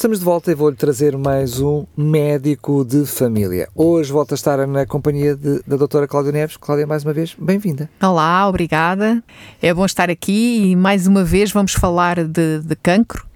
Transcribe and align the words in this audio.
Estamos 0.00 0.18
de 0.18 0.24
volta 0.24 0.50
e 0.50 0.54
vou-lhe 0.54 0.76
trazer 0.76 1.14
mais 1.14 1.60
um 1.60 1.84
médico 1.94 2.86
de 2.86 3.04
família. 3.04 3.68
Hoje 3.74 4.10
volto 4.10 4.32
a 4.32 4.34
estar 4.34 4.66
na 4.66 4.86
companhia 4.86 5.36
de, 5.36 5.62
da 5.66 5.76
doutora 5.76 6.08
Cláudia 6.08 6.32
Neves. 6.32 6.56
Cláudia, 6.56 6.86
mais 6.86 7.04
uma 7.04 7.12
vez, 7.12 7.36
bem-vinda. 7.38 7.90
Olá, 8.02 8.48
obrigada. 8.48 9.22
É 9.60 9.74
bom 9.74 9.84
estar 9.84 10.08
aqui 10.08 10.70
e 10.70 10.74
mais 10.74 11.06
uma 11.06 11.22
vez 11.22 11.52
vamos 11.52 11.74
falar 11.74 12.24
de, 12.24 12.60
de 12.60 12.76
cancro. 12.76 13.26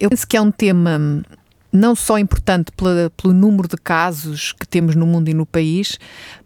Eu 0.00 0.08
penso 0.08 0.26
que 0.26 0.34
é 0.34 0.40
um 0.40 0.50
tema 0.50 1.22
não 1.70 1.94
só 1.94 2.18
importante 2.18 2.72
pela, 2.72 3.12
pelo 3.14 3.34
número 3.34 3.68
de 3.68 3.76
casos 3.76 4.54
que 4.54 4.66
temos 4.66 4.96
no 4.96 5.06
mundo 5.06 5.28
e 5.28 5.34
no 5.34 5.44
país, 5.44 5.98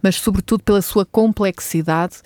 mas 0.03 0.17
sobretudo 0.17 0.65
pela 0.65 0.83
sua 0.83 1.07
complexidade 1.07 2.17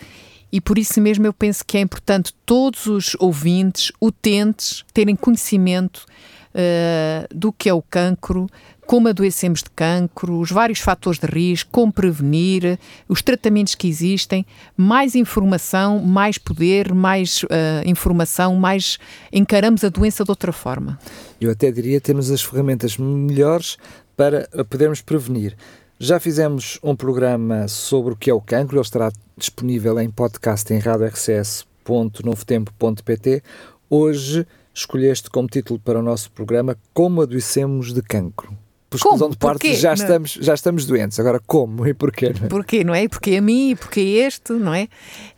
e 0.53 0.59
por 0.59 0.79
isso 0.79 1.01
mesmo 1.01 1.27
eu 1.27 1.33
penso 1.33 1.65
que 1.67 1.77
é 1.77 1.81
importante 1.81 2.35
todos 2.47 2.87
os 2.87 3.17
ouvintes, 3.19 3.93
utentes, 4.01 4.85
terem 4.93 5.17
conhecimento 5.17 6.07
uh, 6.55 7.27
do 7.35 7.53
que 7.53 7.69
é 7.69 7.75
o 7.75 7.83
cancro, 7.83 8.49
como 8.87 9.09
adoecemos 9.09 9.63
de 9.63 9.71
cancro, 9.71 10.39
os 10.39 10.51
vários 10.51 10.81
fatores 10.81 11.19
de 11.19 11.27
risco, 11.27 11.71
como 11.71 11.91
prevenir, 11.93 12.79
os 13.09 13.23
tratamentos 13.23 13.75
que 13.75 13.89
existem, 13.89 14.45
mais 14.77 15.15
informação, 15.15 16.01
mais 16.01 16.37
poder, 16.37 16.93
mais 16.93 17.43
uh, 17.45 17.49
informação, 17.87 18.57
mais 18.57 18.99
encaramos 19.33 19.83
a 19.85 19.89
doença 19.89 20.25
de 20.25 20.31
outra 20.31 20.53
forma. 20.53 20.99
Eu 21.41 21.51
até 21.51 21.71
diria 21.71 21.99
temos 22.01 22.31
as 22.31 22.43
ferramentas 22.43 22.99
melhores 22.99 23.79
para 24.17 24.49
podermos 24.69 25.01
prevenir. 25.01 25.57
Já 25.99 26.19
fizemos 26.19 26.79
um 26.83 26.97
programa 26.97 27.69
sobre 27.69 28.13
o 28.13 28.17
que 28.17 28.29
é 28.29 28.35
o 28.35 28.41
cancro, 28.41 28.77
ele 28.77 28.83
estará 28.83 29.13
disponível 29.37 30.01
em 30.01 30.11
podcast 30.11 30.75
em 30.75 30.79
radiorcs.novotempo.pt. 30.79 33.43
Hoje 33.89 34.45
escolheste 34.75 35.31
como 35.31 35.49
título 35.49 35.79
para 35.79 35.99
o 35.99 36.03
nosso 36.03 36.31
programa 36.31 36.77
Como 36.93 37.23
adoecemos 37.23 37.93
de 37.93 38.03
cancro. 38.03 38.57
Por 38.93 38.99
exclusão 38.99 39.31
de 39.31 39.39
parte, 39.39 39.75
já 39.75 39.95
estamos, 39.95 40.33
já 40.39 40.53
estamos 40.53 40.85
doentes. 40.85 41.19
Agora, 41.19 41.41
como 41.47 41.87
e 41.87 41.95
porquê? 41.95 42.31
Não 42.39 42.45
é? 42.45 42.49
Porquê, 42.49 42.85
não 42.85 42.95
é? 42.95 43.09
Porque 43.09 43.37
a 43.37 43.41
mim 43.41 43.71
e 43.71 43.75
porque 43.75 44.01
este, 44.01 44.53
não 44.53 44.75
é? 44.75 44.83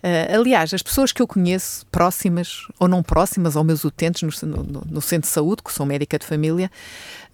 Uh, 0.02 0.40
aliás, 0.40 0.74
as 0.74 0.82
pessoas 0.82 1.12
que 1.12 1.22
eu 1.22 1.26
conheço, 1.26 1.86
próximas 1.86 2.62
ou 2.80 2.88
não 2.88 3.00
próximas, 3.00 3.54
ou 3.54 3.62
meus 3.62 3.84
utentes 3.84 4.22
no, 4.42 4.64
no, 4.64 4.82
no 4.84 5.00
centro 5.00 5.28
de 5.28 5.32
saúde, 5.32 5.62
que 5.62 5.72
sou 5.72 5.86
médica 5.86 6.18
de 6.18 6.26
família, 6.26 6.68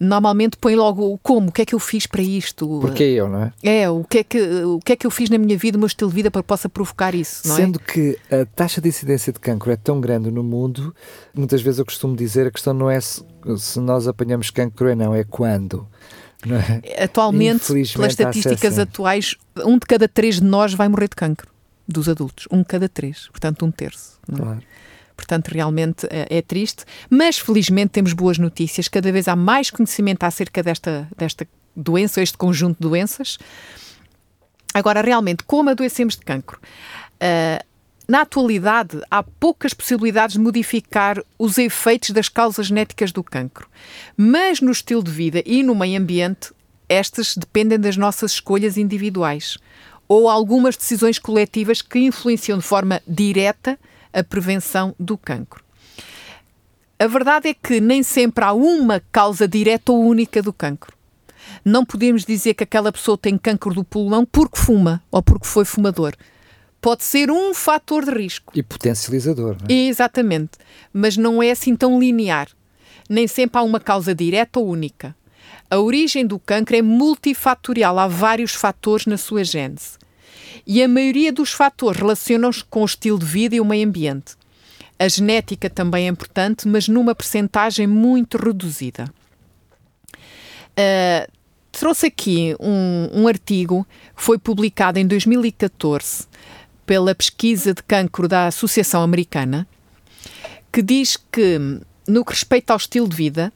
normalmente 0.00 0.56
põe 0.56 0.74
logo 0.74 1.12
o 1.12 1.18
como, 1.18 1.50
o 1.50 1.52
que 1.52 1.60
é 1.60 1.66
que 1.66 1.74
eu 1.74 1.78
fiz 1.78 2.06
para 2.06 2.22
isto? 2.22 2.80
Porque 2.80 3.02
eu, 3.02 3.28
não 3.28 3.42
é? 3.42 3.52
É, 3.62 3.90
o 3.90 4.02
que 4.02 4.18
é 4.18 4.24
que, 4.24 4.40
o 4.64 4.80
que 4.80 4.92
é 4.92 4.96
que 4.96 5.06
eu 5.06 5.10
fiz 5.10 5.28
na 5.28 5.36
minha 5.36 5.58
vida, 5.58 5.76
o 5.76 5.78
meu 5.80 5.86
estilo 5.86 6.10
de 6.10 6.16
vida 6.16 6.30
para 6.30 6.42
que 6.42 6.48
possa 6.48 6.68
provocar 6.70 7.14
isso, 7.14 7.46
não 7.46 7.54
Sendo 7.54 7.80
é? 7.86 7.92
que 7.92 8.18
a 8.30 8.46
taxa 8.46 8.80
de 8.80 8.88
incidência 8.88 9.30
de 9.30 9.38
cancro 9.38 9.70
é 9.70 9.76
tão 9.76 10.00
grande 10.00 10.30
no 10.30 10.42
mundo, 10.42 10.94
muitas 11.34 11.60
vezes 11.60 11.78
eu 11.78 11.84
costumo 11.84 12.16
dizer 12.16 12.46
a 12.46 12.50
questão 12.50 12.72
não 12.72 12.90
é 12.90 12.98
se, 12.98 13.22
se 13.58 13.78
nós 13.78 14.08
apanhamos 14.08 14.50
cancro 14.50 14.88
ou 14.88 14.96
não, 14.96 15.14
é 15.14 15.22
quando. 15.22 15.86
Não 16.46 16.56
é? 16.56 17.02
Atualmente, 17.04 17.66
pelas 17.66 18.12
estatísticas 18.12 18.78
atuais, 18.78 19.36
um 19.58 19.74
de 19.74 19.86
cada 19.86 20.08
três 20.08 20.36
de 20.36 20.44
nós 20.44 20.72
vai 20.72 20.88
morrer 20.88 21.08
de 21.08 21.16
cancro, 21.16 21.50
dos 21.86 22.08
adultos. 22.08 22.48
Um 22.50 22.60
de 22.60 22.64
cada 22.64 22.88
três, 22.88 23.28
portanto 23.28 23.66
um 23.66 23.70
terço. 23.70 24.18
Não 24.26 24.38
é? 24.38 24.40
Claro. 24.40 24.62
Portanto, 25.20 25.48
realmente 25.48 26.06
é, 26.08 26.38
é 26.38 26.40
triste, 26.40 26.86
mas 27.10 27.38
felizmente 27.38 27.90
temos 27.90 28.14
boas 28.14 28.38
notícias. 28.38 28.88
Cada 28.88 29.12
vez 29.12 29.28
há 29.28 29.36
mais 29.36 29.70
conhecimento 29.70 30.24
acerca 30.24 30.62
desta, 30.62 31.06
desta 31.14 31.46
doença, 31.76 32.22
este 32.22 32.38
conjunto 32.38 32.78
de 32.80 32.88
doenças. 32.88 33.36
Agora, 34.72 35.02
realmente, 35.02 35.44
como 35.44 35.68
adoecemos 35.68 36.16
de 36.16 36.24
cancro? 36.24 36.58
Uh, 37.16 37.62
na 38.08 38.22
atualidade, 38.22 38.98
há 39.10 39.22
poucas 39.22 39.74
possibilidades 39.74 40.36
de 40.36 40.40
modificar 40.40 41.22
os 41.38 41.58
efeitos 41.58 42.10
das 42.10 42.30
causas 42.30 42.68
genéticas 42.68 43.12
do 43.12 43.22
cancro. 43.22 43.68
Mas 44.16 44.62
no 44.62 44.72
estilo 44.72 45.04
de 45.04 45.10
vida 45.10 45.42
e 45.44 45.62
no 45.62 45.74
meio 45.74 46.00
ambiente, 46.00 46.50
estas 46.88 47.36
dependem 47.36 47.78
das 47.78 47.98
nossas 47.98 48.32
escolhas 48.32 48.78
individuais 48.78 49.58
ou 50.08 50.30
algumas 50.30 50.78
decisões 50.78 51.18
coletivas 51.18 51.82
que 51.82 51.98
influenciam 51.98 52.58
de 52.58 52.64
forma 52.64 53.02
direta 53.06 53.78
a 54.12 54.22
prevenção 54.22 54.94
do 54.98 55.16
cancro. 55.16 55.62
A 56.98 57.06
verdade 57.06 57.48
é 57.48 57.54
que 57.54 57.80
nem 57.80 58.02
sempre 58.02 58.44
há 58.44 58.52
uma 58.52 59.00
causa 59.10 59.48
direta 59.48 59.92
ou 59.92 60.04
única 60.04 60.42
do 60.42 60.52
cancro. 60.52 60.94
Não 61.64 61.84
podemos 61.84 62.24
dizer 62.24 62.54
que 62.54 62.64
aquela 62.64 62.92
pessoa 62.92 63.16
tem 63.16 63.38
cancro 63.38 63.72
do 63.72 63.82
pulmão 63.84 64.26
porque 64.26 64.58
fuma 64.58 65.02
ou 65.10 65.22
porque 65.22 65.46
foi 65.46 65.64
fumador. 65.64 66.14
Pode 66.80 67.04
ser 67.04 67.30
um 67.30 67.54
fator 67.54 68.04
de 68.04 68.10
risco. 68.10 68.52
E 68.54 68.62
potencializador, 68.62 69.56
não 69.60 69.66
é? 69.68 69.72
Exatamente. 69.72 70.52
Mas 70.92 71.16
não 71.16 71.42
é 71.42 71.50
assim 71.50 71.74
tão 71.76 71.98
linear. 71.98 72.48
Nem 73.08 73.26
sempre 73.26 73.58
há 73.58 73.62
uma 73.62 73.80
causa 73.80 74.14
direta 74.14 74.60
ou 74.60 74.68
única. 74.68 75.14
A 75.70 75.78
origem 75.78 76.26
do 76.26 76.38
cancro 76.38 76.76
é 76.76 76.82
multifatorial, 76.82 77.98
há 77.98 78.08
vários 78.08 78.54
fatores 78.54 79.06
na 79.06 79.16
sua 79.16 79.44
gênese 79.44 79.99
e 80.72 80.84
a 80.84 80.86
maioria 80.86 81.32
dos 81.32 81.50
fatores 81.50 82.00
relacionam-se 82.00 82.62
com 82.62 82.82
o 82.82 82.84
estilo 82.84 83.18
de 83.18 83.26
vida 83.26 83.56
e 83.56 83.60
o 83.60 83.64
meio 83.64 83.88
ambiente. 83.88 84.36
A 85.00 85.08
genética 85.08 85.68
também 85.68 86.06
é 86.06 86.08
importante, 86.08 86.68
mas 86.68 86.86
numa 86.86 87.12
percentagem 87.12 87.88
muito 87.88 88.38
reduzida. 88.38 89.12
Uh, 90.14 91.28
trouxe 91.72 92.06
aqui 92.06 92.54
um, 92.60 93.22
um, 93.22 93.26
artigo 93.26 93.84
que 94.16 94.22
foi 94.22 94.38
publicado 94.38 95.00
em 95.00 95.06
2014 95.08 96.28
pela 96.86 97.16
pesquisa 97.16 97.74
de 97.74 97.82
cancro 97.82 98.28
da 98.28 98.46
Associação 98.46 99.02
Americana, 99.02 99.66
que 100.72 100.82
diz 100.82 101.16
que, 101.16 101.58
no 102.06 102.24
que 102.24 102.30
respeita 102.30 102.72
ao 102.72 102.76
estilo 102.76 103.08
de 103.08 103.16
vida, 103.16 103.52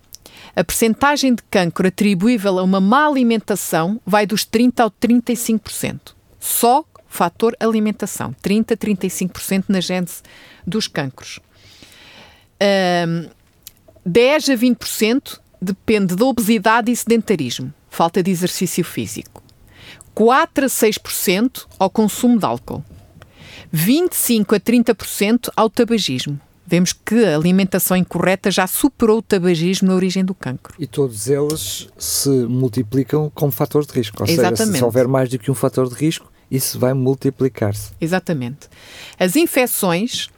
a 0.57 0.65
percentagem 0.65 1.33
de 1.33 1.45
cancro 1.45 1.87
atribuível 1.87 2.59
a 2.59 2.65
uma 2.65 2.81
má 2.81 3.07
alimentação 3.07 4.01
vai 4.05 4.27
dos 4.27 4.45
30% 4.45 4.81
ao 4.81 4.91
35%. 4.91 6.13
Só 6.41 6.85
fator 7.15 7.55
alimentação, 7.61 8.35
30 8.43 8.75
a 8.75 8.77
35% 8.77 9.67
na 9.69 9.81
gênese 9.81 10.21
dos 10.67 10.89
cancros. 10.89 11.39
Um, 12.61 13.29
10 14.05 14.51
a 14.51 14.55
20% 14.55 15.39
depende 15.63 16.17
da 16.17 16.25
obesidade 16.25 16.91
e 16.91 16.97
sedentarismo, 16.97 17.73
falta 17.89 18.21
de 18.21 18.33
exercício 18.33 18.85
físico. 18.85 19.41
4 20.13 20.65
a 20.65 20.69
6% 20.69 21.67
ao 21.79 21.89
consumo 21.89 22.37
de 22.37 22.47
álcool. 22.47 22.85
25 23.71 24.57
a 24.57 24.61
30% 24.61 25.51
ao 25.57 25.71
tabagismo. 25.71 26.41
Vemos 26.67 26.93
que 26.93 27.25
a 27.25 27.37
alimentação 27.37 27.97
incorreta 27.97 28.51
já 28.51 28.67
superou 28.67 29.19
o 29.19 29.23
tabagismo 29.23 29.89
na 29.89 29.95
origem 29.95 30.25
do 30.25 30.35
cancro. 30.35 30.75
E 30.81 30.87
todos 30.87 31.29
eles 31.29 31.89
se 31.97 32.29
multiplicam 32.29 33.31
como 33.35 33.53
fatores 33.53 33.87
de 33.87 33.95
risco. 33.95 34.17
Ou 34.21 34.29
Exatamente. 34.29 34.59
seja, 34.59 34.79
se 34.79 34.85
houver 34.85 35.07
mais 35.07 35.29
do 35.29 35.39
que 35.39 35.51
um 35.51 35.55
fator 35.55 35.89
de 35.89 35.95
risco, 35.95 36.34
isso 36.57 36.79
vai 36.79 36.93
multiplicar-se. 36.93 37.93
Exatamente. 38.01 38.69
As 39.19 39.37
infecções 39.37 40.29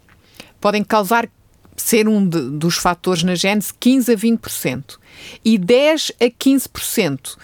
podem 0.60 0.82
causar 0.82 1.28
ser 1.76 2.08
um 2.08 2.26
de, 2.26 2.40
dos 2.50 2.76
fatores 2.76 3.22
na 3.22 3.34
gênese 3.34 3.72
15 3.78 4.12
a 4.12 4.16
20% 4.16 4.98
e 5.44 5.58
10 5.58 6.12
a 6.20 6.24
15% 6.24 7.36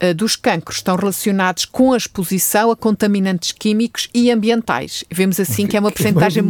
eh, 0.00 0.14
dos 0.14 0.36
cancros 0.36 0.76
estão 0.76 0.94
relacionados 0.94 1.64
com 1.64 1.92
a 1.92 1.96
exposição 1.96 2.70
a 2.70 2.76
contaminantes 2.76 3.50
químicos 3.50 4.08
e 4.14 4.30
ambientais. 4.30 5.04
Vemos 5.10 5.40
assim 5.40 5.66
que 5.66 5.76
é 5.76 5.80
uma 5.80 5.90
porcentagem... 5.92 6.42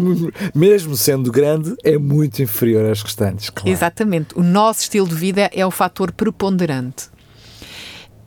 Mesmo 0.55 0.97
sendo 0.97 1.33
grande, 1.33 1.75
é 1.83 1.97
muito 1.97 2.43
inferior 2.43 2.91
às 2.91 3.03
restantes, 3.03 3.49
claro. 3.51 3.71
Exatamente. 3.71 4.37
O 4.37 4.43
nosso 4.43 4.83
estilo 4.83 5.09
de 5.09 5.15
vida 5.15 5.51
é 5.55 5.65
o 5.65 5.71
fator 5.71 6.13
preponderante. 6.13 7.09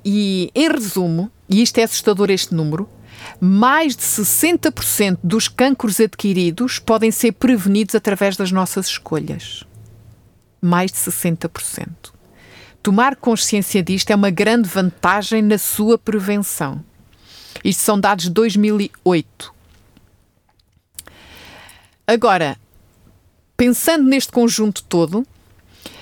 E, 0.04 0.50
em 0.56 0.68
resumo, 0.68 1.30
e 1.48 1.62
isto 1.62 1.78
é 1.78 1.84
assustador 1.84 2.32
este 2.32 2.56
número, 2.56 2.90
mais 3.44 3.96
de 3.96 4.04
60% 4.04 5.18
dos 5.24 5.48
cancros 5.48 6.00
adquiridos 6.00 6.78
podem 6.78 7.10
ser 7.10 7.32
prevenidos 7.32 7.96
através 7.96 8.38
das 8.38 8.52
nossas 8.52 8.86
escolhas. 8.86 9.64
Mais 10.62 10.92
de 10.92 10.98
60%. 11.00 11.88
Tomar 12.84 13.16
consciência 13.16 13.82
disto 13.82 14.12
é 14.12 14.16
uma 14.16 14.30
grande 14.30 14.70
vantagem 14.70 15.42
na 15.42 15.58
sua 15.58 15.98
prevenção. 15.98 16.86
Isto 17.64 17.82
são 17.82 18.00
dados 18.00 18.26
de 18.26 18.30
2008. 18.32 19.52
Agora, 22.06 22.56
pensando 23.58 24.04
neste 24.04 24.32
conjunto 24.32 24.84
todo, 24.84 25.26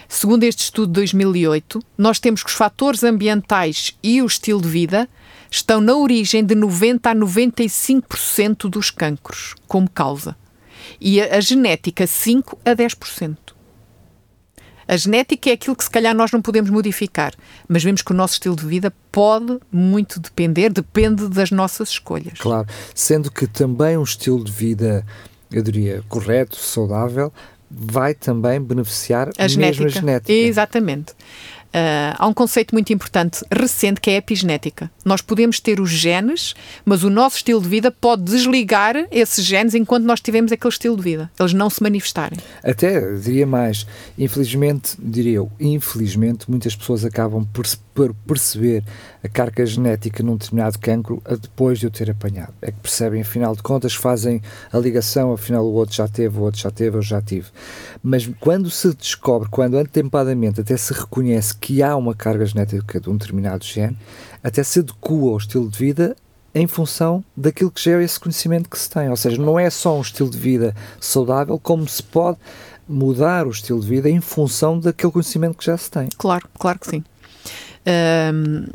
segundo 0.10 0.44
este 0.44 0.64
estudo 0.64 0.88
de 0.88 0.94
2008, 0.94 1.80
nós 1.98 2.20
temos 2.20 2.44
que 2.44 2.50
os 2.50 2.56
fatores 2.56 3.04
ambientais 3.04 3.96
e 4.04 4.22
o 4.22 4.26
estilo 4.26 4.62
de 4.62 4.68
vida 4.68 5.08
estão 5.50 5.80
na 5.80 5.96
origem 5.96 6.44
de 6.44 6.56
90 6.56 7.10
a 7.10 7.16
95% 7.16 8.70
dos 8.70 8.90
cancros 8.92 9.56
como 9.68 9.90
causa. 9.90 10.36
E 11.00 11.22
a, 11.22 11.38
a 11.38 11.40
genética, 11.40 12.06
5 12.08 12.60
a 12.66 12.76
10%. 12.76 13.38
A 14.88 14.98
genética 14.98 15.52
é 15.52 15.54
aquilo 15.54 15.76
que 15.76 15.84
se 15.84 15.90
calhar 15.90 16.16
nós 16.16 16.32
não 16.32 16.42
podemos 16.42 16.72
modificar, 16.72 17.36
mas 17.68 17.84
vemos 17.84 18.02
que 18.02 18.12
o 18.12 18.16
nosso 18.16 18.34
estilo 18.34 18.56
de 18.56 18.66
vida 18.66 18.92
pode 19.12 19.60
muito 19.72 20.20
depender, 20.20 20.74
depende 20.74 21.28
das 21.28 21.52
nossas 21.52 21.90
escolhas. 21.90 22.40
Claro, 22.40 22.68
sendo 22.96 23.32
que 23.32 23.46
também 23.46 23.96
um 23.96 24.04
estilo 24.04 24.44
de 24.44 24.52
vida, 24.52 25.06
eu 25.52 25.62
diria, 25.62 26.04
correto, 26.10 26.56
saudável, 26.56 27.32
vai 27.70 28.14
também 28.14 28.60
beneficiar 28.62 29.30
a 29.38 29.48
genética. 29.48 29.84
mesma 29.84 30.02
genética. 30.02 30.32
Exatamente. 30.32 31.14
Uh, 31.70 32.18
há 32.18 32.28
um 32.28 32.34
conceito 32.34 32.74
muito 32.74 32.92
importante, 32.92 33.46
recente, 33.52 34.02
que 34.02 34.10
é 34.10 34.16
a 34.16 34.18
epigenética. 34.18 34.90
Nós 35.06 35.22
podemos 35.22 35.60
ter 35.60 35.80
os 35.80 35.92
genes, 35.92 36.56
mas 36.84 37.04
o 37.04 37.12
nosso 37.12 37.38
estilo 37.38 37.62
de 37.62 37.70
vida 37.70 37.92
pode 37.92 38.24
desligar 38.24 38.96
esses 39.12 39.46
genes 39.46 39.76
enquanto 39.76 40.04
nós 40.04 40.20
tivermos 40.20 40.52
aquele 40.52 40.72
estilo 40.72 40.98
de 40.98 41.04
vida. 41.04 41.30
Eles 41.40 41.54
não 41.54 41.70
se 41.70 41.84
manifestarem. 41.84 42.40
Até, 42.64 43.14
diria 43.18 43.46
mais, 43.46 43.86
infelizmente, 44.18 44.96
diria 44.98 45.34
eu, 45.34 45.52
infelizmente, 45.60 46.50
muitas 46.50 46.76
pessoas 46.76 47.06
acabam 47.06 47.46
por, 47.54 47.68
perceber 48.26 48.84
a 49.24 49.28
carga 49.28 49.66
genética 49.66 50.24
num 50.24 50.36
determinado 50.38 50.80
cancro 50.80 51.22
depois 51.42 51.80
de 51.80 51.88
o 51.88 51.92
ter 51.92 52.10
apanhado. 52.10 52.54
É 52.62 52.72
que 52.72 52.80
percebem, 52.80 53.22
afinal 53.22 53.56
de 53.56 53.62
contas, 53.62 53.94
fazem 53.94 54.42
a 54.72 54.78
ligação, 54.78 55.34
afinal 55.34 55.66
o 55.66 55.74
outro 55.74 55.96
já 55.96 56.08
teve, 56.08 56.38
o 56.38 56.42
outro 56.42 56.60
já 56.60 56.72
teve, 56.72 56.98
eu 56.98 57.02
já 57.02 57.22
tive. 57.22 57.48
Mas 58.02 58.30
quando 58.40 58.70
se 58.70 58.94
descobre, 58.94 59.50
quando 59.50 59.78
antepadamente 59.78 60.62
até 60.62 60.76
se 60.78 60.94
reconhece 60.94 61.56
que 61.56 61.84
há 61.84 61.96
uma 61.96 62.16
carga 62.16 62.46
genética 62.46 63.00
de 63.00 63.10
um 63.10 63.18
determinado 63.18 63.64
gene, 63.66 63.98
até 64.44 64.64
se 64.64 64.80
adequa 64.80 65.14
o 65.14 65.38
estilo 65.38 65.70
de 65.70 65.78
vida 65.78 66.16
em 66.54 66.68
função 66.68 67.24
daquilo 67.36 67.72
que 67.72 67.84
já 67.84 68.00
é 68.00 68.04
esse 68.04 68.20
conhecimento 68.20 68.70
que 68.70 68.78
se 68.78 68.90
tem. 68.90 69.10
Ou 69.10 69.16
seja, 69.16 69.42
não 69.42 69.60
é 69.60 69.70
só 69.70 69.98
um 69.98 70.02
estilo 70.02 70.30
de 70.30 70.38
vida 70.38 70.76
saudável, 71.00 71.60
como 71.60 71.88
se 71.88 72.02
pode 72.02 72.38
mudar 72.88 73.46
o 73.46 73.52
estilo 73.52 73.80
de 73.80 73.88
vida 73.88 74.10
em 74.10 74.20
função 74.20 74.80
daquele 74.80 75.12
conhecimento 75.12 75.58
que 75.58 75.66
já 75.66 75.78
se 75.78 75.92
tem. 75.92 76.10
Claro, 76.18 76.50
claro 76.58 76.80
que 76.80 76.90
sim. 76.90 77.04
Um, 77.90 78.66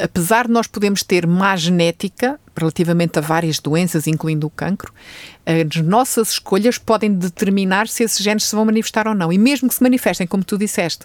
apesar 0.00 0.46
de 0.46 0.52
nós 0.52 0.66
podermos 0.66 1.02
ter 1.02 1.26
má 1.26 1.54
genética 1.56 2.40
relativamente 2.56 3.18
a 3.18 3.22
várias 3.22 3.58
doenças, 3.58 4.06
incluindo 4.06 4.46
o 4.46 4.50
cancro, 4.50 4.92
as 5.44 5.82
nossas 5.82 6.30
escolhas 6.32 6.78
podem 6.78 7.12
determinar 7.12 7.88
se 7.88 8.04
esses 8.04 8.22
genes 8.22 8.44
se 8.44 8.54
vão 8.54 8.64
manifestar 8.64 9.06
ou 9.06 9.14
não. 9.14 9.32
E 9.32 9.38
mesmo 9.38 9.68
que 9.68 9.74
se 9.74 9.82
manifestem, 9.82 10.26
como 10.26 10.44
tu 10.44 10.56
disseste, 10.56 11.04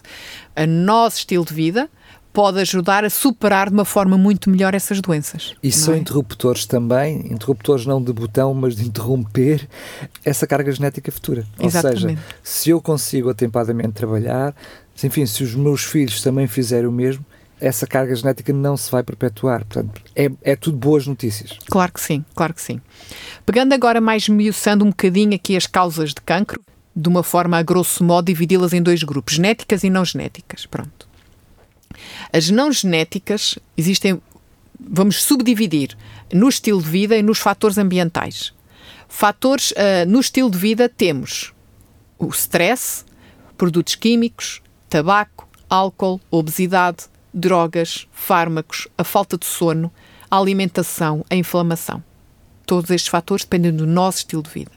o 0.56 0.66
nosso 0.66 1.18
estilo 1.18 1.44
de 1.44 1.52
vida 1.52 1.90
pode 2.32 2.60
ajudar 2.60 3.04
a 3.04 3.10
superar 3.10 3.68
de 3.68 3.74
uma 3.74 3.84
forma 3.84 4.16
muito 4.16 4.48
melhor 4.48 4.74
essas 4.74 5.00
doenças. 5.00 5.56
E 5.62 5.72
são 5.72 5.94
é? 5.94 5.98
interruptores 5.98 6.66
também, 6.66 7.32
interruptores 7.32 7.84
não 7.84 8.00
de 8.00 8.12
botão, 8.12 8.54
mas 8.54 8.76
de 8.76 8.86
interromper 8.86 9.66
essa 10.24 10.46
carga 10.46 10.70
genética 10.70 11.10
futura. 11.10 11.44
Exatamente. 11.58 12.04
Ou 12.04 12.10
seja, 12.10 12.18
se 12.42 12.70
eu 12.70 12.80
consigo 12.80 13.30
atempadamente 13.30 13.90
trabalhar, 13.90 14.54
enfim, 15.02 15.26
se 15.26 15.42
os 15.42 15.54
meus 15.54 15.82
filhos 15.82 16.22
também 16.22 16.46
fizerem 16.46 16.86
o 16.86 16.92
mesmo, 16.92 17.24
essa 17.60 17.86
carga 17.86 18.14
genética 18.14 18.52
não 18.52 18.76
se 18.76 18.90
vai 18.90 19.02
perpetuar. 19.02 19.64
Portanto, 19.64 20.00
é, 20.14 20.30
é 20.42 20.56
tudo 20.56 20.76
boas 20.76 21.06
notícias. 21.06 21.58
Claro 21.66 21.92
que 21.92 22.00
sim, 22.00 22.24
claro 22.34 22.54
que 22.54 22.62
sim. 22.62 22.80
Pegando 23.44 23.72
agora 23.72 24.00
mais 24.00 24.28
miuçando 24.28 24.84
um 24.84 24.88
bocadinho 24.88 25.34
aqui 25.34 25.56
as 25.56 25.66
causas 25.66 26.10
de 26.10 26.20
cancro, 26.20 26.60
de 26.94 27.08
uma 27.08 27.22
forma 27.22 27.58
a 27.58 27.62
grosso 27.62 28.02
modo 28.02 28.26
dividi-las 28.26 28.72
em 28.72 28.82
dois 28.82 29.02
grupos, 29.02 29.34
genéticas 29.34 29.84
e 29.84 29.90
não 29.90 30.04
genéticas. 30.04 30.66
Pronto. 30.66 31.08
As 32.32 32.50
não 32.50 32.72
genéticas 32.72 33.58
existem, 33.76 34.20
vamos 34.78 35.22
subdividir 35.22 35.96
no 36.32 36.48
estilo 36.48 36.82
de 36.82 36.88
vida 36.88 37.16
e 37.16 37.22
nos 37.22 37.38
fatores 37.38 37.78
ambientais. 37.78 38.52
Fatores 39.08 39.70
uh, 39.72 40.06
no 40.06 40.20
estilo 40.20 40.50
de 40.50 40.58
vida 40.58 40.88
temos 40.88 41.52
o 42.18 42.28
stress, 42.28 43.04
produtos 43.56 43.94
químicos, 43.94 44.60
tabaco, 44.88 45.48
álcool, 45.68 46.20
obesidade, 46.30 47.04
drogas, 47.38 48.06
fármacos, 48.12 48.88
a 48.96 49.04
falta 49.04 49.38
de 49.38 49.46
sono, 49.46 49.92
a 50.30 50.36
alimentação, 50.38 51.24
a 51.30 51.34
inflamação. 51.34 52.02
Todos 52.66 52.90
estes 52.90 53.08
fatores 53.08 53.44
dependem 53.44 53.72
do 53.72 53.86
nosso 53.86 54.18
estilo 54.18 54.42
de 54.42 54.50
vida. 54.50 54.72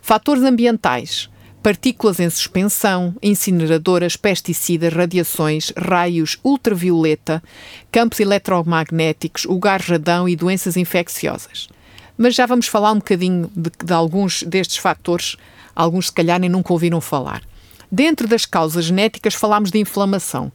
Fatores 0.00 0.42
ambientais: 0.42 1.28
partículas 1.62 2.20
em 2.20 2.28
suspensão, 2.28 3.14
incineradoras, 3.22 4.16
pesticidas, 4.16 4.92
radiações, 4.92 5.72
raios 5.76 6.38
ultravioleta, 6.44 7.42
campos 7.90 8.20
eletromagnéticos, 8.20 9.44
o 9.46 9.58
gás 9.58 9.86
radão 9.86 10.28
e 10.28 10.36
doenças 10.36 10.76
infecciosas. 10.76 11.68
Mas 12.16 12.34
já 12.34 12.46
vamos 12.46 12.66
falar 12.66 12.92
um 12.92 12.98
bocadinho 12.98 13.50
de, 13.54 13.70
de 13.84 13.92
alguns 13.92 14.42
destes 14.42 14.76
fatores, 14.76 15.36
alguns 15.74 16.06
se 16.06 16.12
calhar 16.12 16.38
nem 16.38 16.50
nunca 16.50 16.72
ouviram 16.72 17.00
falar. 17.00 17.42
Dentro 17.90 18.26
das 18.26 18.46
causas 18.46 18.86
genéticas, 18.86 19.34
falamos 19.34 19.70
de 19.70 19.78
inflamação. 19.78 20.50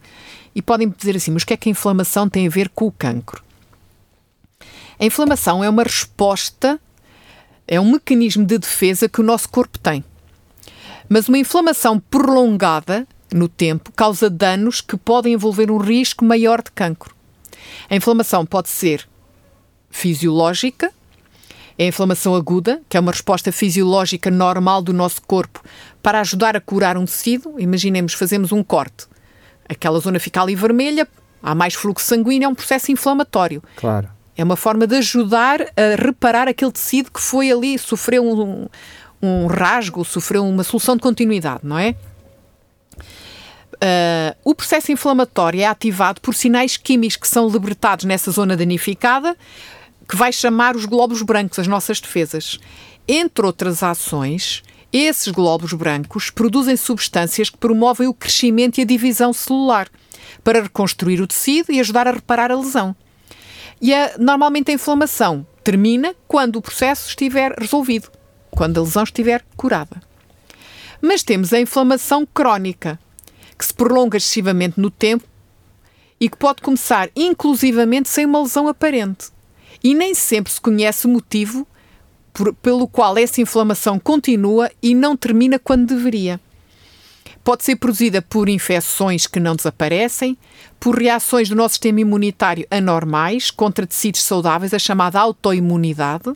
E 0.58 0.62
podem 0.62 0.88
dizer 0.88 1.14
assim, 1.14 1.30
mas 1.30 1.44
o 1.44 1.46
que 1.46 1.54
é 1.54 1.56
que 1.56 1.68
a 1.68 1.70
inflamação 1.70 2.28
tem 2.28 2.48
a 2.48 2.50
ver 2.50 2.68
com 2.70 2.88
o 2.88 2.90
cancro? 2.90 3.44
A 4.98 5.04
inflamação 5.04 5.62
é 5.62 5.70
uma 5.70 5.84
resposta, 5.84 6.80
é 7.68 7.80
um 7.80 7.92
mecanismo 7.92 8.44
de 8.44 8.58
defesa 8.58 9.08
que 9.08 9.20
o 9.20 9.24
nosso 9.24 9.48
corpo 9.48 9.78
tem. 9.78 10.04
Mas 11.08 11.28
uma 11.28 11.38
inflamação 11.38 12.00
prolongada 12.00 13.06
no 13.32 13.48
tempo 13.48 13.92
causa 13.92 14.28
danos 14.28 14.80
que 14.80 14.96
podem 14.96 15.34
envolver 15.34 15.70
um 15.70 15.76
risco 15.76 16.24
maior 16.24 16.60
de 16.60 16.72
cancro. 16.72 17.14
A 17.88 17.94
inflamação 17.94 18.44
pode 18.44 18.68
ser 18.68 19.08
fisiológica, 19.88 20.92
é 21.78 21.84
a 21.84 21.88
inflamação 21.88 22.34
aguda, 22.34 22.82
que 22.88 22.96
é 22.96 23.00
uma 23.00 23.12
resposta 23.12 23.52
fisiológica 23.52 24.28
normal 24.28 24.82
do 24.82 24.92
nosso 24.92 25.22
corpo 25.22 25.62
para 26.02 26.18
ajudar 26.18 26.56
a 26.56 26.60
curar 26.60 26.98
um 26.98 27.04
tecido. 27.04 27.54
Imaginemos, 27.60 28.14
fazemos 28.14 28.50
um 28.50 28.64
corte 28.64 29.06
aquela 29.68 29.98
zona 30.00 30.18
fica 30.18 30.40
ali 30.40 30.54
vermelha, 30.54 31.06
há 31.42 31.54
mais 31.54 31.74
fluxo 31.74 32.06
sanguíneo, 32.06 32.46
é 32.46 32.48
um 32.48 32.54
processo 32.54 32.90
inflamatório. 32.90 33.62
Claro. 33.76 34.08
É 34.36 34.44
uma 34.44 34.56
forma 34.56 34.86
de 34.86 34.96
ajudar 34.96 35.60
a 35.62 36.00
reparar 36.00 36.46
aquele 36.48 36.70
tecido 36.70 37.10
que 37.10 37.20
foi 37.20 37.50
ali, 37.50 37.78
sofreu 37.78 38.24
um, 38.24 38.68
um 39.20 39.46
rasgo, 39.46 40.04
sofreu 40.04 40.46
uma 40.46 40.62
solução 40.62 40.96
de 40.96 41.02
continuidade, 41.02 41.60
não 41.64 41.78
é? 41.78 41.96
Uh, 43.74 44.34
o 44.44 44.54
processo 44.54 44.90
inflamatório 44.90 45.60
é 45.60 45.64
ativado 45.64 46.20
por 46.20 46.34
sinais 46.34 46.76
químicos 46.76 47.16
que 47.16 47.28
são 47.28 47.48
libertados 47.48 48.04
nessa 48.04 48.30
zona 48.30 48.56
danificada, 48.56 49.36
que 50.08 50.16
vai 50.16 50.32
chamar 50.32 50.74
os 50.74 50.84
glóbulos 50.84 51.22
brancos, 51.22 51.58
as 51.58 51.66
nossas 51.66 52.00
defesas. 52.00 52.58
Entre 53.06 53.44
outras 53.44 53.82
ações, 53.82 54.62
esses 54.92 55.28
glóbulos 55.28 55.72
brancos 55.74 56.30
produzem 56.30 56.76
substâncias 56.76 57.50
que 57.50 57.58
promovem 57.58 58.08
o 58.08 58.14
crescimento 58.14 58.78
e 58.78 58.82
a 58.82 58.86
divisão 58.86 59.32
celular 59.32 59.88
para 60.42 60.62
reconstruir 60.62 61.20
o 61.20 61.26
tecido 61.26 61.70
e 61.72 61.80
ajudar 61.80 62.08
a 62.08 62.12
reparar 62.12 62.50
a 62.50 62.56
lesão. 62.56 62.96
E 63.80 63.94
a, 63.94 64.16
normalmente 64.18 64.70
a 64.70 64.74
inflamação 64.74 65.46
termina 65.62 66.14
quando 66.26 66.56
o 66.56 66.62
processo 66.62 67.08
estiver 67.08 67.52
resolvido, 67.58 68.10
quando 68.50 68.78
a 68.78 68.82
lesão 68.82 69.02
estiver 69.02 69.44
curada. 69.56 70.00
Mas 71.02 71.22
temos 71.22 71.52
a 71.52 71.60
inflamação 71.60 72.26
crónica, 72.26 72.98
que 73.56 73.64
se 73.64 73.74
prolonga 73.74 74.16
excessivamente 74.16 74.80
no 74.80 74.90
tempo 74.90 75.24
e 76.20 76.28
que 76.28 76.36
pode 76.36 76.62
começar 76.62 77.10
inclusivamente 77.14 78.08
sem 78.08 78.24
uma 78.24 78.40
lesão 78.40 78.66
aparente. 78.66 79.28
E 79.84 79.94
nem 79.94 80.14
sempre 80.14 80.52
se 80.52 80.60
conhece 80.60 81.06
o 81.06 81.10
motivo 81.10 81.66
por, 82.38 82.54
pelo 82.54 82.86
qual 82.86 83.18
essa 83.18 83.40
inflamação 83.40 83.98
continua 83.98 84.70
e 84.80 84.94
não 84.94 85.16
termina 85.16 85.58
quando 85.58 85.88
deveria. 85.88 86.40
Pode 87.42 87.64
ser 87.64 87.74
produzida 87.76 88.22
por 88.22 88.48
infecções 88.48 89.26
que 89.26 89.40
não 89.40 89.56
desaparecem, 89.56 90.38
por 90.78 90.96
reações 90.96 91.48
do 91.48 91.56
nosso 91.56 91.74
sistema 91.74 92.00
imunitário 92.00 92.64
anormais 92.70 93.50
contra 93.50 93.86
tecidos 93.86 94.22
saudáveis, 94.22 94.72
a 94.72 94.78
chamada 94.78 95.18
autoimunidade, 95.18 96.32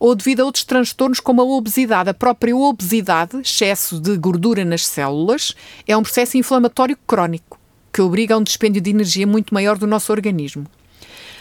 ou 0.00 0.14
devido 0.14 0.40
a 0.40 0.44
outros 0.46 0.64
transtornos 0.64 1.20
como 1.20 1.42
a 1.42 1.44
obesidade. 1.44 2.08
A 2.08 2.14
própria 2.14 2.56
obesidade, 2.56 3.38
excesso 3.38 4.00
de 4.00 4.16
gordura 4.16 4.64
nas 4.64 4.86
células, 4.86 5.54
é 5.86 5.94
um 5.94 6.02
processo 6.02 6.38
inflamatório 6.38 6.96
crónico 7.06 7.60
que 7.92 8.00
obriga 8.00 8.34
a 8.34 8.38
um 8.38 8.42
dispêndio 8.42 8.80
de 8.80 8.90
energia 8.90 9.26
muito 9.26 9.52
maior 9.52 9.76
do 9.76 9.86
nosso 9.86 10.12
organismo. 10.12 10.66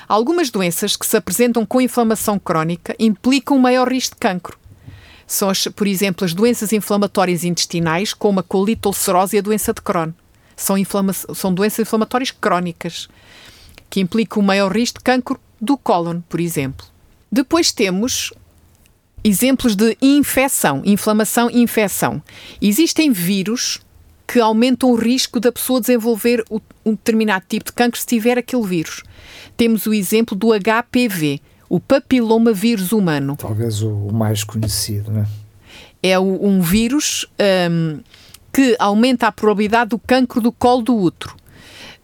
Algumas 0.08 0.50
doenças 0.50 0.96
que 0.96 1.06
se 1.06 1.18
apresentam 1.18 1.66
com 1.66 1.82
inflamação 1.82 2.38
crónica 2.38 2.96
implicam 3.00 3.58
um 3.58 3.62
maior 3.62 3.92
risco 3.92 4.16
de 4.16 4.20
cancro. 4.20 4.58
São, 5.28 5.50
as, 5.50 5.68
por 5.68 5.88
exemplo, 5.88 6.24
as 6.24 6.34
doenças 6.34 6.72
inflamatórias 6.72 7.44
intestinais, 7.44 8.14
como 8.14 8.40
a 8.40 8.44
colite 8.44 8.88
ulcerosa 8.88 9.36
e 9.36 9.40
a 9.40 9.42
doença 9.42 9.74
de 9.74 9.82
Crohn. 9.82 10.12
São, 10.56 10.76
são 11.34 11.54
doenças 11.54 11.80
inflamatórias 11.80 12.32
crónicas, 12.32 13.10
que 13.90 14.00
implicam 14.00 14.42
um 14.42 14.46
maior 14.46 14.72
risco 14.72 15.00
de 15.00 15.04
cancro 15.04 15.40
do 15.60 15.78
cólon, 15.78 16.22
por 16.30 16.40
exemplo. 16.40 16.86
Depois 17.32 17.72
temos 17.72 18.32
exemplos 19.24 19.76
de 19.76 19.98
infecção, 20.00 20.84
inflamação 20.86 21.50
e 21.50 21.60
infecção. 21.60 22.22
Existem 22.62 23.12
vírus 23.12 23.80
que 24.27 24.39
aumentam 24.39 24.91
o 24.91 24.96
risco 24.96 25.39
da 25.39 25.51
pessoa 25.51 25.79
desenvolver 25.79 26.44
um 26.86 26.91
determinado 26.91 27.46
tipo 27.48 27.65
de 27.65 27.74
cancro 27.74 28.00
se 28.00 28.05
tiver 28.05 28.38
aquele 28.38 28.65
vírus. 28.65 29.03
Temos 29.55 29.86
o 29.86 29.94
exemplo 29.94 30.36
do 30.36 30.50
HPV, 30.50 31.39
o 31.70 31.79
papiloma 31.79 32.53
vírus 32.53 32.91
humano. 32.91 33.36
Talvez 33.38 33.82
o 33.82 34.10
mais 34.12 34.44
conhecido, 34.44 35.12
né? 35.12 35.27
É 36.01 36.20
um 36.20 36.62
vírus 36.62 37.25
um, 37.70 38.00
que 38.53 38.75
aumenta 38.79 39.27
a 39.27 39.32
probabilidade 39.32 39.89
do 39.89 40.00
cancro 40.00 40.39
do 40.39 40.51
colo 40.51 40.82
do 40.82 40.96
útero. 40.96 41.36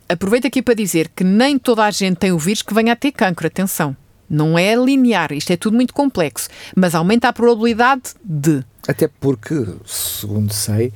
Aproveito 0.09 0.47
aqui 0.47 0.61
para 0.61 0.73
dizer 0.73 1.09
que 1.15 1.23
nem 1.23 1.57
toda 1.57 1.85
a 1.85 1.91
gente 1.91 2.17
tem 2.17 2.31
o 2.31 2.37
vírus 2.37 2.61
que 2.61 2.73
venha 2.73 2.93
a 2.93 2.95
ter 2.95 3.11
cancro, 3.11 3.47
atenção. 3.47 3.95
Não 4.29 4.57
é 4.57 4.75
linear, 4.75 5.31
isto 5.33 5.51
é 5.51 5.57
tudo 5.57 5.75
muito 5.75 5.93
complexo, 5.93 6.49
mas 6.75 6.95
aumenta 6.95 7.27
a 7.27 7.33
probabilidade 7.33 8.13
de. 8.23 8.63
Até 8.87 9.07
porque, 9.07 9.65
segundo 9.85 10.51
sei, 10.53 10.91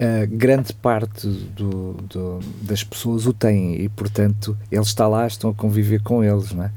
uh, 0.00 0.26
grande 0.28 0.72
parte 0.72 1.26
do, 1.26 1.94
do, 1.94 2.40
das 2.62 2.84
pessoas 2.84 3.26
o 3.26 3.32
têm 3.32 3.80
e, 3.80 3.88
portanto, 3.88 4.56
ele 4.70 4.82
está 4.82 5.06
lá, 5.06 5.26
estão 5.26 5.50
a 5.50 5.54
conviver 5.54 6.02
com 6.02 6.22
eles, 6.22 6.52
não 6.52 6.64
é? 6.64 6.70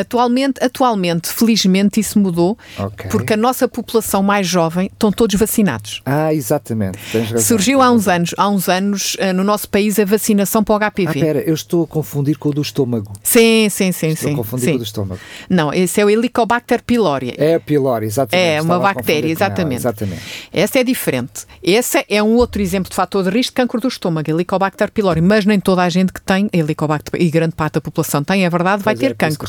Atualmente, 0.00 0.62
atualmente, 0.62 1.28
felizmente, 1.28 2.00
isso 2.00 2.18
mudou, 2.18 2.56
okay. 2.78 3.10
porque 3.10 3.34
a 3.34 3.36
nossa 3.36 3.68
população 3.68 4.22
mais 4.22 4.46
jovem 4.46 4.86
estão 4.92 5.12
todos 5.12 5.38
vacinados. 5.38 6.00
Ah, 6.04 6.32
exatamente. 6.34 6.98
Surgiu 7.40 7.82
há 7.82 7.90
uns 7.90 8.08
anos, 8.08 8.34
há 8.36 8.48
uns 8.48 8.68
anos, 8.68 9.16
eh, 9.18 9.32
no 9.32 9.44
nosso 9.44 9.68
país, 9.68 9.98
a 9.98 10.04
vacinação 10.04 10.64
para 10.64 10.74
o 10.74 10.90
HPV. 10.90 11.08
Ah, 11.08 11.12
espera, 11.12 11.40
eu 11.40 11.54
estou 11.54 11.84
a 11.84 11.86
confundir 11.86 12.38
com 12.38 12.48
o 12.48 12.52
do 12.52 12.62
estômago. 12.62 13.12
Sim, 13.22 13.68
sim, 13.70 13.92
sim. 13.92 14.08
Estou 14.08 14.28
sim, 14.28 14.34
a 14.34 14.36
confundir 14.36 14.64
sim. 14.64 14.70
com 14.70 14.76
o 14.76 14.78
do 14.78 14.84
estômago. 14.84 15.20
Não, 15.48 15.72
esse 15.72 16.00
é 16.00 16.04
o 16.04 16.10
Helicobacter 16.10 16.82
pylori. 16.82 17.34
É 17.36 17.54
a 17.54 17.60
pylori, 17.60 18.06
exatamente. 18.06 18.46
É 18.46 18.62
uma 18.62 18.78
bactéria, 18.78 19.30
exatamente. 19.30 19.80
exatamente. 19.80 20.22
Essa 20.52 20.80
é 20.80 20.84
diferente. 20.84 21.46
Esse 21.62 22.04
é 22.08 22.22
um 22.22 22.34
outro 22.36 22.62
exemplo 22.62 22.90
de 22.90 22.96
fator 22.96 23.22
de 23.24 23.30
risco 23.30 23.52
de 23.52 23.56
cancro 23.56 23.80
do 23.80 23.88
estômago, 23.88 24.30
Helicobacter 24.30 24.90
pylori, 24.90 25.20
mas 25.20 25.44
nem 25.44 25.60
toda 25.60 25.82
a 25.82 25.88
gente 25.88 26.12
que 26.12 26.20
tem 26.20 26.48
Helicobacter, 26.52 27.20
e 27.20 27.30
grande 27.30 27.54
parte 27.54 27.74
da 27.74 27.80
população 27.80 28.22
tem, 28.22 28.44
é 28.44 28.50
verdade, 28.50 28.82
vai 28.82 28.94
ter 28.94 29.10
é, 29.10 29.14
cancro 29.14 29.48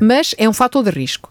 mas 0.00 0.34
é 0.38 0.48
um 0.48 0.52
fator 0.52 0.84
de 0.84 0.90
risco. 0.90 1.30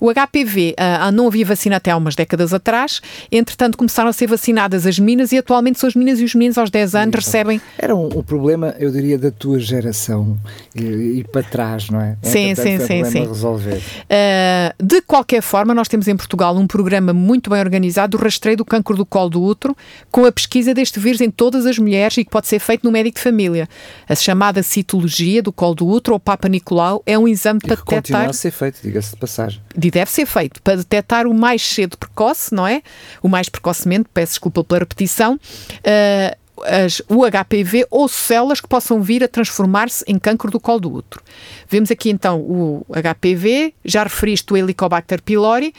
O 0.00 0.10
HPV, 0.12 0.74
uh, 0.78 1.12
não 1.12 1.26
havia 1.26 1.44
vacina 1.44 1.76
até 1.76 1.90
há 1.90 1.96
umas 1.96 2.14
décadas 2.14 2.52
atrás, 2.52 3.00
entretanto 3.30 3.78
começaram 3.78 4.08
a 4.08 4.12
ser 4.12 4.26
vacinadas 4.26 4.86
as 4.86 4.98
meninas 4.98 5.32
e 5.32 5.38
atualmente 5.38 5.78
são 5.78 5.88
as 5.88 5.94
meninas 5.94 6.20
e 6.20 6.24
os 6.24 6.34
meninos 6.34 6.58
aos 6.58 6.70
10 6.70 6.94
anos 6.94 7.14
recebem... 7.14 7.60
Era 7.78 7.94
um, 7.94 8.06
um, 8.06 8.22
problema, 8.22 8.74
eu 8.78 8.90
diria, 8.90 9.18
da 9.18 9.30
tua 9.30 9.58
geração 9.58 10.38
e, 10.74 11.20
e 11.20 11.24
para 11.30 11.42
trás, 11.42 11.88
não 11.88 12.00
é? 12.00 12.16
Sim, 12.22 12.54
sim, 12.54 12.78
sim. 12.78 13.04
sim. 13.04 13.26
resolver. 13.26 13.76
Uh, 13.76 14.84
de 14.84 15.00
qualquer 15.02 15.42
forma, 15.42 15.74
nós 15.74 15.88
temos 15.88 16.08
em 16.08 16.16
Portugal 16.16 16.56
um 16.56 16.66
programa 16.66 17.12
muito 17.12 17.50
bem 17.50 17.60
organizado 17.60 18.16
do 18.16 18.22
rastreio 18.22 18.56
do 18.56 18.64
cancro 18.64 18.96
do 18.96 19.06
colo 19.06 19.30
do 19.30 19.42
útero, 19.42 19.76
com 20.10 20.24
a 20.24 20.32
pesquisa 20.32 20.74
deste 20.74 20.98
vírus 20.98 21.20
em 21.20 21.30
todas 21.30 21.66
as 21.66 21.78
mulheres 21.78 22.16
e 22.16 22.24
que 22.24 22.30
pode 22.30 22.46
ser 22.46 22.58
feito 22.58 22.84
no 22.84 22.90
médico 22.90 23.16
de 23.16 23.22
família. 23.22 23.68
A 24.08 24.14
chamada 24.14 24.62
citologia 24.62 25.42
do 25.42 25.52
colo 25.52 25.74
do 25.74 25.86
útero 25.86 26.14
ou 26.14 26.20
Papa 26.20 26.48
Nicolau 26.48 27.02
é 27.06 27.18
um 27.18 27.28
exame 27.28 27.60
para 27.60 27.76
detectar 27.96 28.28
a 28.28 28.32
ser 28.32 28.50
feito, 28.50 28.80
diga-se 28.82 29.10
de 29.10 29.16
passagem. 29.16 29.60
E 29.76 29.90
deve 29.90 30.10
ser 30.10 30.26
feito 30.26 30.62
para 30.62 30.76
detectar 30.76 31.26
o 31.26 31.34
mais 31.34 31.62
cedo 31.62 31.96
precoce, 31.96 32.54
não 32.54 32.66
é? 32.66 32.82
O 33.22 33.28
mais 33.28 33.48
precocemente, 33.48 34.08
peço 34.12 34.32
desculpa 34.32 34.64
pela 34.64 34.80
repetição, 34.80 35.34
uh, 35.34 36.42
as, 36.64 37.02
o 37.08 37.24
HPV 37.24 37.86
ou 37.90 38.08
células 38.08 38.60
que 38.60 38.68
possam 38.68 39.02
vir 39.02 39.24
a 39.24 39.28
transformar-se 39.28 40.04
em 40.06 40.18
cancro 40.18 40.50
do 40.50 40.60
colo 40.60 40.80
do 40.80 40.92
útero. 40.92 41.22
Vemos 41.68 41.90
aqui 41.90 42.10
então 42.10 42.40
o 42.40 42.86
HPV, 42.90 43.74
já 43.84 44.02
referiste 44.04 44.52
o 44.52 44.56
Helicobacter 44.56 45.22
pylori, 45.22 45.74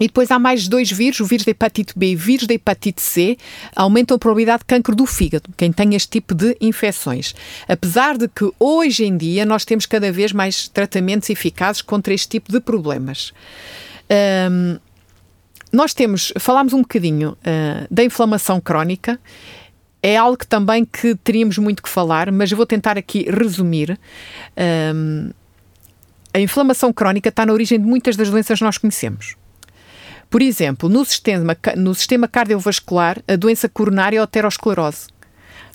e 0.00 0.06
depois 0.06 0.30
há 0.30 0.38
mais 0.38 0.66
dois 0.66 0.90
vírus, 0.90 1.20
o 1.20 1.26
vírus 1.26 1.44
da 1.44 1.50
hepatite 1.50 1.92
B 1.94 2.12
e 2.12 2.16
o 2.16 2.18
vírus 2.18 2.46
da 2.46 2.54
hepatite 2.54 3.02
C, 3.02 3.36
aumentam 3.76 4.16
a 4.16 4.18
probabilidade 4.18 4.60
de 4.60 4.64
cancro 4.64 4.96
do 4.96 5.04
fígado, 5.04 5.50
quem 5.56 5.70
tem 5.70 5.94
este 5.94 6.08
tipo 6.08 6.34
de 6.34 6.56
infecções. 6.58 7.34
Apesar 7.68 8.16
de 8.16 8.26
que 8.26 8.50
hoje 8.58 9.04
em 9.04 9.14
dia 9.14 9.44
nós 9.44 9.66
temos 9.66 9.84
cada 9.84 10.10
vez 10.10 10.32
mais 10.32 10.66
tratamentos 10.66 11.28
eficazes 11.28 11.82
contra 11.82 12.14
este 12.14 12.28
tipo 12.30 12.50
de 12.50 12.60
problemas. 12.60 13.32
Um, 14.50 14.78
nós 15.70 15.92
temos, 15.92 16.32
falámos 16.38 16.72
um 16.72 16.80
bocadinho 16.80 17.32
uh, 17.32 17.86
da 17.90 18.02
inflamação 18.02 18.60
crónica, 18.60 19.20
é 20.02 20.16
algo 20.16 20.38
que 20.38 20.46
também 20.46 20.84
que 20.84 21.14
teríamos 21.16 21.58
muito 21.58 21.82
que 21.82 21.88
falar, 21.88 22.32
mas 22.32 22.50
eu 22.50 22.56
vou 22.56 22.66
tentar 22.66 22.96
aqui 22.96 23.30
resumir. 23.30 23.98
Um, 24.94 25.30
a 26.32 26.40
inflamação 26.40 26.92
crónica 26.92 27.28
está 27.28 27.44
na 27.44 27.52
origem 27.52 27.78
de 27.78 27.86
muitas 27.86 28.16
das 28.16 28.30
doenças 28.30 28.58
que 28.58 28.64
nós 28.64 28.78
conhecemos. 28.78 29.36
Por 30.30 30.40
exemplo, 30.40 30.88
no 30.88 31.04
sistema, 31.04 31.56
no 31.76 31.92
sistema 31.92 32.28
cardiovascular, 32.28 33.20
a 33.26 33.34
doença 33.34 33.68
coronária 33.68 34.18
é 34.18 34.20
a 34.20 34.24
aterosclerose. 34.24 35.08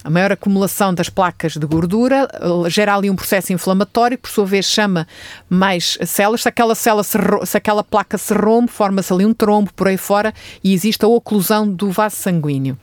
A 0.01 0.09
maior 0.09 0.31
acumulação 0.31 0.93
das 0.93 1.09
placas 1.09 1.57
de 1.57 1.65
gordura 1.65 2.29
eh, 2.31 2.69
gera 2.69 2.95
ali 2.95 3.09
um 3.09 3.15
processo 3.15 3.51
inflamatório, 3.51 4.17
por 4.17 4.29
sua 4.29 4.45
vez 4.45 4.65
chama 4.65 5.05
mais 5.49 5.97
células. 6.05 6.43
Se 6.43 6.47
aquela, 6.47 6.73
célula 6.73 7.03
se, 7.03 7.17
se 7.45 7.57
aquela 7.57 7.83
placa 7.83 8.17
se 8.17 8.33
rompe, 8.33 8.71
forma-se 8.71 9.11
ali 9.11 9.25
um 9.25 9.33
trombo 9.33 9.73
por 9.73 9.87
aí 9.89 9.97
fora 9.97 10.33
e 10.63 10.73
existe 10.73 11.03
a 11.03 11.07
oclusão 11.07 11.67
do 11.67 11.91
vaso 11.91 12.15
sanguíneo. 12.15 12.77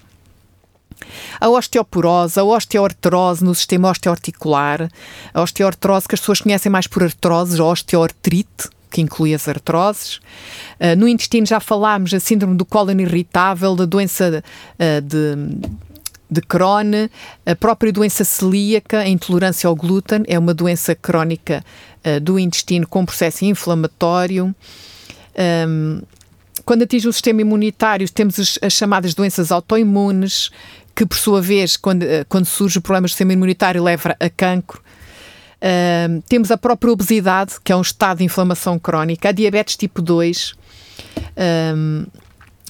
A 1.40 1.48
osteoporose, 1.48 2.38
a 2.38 2.44
osteoartrose 2.44 3.42
no 3.42 3.54
sistema 3.54 3.90
osteoarticular, 3.90 4.90
a 5.32 5.40
osteoartrose 5.40 6.06
que 6.06 6.14
as 6.16 6.20
pessoas 6.20 6.40
conhecem 6.40 6.70
mais 6.70 6.86
por 6.86 7.02
artrose, 7.02 7.60
a 7.60 7.64
osteoartrite, 7.64 8.68
que 8.92 9.00
inclui 9.00 9.34
as 9.34 9.48
artroses. 9.48 10.16
Uh, 10.78 10.94
no 10.96 11.08
intestino 11.08 11.46
já 11.46 11.58
falámos 11.58 12.10
da 12.10 12.20
síndrome 12.20 12.56
do 12.56 12.64
cólon 12.64 13.00
irritável, 13.00 13.74
da 13.74 13.86
doença 13.86 14.44
uh, 14.78 15.00
de 15.00 15.82
de 16.32 16.40
Crohn, 16.40 17.10
a 17.44 17.54
própria 17.54 17.92
doença 17.92 18.24
celíaca, 18.24 19.00
a 19.00 19.08
intolerância 19.08 19.68
ao 19.68 19.76
glúten, 19.76 20.22
é 20.26 20.38
uma 20.38 20.54
doença 20.54 20.94
crónica 20.94 21.62
uh, 22.06 22.18
do 22.20 22.38
intestino 22.38 22.86
com 22.86 23.04
processo 23.04 23.44
inflamatório. 23.44 24.54
Um, 25.68 26.00
quando 26.64 26.82
atinge 26.82 27.06
o 27.06 27.12
sistema 27.12 27.42
imunitário, 27.42 28.08
temos 28.10 28.38
as, 28.40 28.58
as, 28.62 28.72
chamadas 28.72 29.12
doenças 29.12 29.52
autoimunes, 29.52 30.50
que 30.94 31.04
por 31.04 31.16
sua 31.16 31.42
vez, 31.42 31.76
quando, 31.76 32.06
quando 32.28 32.46
surge 32.46 32.78
o 32.78 32.82
problema 32.82 33.06
do 33.06 33.10
sistema 33.10 33.34
imunitário, 33.34 33.82
leva 33.82 34.16
a 34.18 34.30
cancro. 34.30 34.81
Temos 36.28 36.50
a 36.50 36.58
própria 36.58 36.92
obesidade, 36.92 37.54
que 37.62 37.72
é 37.72 37.76
um 37.76 37.80
estado 37.80 38.18
de 38.18 38.24
inflamação 38.24 38.78
crónica, 38.78 39.28
a 39.28 39.32
diabetes 39.32 39.76
tipo 39.76 40.02
2. 40.02 40.54
Um, 41.76 42.06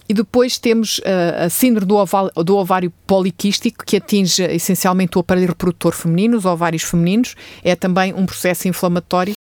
e 0.08 0.14
depois 0.14 0.58
temos 0.58 0.99
uh, 0.99 1.46
a 1.46 1.49
síndrome 1.49 1.87
do 1.87 1.96
ovário, 1.96 2.30
do 2.44 2.56
ovário, 2.56 2.92
poliquístico, 3.06 3.82
que 3.84 3.96
atinge 3.96 4.42
essencialmente 4.42 5.16
o 5.16 5.20
aparelho 5.20 5.49
reprodutor 5.49 5.92
feminino, 5.92 6.37
os 6.37 6.44
ovários 6.44 6.82
femininos. 6.82 7.34
É 7.64 7.75
também 7.75 8.12
um 8.12 8.26
processo 8.26 8.68
inflamatório. 8.68 9.32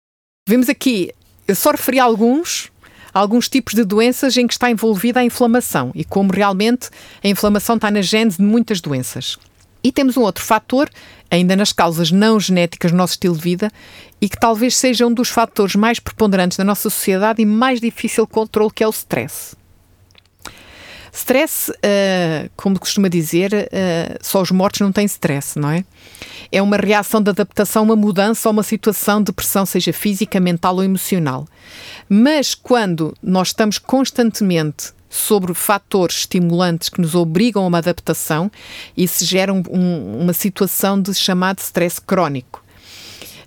Vemos 0.48 0.68
aqui, 0.68 1.12
eu 1.48 1.56
só 1.56 1.72
referi 1.72 1.98
alguns, 1.98 2.70
alguns 3.12 3.48
tipos 3.48 3.74
de 3.74 3.84
doenças 3.84 4.36
em 4.36 4.46
que 4.46 4.52
está 4.52 4.70
envolvida 4.70 5.20
a 5.20 5.24
inflamação 5.24 5.90
e 5.94 6.04
como 6.04 6.32
realmente 6.32 6.88
a 7.22 7.26
inflamação 7.26 7.76
está 7.76 7.90
na 7.90 8.00
gênese 8.00 8.36
de 8.36 8.44
muitas 8.44 8.80
doenças. 8.80 9.38
E 9.82 9.90
temos 9.90 10.16
um 10.16 10.22
outro 10.22 10.44
fator, 10.44 10.88
ainda 11.30 11.56
nas 11.56 11.72
causas 11.72 12.10
não 12.10 12.38
genéticas 12.38 12.90
do 12.90 12.96
nosso 12.96 13.14
estilo 13.14 13.36
de 13.36 13.42
vida, 13.42 13.70
e 14.20 14.28
que 14.28 14.38
talvez 14.38 14.76
seja 14.76 15.06
um 15.06 15.12
dos 15.12 15.28
fatores 15.28 15.74
mais 15.74 15.98
preponderantes 15.98 16.58
da 16.58 16.64
nossa 16.64 16.90
sociedade 16.90 17.40
e 17.40 17.46
mais 17.46 17.80
difícil 17.80 18.26
de 18.26 18.32
controle, 18.32 18.70
que 18.74 18.84
é 18.84 18.86
o 18.86 18.90
stress. 18.90 19.56
Stress, 21.12 21.70
uh, 21.70 22.50
como 22.56 22.78
costuma 22.78 23.08
dizer, 23.08 23.52
uh, 23.52 24.18
só 24.20 24.40
os 24.40 24.50
mortos 24.50 24.80
não 24.80 24.92
têm 24.92 25.04
stress, 25.06 25.58
não 25.58 25.70
é? 25.70 25.84
É 26.52 26.62
uma 26.62 26.76
reação 26.76 27.20
de 27.20 27.30
adaptação 27.30 27.82
a 27.82 27.84
uma 27.84 27.96
mudança 27.96 28.48
ou 28.48 28.52
uma 28.52 28.62
situação 28.62 29.22
de 29.22 29.32
pressão, 29.32 29.66
seja 29.66 29.92
física, 29.92 30.38
mental 30.38 30.76
ou 30.76 30.84
emocional. 30.84 31.46
Mas 32.08 32.54
quando 32.54 33.14
nós 33.22 33.48
estamos 33.48 33.78
constantemente 33.78 34.92
sobre 35.10 35.52
fatores 35.52 36.18
estimulantes 36.18 36.88
que 36.88 37.00
nos 37.00 37.16
obrigam 37.16 37.64
a 37.64 37.66
uma 37.66 37.78
adaptação 37.78 38.50
e 38.96 39.06
se 39.08 39.24
gera 39.24 39.52
um, 39.52 39.62
uma 40.20 40.32
situação 40.32 41.02
de 41.02 41.12
chamado 41.12 41.58
stress 41.58 42.00
crónico. 42.00 42.64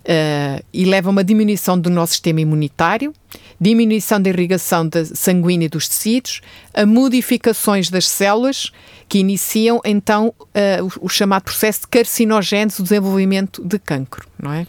Uh, 0.04 0.62
e 0.70 0.84
leva 0.84 1.08
a 1.08 1.12
uma 1.12 1.24
diminuição 1.24 1.80
do 1.80 1.88
nosso 1.88 2.12
sistema 2.12 2.38
imunitário, 2.38 3.14
diminuição 3.58 4.20
da 4.20 4.28
irrigação 4.28 4.86
da 4.86 5.02
sanguínea 5.02 5.66
dos 5.66 5.88
tecidos, 5.88 6.42
a 6.74 6.84
modificações 6.84 7.88
das 7.88 8.06
células 8.06 8.70
que 9.08 9.18
iniciam 9.18 9.80
então 9.82 10.34
uh, 10.38 10.98
o, 11.00 11.06
o, 11.06 11.08
chamado 11.08 11.44
processo 11.44 11.80
de 11.80 11.88
carcinogênese, 11.88 12.80
o 12.80 12.82
desenvolvimento 12.82 13.64
de 13.64 13.78
cancro, 13.78 14.28
não 14.38 14.52
é? 14.52 14.66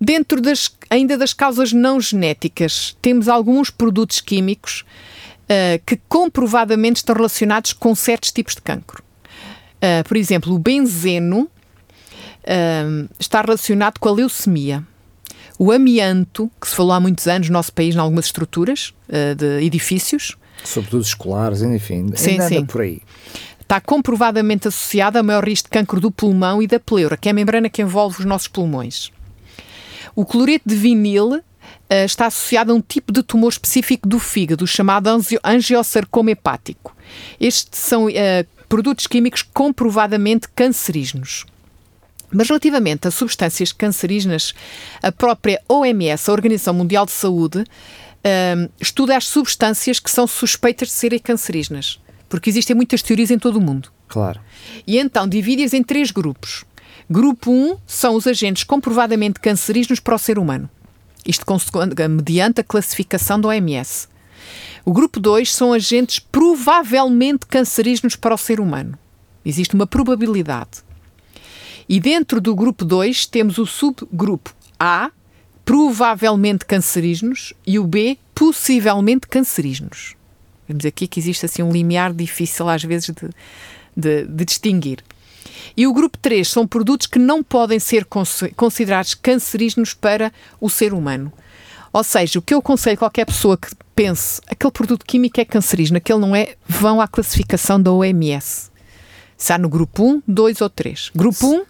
Dentro 0.00 0.40
das, 0.40 0.70
ainda 0.90 1.16
das 1.16 1.32
causas 1.32 1.72
não 1.72 2.00
genéticas, 2.00 2.96
temos 3.00 3.28
alguns 3.28 3.70
produtos 3.70 4.20
químicos 4.20 4.84
uh, 5.44 5.82
que 5.86 5.98
comprovadamente 6.08 6.96
estão 6.96 7.14
relacionados 7.14 7.72
com 7.72 7.94
certos 7.94 8.30
tipos 8.30 8.54
de 8.54 8.62
cancro. 8.62 9.02
Uh, 9.76 10.06
por 10.06 10.16
exemplo, 10.16 10.54
o 10.54 10.58
benzeno 10.58 11.42
uh, 11.42 13.08
está 13.18 13.40
relacionado 13.40 13.98
com 13.98 14.08
a 14.08 14.12
leucemia. 14.12 14.84
O 15.58 15.70
amianto, 15.70 16.50
que 16.60 16.68
se 16.68 16.74
falou 16.74 16.92
há 16.92 17.00
muitos 17.00 17.28
anos 17.28 17.48
no 17.48 17.52
nosso 17.52 17.72
país, 17.72 17.94
em 17.94 17.98
algumas 17.98 18.26
estruturas 18.26 18.92
de 19.36 19.64
edifícios. 19.64 20.36
Sobretudo 20.64 21.02
escolares, 21.02 21.62
enfim, 21.62 22.10
sim, 22.16 22.40
sim. 22.40 22.66
por 22.66 22.80
aí 22.80 23.00
está 23.64 23.80
comprovadamente 23.80 24.68
associado 24.68 25.18
a 25.18 25.22
maior 25.22 25.44
risco 25.44 25.68
de 25.68 25.70
cancro 25.70 26.00
do 26.00 26.10
pulmão 26.10 26.62
e 26.62 26.66
da 26.66 26.78
pleura, 26.78 27.16
que 27.16 27.28
é 27.28 27.32
a 27.32 27.34
membrana 27.34 27.68
que 27.68 27.82
envolve 27.82 28.18
os 28.20 28.24
nossos 28.24 28.46
pulmões. 28.46 29.10
O 30.14 30.24
cloreto 30.24 30.68
de 30.68 30.76
vinil 30.76 31.34
uh, 31.34 31.42
está 32.04 32.26
associado 32.26 32.72
a 32.72 32.74
um 32.74 32.80
tipo 32.80 33.12
de 33.12 33.22
tumor 33.22 33.50
específico 33.50 34.08
do 34.08 34.18
fígado, 34.18 34.66
chamado 34.66 35.08
angiosarcoma 35.42 36.30
hepático. 36.30 36.96
Estes 37.40 37.80
são 37.80 38.06
uh, 38.06 38.10
produtos 38.68 39.06
químicos 39.06 39.42
comprovadamente 39.42 40.48
cancerígenos. 40.48 41.46
Mas 42.30 42.48
relativamente 42.48 43.06
a 43.06 43.10
substâncias 43.10 43.72
cancerígenas, 43.72 44.54
a 45.02 45.12
própria 45.12 45.60
OMS, 45.68 46.28
a 46.28 46.32
Organização 46.32 46.74
Mundial 46.74 47.06
de 47.06 47.12
Saúde, 47.12 47.58
uh, 47.58 48.72
estuda 48.80 49.16
as 49.16 49.26
substâncias 49.26 50.00
que 50.00 50.10
são 50.10 50.26
suspeitas 50.26 50.88
de 50.88 50.94
serem 50.94 51.18
cancerígenas, 51.18 52.00
porque 52.28 52.50
existem 52.50 52.74
muitas 52.74 53.02
teorias 53.02 53.30
em 53.30 53.38
todo 53.38 53.56
o 53.56 53.60
mundo. 53.60 53.90
Claro. 54.08 54.40
E 54.86 54.98
então 54.98 55.28
divide-as 55.28 55.72
em 55.72 55.82
três 55.82 56.10
grupos. 56.10 56.64
Grupo 57.08 57.50
1 57.50 57.76
são 57.86 58.14
os 58.14 58.26
agentes 58.26 58.64
comprovadamente 58.64 59.38
cancerígenos 59.38 60.00
para 60.00 60.14
o 60.14 60.18
ser 60.18 60.38
humano. 60.38 60.70
Isto 61.26 61.44
mediante 62.08 62.60
a 62.60 62.64
classificação 62.64 63.40
da 63.40 63.48
OMS. 63.48 64.08
O 64.84 64.92
grupo 64.92 65.20
2 65.20 65.52
são 65.52 65.72
agentes 65.72 66.18
provavelmente 66.18 67.46
cancerígenos 67.46 68.16
para 68.16 68.34
o 68.34 68.38
ser 68.38 68.60
humano. 68.60 68.98
Existe 69.44 69.74
uma 69.74 69.86
probabilidade. 69.86 70.82
E 71.88 72.00
dentro 72.00 72.40
do 72.40 72.54
grupo 72.54 72.84
2 72.84 73.26
temos 73.26 73.58
o 73.58 73.66
subgrupo 73.66 74.54
A, 74.78 75.10
provavelmente 75.64 76.64
cancerígenos, 76.64 77.52
e 77.66 77.78
o 77.78 77.86
B, 77.86 78.18
possivelmente 78.34 79.26
cancerígenos. 79.26 80.16
Vemos 80.66 80.84
aqui 80.86 81.06
que 81.06 81.20
existe 81.20 81.44
assim 81.44 81.62
um 81.62 81.72
limiar 81.72 82.12
difícil 82.12 82.68
às 82.68 82.82
vezes 82.82 83.10
de, 83.14 83.30
de, 83.94 84.26
de 84.26 84.44
distinguir. 84.44 85.04
E 85.76 85.86
o 85.86 85.92
grupo 85.92 86.18
3 86.18 86.46
são 86.48 86.66
produtos 86.66 87.06
que 87.06 87.18
não 87.18 87.42
podem 87.42 87.78
ser 87.78 88.06
considerados 88.56 89.14
cancerígenos 89.14 89.94
para 89.94 90.32
o 90.60 90.68
ser 90.68 90.92
humano. 90.92 91.32
Ou 91.92 92.02
seja, 92.02 92.38
o 92.38 92.42
que 92.42 92.52
eu 92.52 92.58
aconselho 92.58 92.96
a 92.96 92.98
qualquer 92.98 93.24
pessoa 93.24 93.56
que 93.56 93.68
pense 93.94 94.40
aquele 94.48 94.72
produto 94.72 95.06
químico 95.06 95.40
é 95.40 95.44
cancerígeno, 95.44 95.98
aquele 95.98 96.18
não 96.18 96.34
é, 96.34 96.56
vão 96.66 97.00
à 97.00 97.06
classificação 97.06 97.80
da 97.80 97.92
OMS. 97.92 98.70
Se 99.36 99.52
há 99.52 99.58
no 99.58 99.68
grupo 99.68 100.04
1, 100.04 100.22
2 100.26 100.60
ou 100.60 100.70
3. 100.70 101.10
Grupo 101.14 101.46
1 101.46 101.64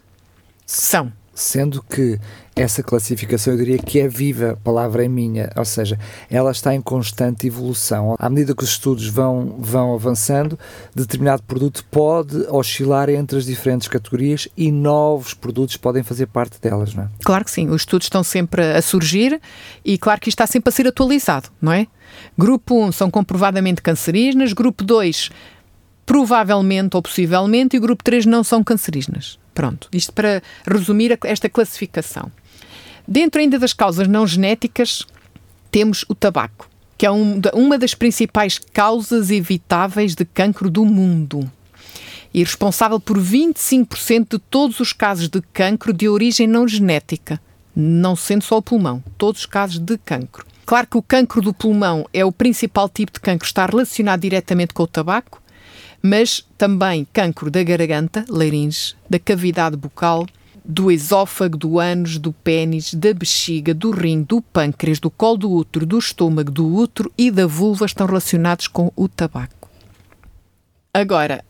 são. 0.65 1.13
Sendo 1.35 1.83
que 1.83 2.17
essa 2.55 2.81
classificação 2.81 3.53
eu 3.53 3.57
diria 3.59 3.77
que 3.77 3.99
é 3.99 4.07
viva, 4.07 4.51
a 4.51 4.55
palavra 4.55 5.03
é 5.03 5.07
minha, 5.09 5.51
ou 5.57 5.65
seja, 5.65 5.99
ela 6.29 6.51
está 6.51 6.73
em 6.73 6.81
constante 6.81 7.45
evolução. 7.45 8.15
À 8.17 8.29
medida 8.29 8.55
que 8.55 8.63
os 8.63 8.69
estudos 8.69 9.07
vão, 9.07 9.57
vão 9.59 9.93
avançando, 9.93 10.57
determinado 10.95 11.43
produto 11.43 11.83
pode 11.91 12.37
oscilar 12.49 13.09
entre 13.09 13.37
as 13.37 13.45
diferentes 13.45 13.89
categorias 13.89 14.47
e 14.55 14.71
novos 14.71 15.33
produtos 15.33 15.75
podem 15.75 16.01
fazer 16.01 16.27
parte 16.27 16.59
delas, 16.61 16.93
não 16.93 17.03
é? 17.03 17.09
Claro 17.25 17.43
que 17.43 17.51
sim, 17.51 17.67
os 17.67 17.81
estudos 17.81 18.05
estão 18.05 18.23
sempre 18.23 18.63
a 18.63 18.81
surgir 18.81 19.39
e 19.83 19.97
claro 19.97 20.21
que 20.21 20.29
isto 20.29 20.39
está 20.39 20.47
sempre 20.47 20.69
a 20.69 20.71
ser 20.71 20.87
atualizado, 20.87 21.49
não 21.61 21.73
é? 21.73 21.87
Grupo 22.37 22.85
1 22.85 22.93
são 22.93 23.11
comprovadamente 23.11 23.81
cancerígenas, 23.81 24.53
grupo 24.53 24.83
2 24.83 25.29
provavelmente 26.05 26.95
ou 26.95 27.01
possivelmente 27.01 27.75
e 27.75 27.79
o 27.79 27.81
grupo 27.81 28.03
3 28.03 28.25
não 28.25 28.43
são 28.43 28.63
cancerígenas. 28.63 29.39
Pronto, 29.53 29.87
isto 29.91 30.13
para 30.13 30.43
resumir 30.67 31.17
esta 31.23 31.49
classificação. 31.49 32.31
Dentro 33.07 33.39
ainda 33.39 33.57
das 33.57 33.73
causas 33.73 34.07
não 34.07 34.25
genéticas, 34.25 35.03
temos 35.71 36.05
o 36.07 36.15
tabaco, 36.15 36.69
que 36.97 37.05
é 37.05 37.11
um, 37.11 37.39
uma 37.53 37.77
das 37.77 37.93
principais 37.93 38.57
causas 38.57 39.29
evitáveis 39.29 40.15
de 40.15 40.25
cancro 40.25 40.69
do 40.69 40.85
mundo 40.85 41.49
e 42.33 42.43
responsável 42.43 42.99
por 42.99 43.17
25% 43.17 44.31
de 44.31 44.39
todos 44.39 44.81
os 44.81 44.91
casos 44.91 45.29
de 45.29 45.41
cancro 45.53 45.93
de 45.93 46.09
origem 46.09 46.45
não 46.45 46.67
genética, 46.67 47.39
não 47.73 48.13
sendo 48.13 48.43
só 48.43 48.57
o 48.57 48.61
pulmão, 48.61 49.01
todos 49.17 49.41
os 49.41 49.45
casos 49.45 49.79
de 49.79 49.97
cancro. 49.97 50.45
Claro 50.65 50.85
que 50.85 50.97
o 50.97 51.01
cancro 51.01 51.41
do 51.41 51.53
pulmão 51.53 52.05
é 52.11 52.25
o 52.25 52.33
principal 52.33 52.89
tipo 52.89 53.13
de 53.13 53.21
cancro, 53.21 53.47
está 53.47 53.65
relacionado 53.65 54.19
diretamente 54.19 54.73
com 54.73 54.83
o 54.83 54.87
tabaco, 54.87 55.41
mas 56.05 56.45
também 56.55 57.07
cancro 57.11 57.49
da 57.49 57.63
garganta, 57.63 58.23
laringe, 58.29 58.95
da 59.09 59.17
cavidade 59.17 59.75
bucal, 59.75 60.27
do 60.63 60.91
esófago, 60.91 61.57
do 61.57 61.79
ânus, 61.79 62.19
do 62.19 62.31
pênis, 62.31 62.93
da 62.93 63.11
bexiga, 63.11 63.73
do 63.73 63.89
rim, 63.89 64.21
do 64.21 64.39
pâncreas, 64.39 64.99
do 64.99 65.09
colo 65.09 65.37
do 65.37 65.51
útero, 65.51 65.83
do 65.83 65.97
estômago, 65.97 66.51
do 66.51 66.71
útero 66.71 67.11
e 67.17 67.31
da 67.31 67.47
vulva 67.47 67.87
estão 67.87 68.05
relacionados 68.05 68.67
com 68.67 68.91
o 68.95 69.07
tabaco. 69.07 69.67
Agora, 70.93 71.43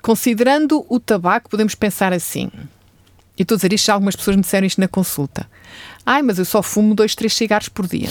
considerando 0.00 0.86
o 0.88 1.00
tabaco, 1.00 1.50
podemos 1.50 1.74
pensar 1.74 2.12
assim. 2.12 2.48
Eu 3.36 3.42
estou 3.42 3.56
a 3.56 3.58
dizer 3.58 3.72
isto, 3.72 3.90
algumas 3.90 4.14
pessoas 4.14 4.36
me 4.36 4.42
disseram 4.42 4.66
isto 4.68 4.80
na 4.80 4.88
consulta. 4.88 5.50
Ai, 6.04 6.22
mas 6.22 6.38
eu 6.38 6.44
só 6.44 6.62
fumo 6.62 6.94
dois, 6.94 7.16
três 7.16 7.34
cigarros 7.34 7.68
por 7.68 7.88
dia. 7.88 8.08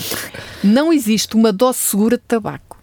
Não 0.61 0.91
existe 0.91 1.35
uma 1.35 1.53
dose 1.53 1.79
segura 1.79 2.17
de 2.17 2.23
tabaco 2.23 2.74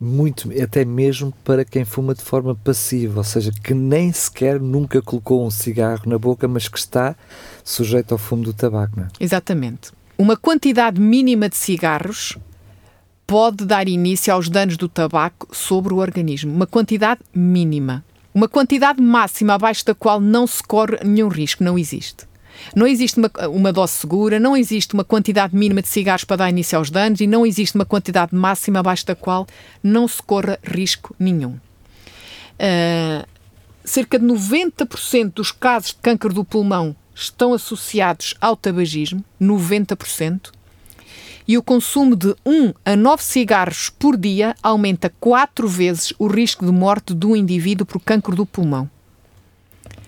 muito, 0.00 0.50
até 0.62 0.82
mesmo 0.84 1.32
para 1.44 1.62
quem 1.62 1.84
fuma 1.84 2.14
de 2.14 2.22
forma 2.22 2.54
passiva, 2.54 3.18
ou 3.18 3.24
seja, 3.24 3.52
que 3.52 3.74
nem 3.74 4.10
sequer 4.10 4.58
nunca 4.58 5.02
colocou 5.02 5.46
um 5.46 5.50
cigarro 5.50 6.02
na 6.06 6.18
boca, 6.18 6.48
mas 6.48 6.68
que 6.68 6.78
está 6.78 7.14
sujeito 7.62 8.12
ao 8.12 8.18
fumo 8.18 8.42
do 8.42 8.54
tabaco. 8.54 8.94
Não 8.96 9.04
é? 9.04 9.08
Exatamente. 9.20 9.92
Uma 10.16 10.36
quantidade 10.36 10.98
mínima 10.98 11.48
de 11.48 11.56
cigarros 11.56 12.38
pode 13.26 13.64
dar 13.66 13.88
início 13.88 14.32
aos 14.32 14.48
danos 14.48 14.76
do 14.76 14.88
tabaco 14.88 15.54
sobre 15.54 15.92
o 15.92 15.98
organismo. 15.98 16.52
Uma 16.52 16.66
quantidade 16.66 17.20
mínima. 17.34 18.02
Uma 18.34 18.48
quantidade 18.48 19.02
máxima 19.02 19.54
abaixo 19.54 19.84
da 19.84 19.94
qual 19.94 20.20
não 20.20 20.46
se 20.46 20.62
corre 20.62 20.98
nenhum 21.04 21.28
risco, 21.28 21.62
não 21.62 21.78
existe. 21.78 22.29
Não 22.74 22.86
existe 22.86 23.18
uma, 23.18 23.30
uma 23.48 23.72
dose 23.72 23.92
segura, 23.94 24.38
não 24.38 24.56
existe 24.56 24.94
uma 24.94 25.04
quantidade 25.04 25.54
mínima 25.56 25.82
de 25.82 25.88
cigarros 25.88 26.24
para 26.24 26.36
dar 26.36 26.50
início 26.50 26.78
aos 26.78 26.90
danos 26.90 27.20
e 27.20 27.26
não 27.26 27.44
existe 27.44 27.74
uma 27.74 27.84
quantidade 27.84 28.34
máxima 28.34 28.80
abaixo 28.80 29.06
da 29.06 29.14
qual 29.14 29.46
não 29.82 30.06
se 30.06 30.22
corra 30.22 30.58
risco 30.62 31.14
nenhum. 31.18 31.58
Uh, 32.60 33.26
cerca 33.84 34.18
de 34.18 34.26
90% 34.26 35.32
dos 35.34 35.50
casos 35.50 35.90
de 35.90 35.96
câncer 35.96 36.32
do 36.32 36.44
pulmão 36.44 36.94
estão 37.14 37.52
associados 37.52 38.34
ao 38.40 38.56
tabagismo, 38.56 39.24
90%, 39.40 40.52
e 41.48 41.58
o 41.58 41.62
consumo 41.62 42.14
de 42.14 42.34
1 42.46 42.72
a 42.84 42.94
9 42.94 43.22
cigarros 43.22 43.90
por 43.90 44.16
dia 44.16 44.54
aumenta 44.62 45.12
4 45.18 45.66
vezes 45.66 46.12
o 46.18 46.28
risco 46.28 46.64
de 46.64 46.70
morte 46.70 47.12
do 47.12 47.34
indivíduo 47.34 47.84
por 47.84 48.00
câncer 48.00 48.34
do 48.34 48.46
pulmão. 48.46 48.88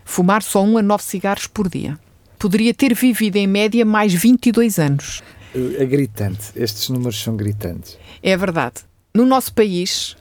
Fumar 0.04 0.42
só 0.42 0.62
1 0.62 0.78
a 0.78 0.82
9 0.82 1.02
cigarros 1.02 1.46
por 1.46 1.68
dia 1.68 1.98
poderia 2.42 2.74
ter 2.74 2.92
vivido 2.92 3.36
em 3.36 3.46
média 3.46 3.84
mais 3.84 4.12
22 4.12 4.80
anos. 4.80 5.22
É 5.78 5.84
gritante, 5.84 6.46
estes 6.56 6.88
números 6.88 7.22
são 7.22 7.36
gritantes. 7.36 7.96
É 8.20 8.36
verdade. 8.36 8.80
No 9.14 9.24
nosso 9.24 9.52
país, 9.52 10.16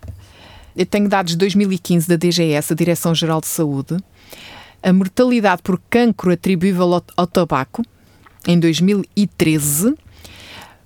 eu 0.75 0.86
tenho 0.86 1.10
dados 1.10 1.31
de 1.31 1.38
2015 1.39 2.07
da 2.07 2.15
DGS, 2.17 2.73
a 2.73 2.75
Direção-Geral 2.75 3.41
de 3.41 3.47
Saúde, 3.47 3.97
a 4.84 4.93
mortalidade 4.93 5.63
por 5.63 5.81
cancro 5.89 6.31
atribuível 6.31 6.93
ao, 6.93 7.03
ao 7.17 7.25
tabaco, 7.25 7.81
em 8.47 8.60
2013, 8.60 9.95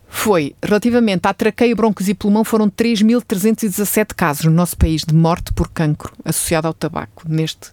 foi, 0.07 0.55
relativamente 0.63 1.27
à 1.27 1.33
traqueia, 1.33 1.75
broncos 1.75 2.07
e 2.07 2.13
pulmão, 2.13 2.45
foram 2.45 2.69
3.317 2.69 4.13
casos 4.15 4.45
no 4.45 4.51
nosso 4.51 4.77
país 4.77 5.03
de 5.03 5.13
morte 5.13 5.51
por 5.51 5.69
cancro 5.69 6.13
associado 6.23 6.67
ao 6.67 6.73
tabaco, 6.73 7.23
neste 7.27 7.71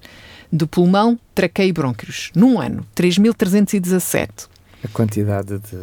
de 0.52 0.66
pulmão, 0.66 1.18
traqueia 1.34 1.68
e 1.68 1.72
brônquios. 1.72 2.30
Num 2.34 2.60
ano, 2.60 2.86
3.317. 2.94 4.48
A 4.84 4.88
quantidade 4.88 5.58
de, 5.58 5.76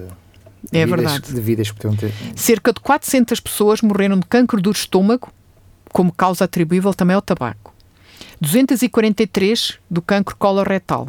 é 0.72 0.86
vidas, 0.86 0.90
verdade. 0.90 1.34
de 1.34 1.42
vidas 1.42 1.72
que 1.72 1.98
ter. 1.98 2.14
Cerca 2.36 2.72
de 2.72 2.80
400 2.80 3.40
pessoas 3.40 3.82
morreram 3.82 4.20
de 4.20 4.28
cancro 4.28 4.62
do 4.62 4.70
estômago, 4.70 5.32
como 5.92 6.12
causa 6.12 6.46
atribuível 6.46 6.94
também 6.94 7.16
ao 7.16 7.22
tabaco. 7.22 7.74
243 8.40 9.80
do 9.90 10.02
cancro 10.02 10.36
coloretal. 10.36 11.08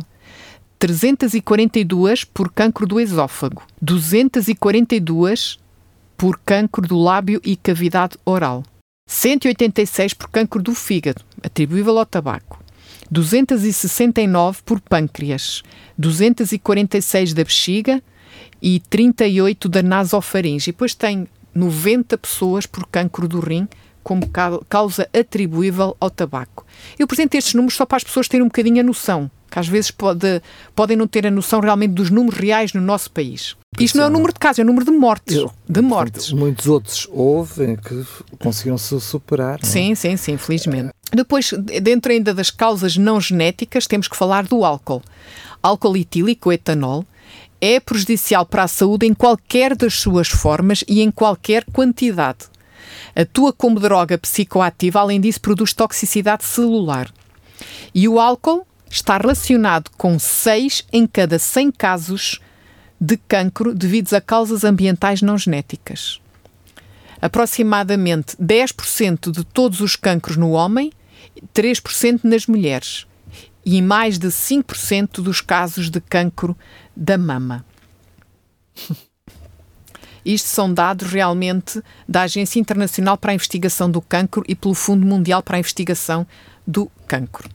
342 0.79 2.25
por 2.25 2.51
cancro 2.51 2.87
do 2.87 2.99
esófago. 2.99 3.62
242 3.83 5.59
por 6.16 6.38
cancro 6.38 6.87
do 6.87 6.99
lábio 6.99 7.40
e 7.44 7.57
cavidade 7.57 8.16
oral. 8.25 8.64
186 9.07 10.14
por 10.14 10.31
cancro 10.31 10.62
do 10.62 10.75
fígado, 10.75 11.23
atribuível 11.42 11.99
ao 11.99 12.07
tabaco. 12.07 12.60
269 13.11 14.61
por 14.64 14.81
pâncreas, 14.81 15.62
246 15.99 17.35
da 17.35 17.44
bexiga 17.44 18.03
e 18.62 18.81
38 18.81 19.68
da 19.68 19.83
nasofaringe. 19.83 20.70
E 20.70 20.73
depois 20.73 20.94
tem 20.94 21.27
90 21.55 22.16
pessoas 22.18 22.66
por 22.66 22.87
cancro 22.87 23.27
do 23.27 23.40
rim 23.40 23.68
como 24.03 24.29
causa 24.68 25.09
atribuível 25.12 25.96
ao 26.01 26.11
tabaco. 26.11 26.64
Eu 26.99 27.05
apresento 27.05 27.37
estes 27.37 27.55
números 27.55 27.75
só 27.75 27.85
para 27.85 27.99
as 27.99 28.05
pessoas 28.05 28.29
terem 28.29 28.44
um 28.44 28.49
bocadinho 28.49 28.81
a 28.81 28.83
noção, 28.83 29.31
que 29.51 29.59
às 29.59 29.68
vezes 29.68 29.90
pode, 29.90 30.40
podem 30.75 30.96
não 30.96 31.07
ter 31.07 31.27
a 31.27 31.31
noção 31.31 31.61
realmente 31.61 31.92
dos 31.92 32.11
números 32.11 32.38
reais 32.38 32.73
no 32.73 32.81
nosso 32.81 33.11
país. 33.11 33.57
Isto 33.79 33.99
não 33.99 34.05
é 34.05 34.07
o 34.09 34.11
número 34.11 34.33
de 34.33 34.38
casos, 34.38 34.59
é 34.61 34.62
o 34.62 34.66
número 34.66 34.85
de 34.85 34.90
mortes. 34.90 35.37
Eu, 35.37 35.53
de 35.68 35.81
mortes. 35.81 36.33
Muitos 36.33 36.66
outros 36.66 37.09
houve 37.12 37.77
que 37.77 38.05
conseguiram 38.38 38.79
se 38.79 38.99
superar. 39.01 39.61
É? 39.62 39.66
Sim, 39.66 39.94
sim, 39.94 40.16
sim, 40.16 40.37
felizmente. 40.37 40.90
Depois, 41.12 41.53
dentro 41.83 42.12
ainda 42.12 42.33
das 42.33 42.51
causas 42.51 42.96
não 42.96 43.20
genéticas, 43.20 43.87
temos 43.87 44.07
que 44.07 44.16
falar 44.16 44.46
do 44.46 44.64
álcool. 44.64 45.03
Álcool 45.62 45.96
etílico, 45.96 46.53
etanol, 46.53 47.05
é 47.61 47.79
prejudicial 47.79 48.46
para 48.46 48.62
a 48.62 48.68
saúde 48.68 49.07
em 49.07 49.12
qualquer 49.12 49.77
das 49.77 49.94
suas 49.94 50.29
formas 50.29 50.83
e 50.88 51.01
em 51.01 51.11
qualquer 51.11 51.64
quantidade. 51.64 52.46
atua 53.14 53.53
como 53.53 53.81
droga 53.81 54.16
psicoativa, 54.16 55.01
além 55.01 55.20
disso, 55.20 55.40
produz 55.40 55.73
toxicidade 55.73 56.44
celular. 56.44 57.12
E 57.94 58.09
o 58.09 58.18
álcool 58.18 58.66
está 58.88 59.18
relacionado 59.18 59.90
com 59.96 60.18
6 60.18 60.87
em 60.92 61.07
cada 61.07 61.38
100 61.38 61.73
casos 61.73 62.40
de 63.01 63.16
cancro 63.16 63.75
devidos 63.75 64.12
a 64.12 64.20
causas 64.20 64.64
ambientais 64.64 65.23
não 65.23 65.37
genéticas. 65.37 66.20
Aproximadamente 67.20 68.37
10% 68.37 69.31
de 69.31 69.44
todos 69.44 69.81
os 69.81 69.96
cancros 69.96 70.37
no 70.37 70.53
homem, 70.53 70.90
3% 71.55 72.20
nas 72.24 72.46
mulheres 72.46 73.07
e 73.64 73.81
mais 73.83 74.18
de 74.18 74.29
5% 74.29 75.22
dos 75.22 75.40
casos 75.40 75.90
de 75.90 76.00
cancro 76.00 76.57
da 76.96 77.18
mama. 77.18 77.64
Isto 80.24 80.48
são 80.48 80.72
dados 80.72 81.11
realmente 81.11 81.83
da 82.07 82.22
Agência 82.22 82.61
Internacional 82.61 83.16
para 83.16 83.33
a 83.33 83.35
Investigação 83.35 83.90
do 83.90 84.03
Cancro 84.03 84.44
e 84.46 84.55
pelo 84.55 84.74
Fundo 84.74 85.07
Mundial 85.07 85.42
para 85.42 85.57
a 85.57 85.61
Investigação 85.61 86.26
do 86.66 86.90
Cancro. 87.07 87.48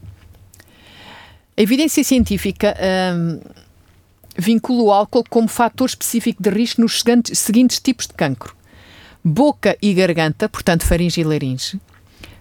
A 1.56 1.62
evidência 1.62 2.02
científica 2.02 2.76
hum, 3.14 3.40
vincula 4.36 4.82
o 4.82 4.92
álcool 4.92 5.24
como 5.28 5.48
fator 5.48 5.88
específico 5.88 6.42
de 6.42 6.50
risco 6.50 6.80
nos 6.80 7.00
seguintes, 7.00 7.38
seguintes 7.38 7.80
tipos 7.80 8.06
de 8.06 8.14
cancro: 8.14 8.54
boca 9.24 9.76
e 9.80 9.94
garganta, 9.94 10.48
portanto 10.48 10.84
faringe 10.84 11.20
e 11.20 11.24
laringe, 11.24 11.80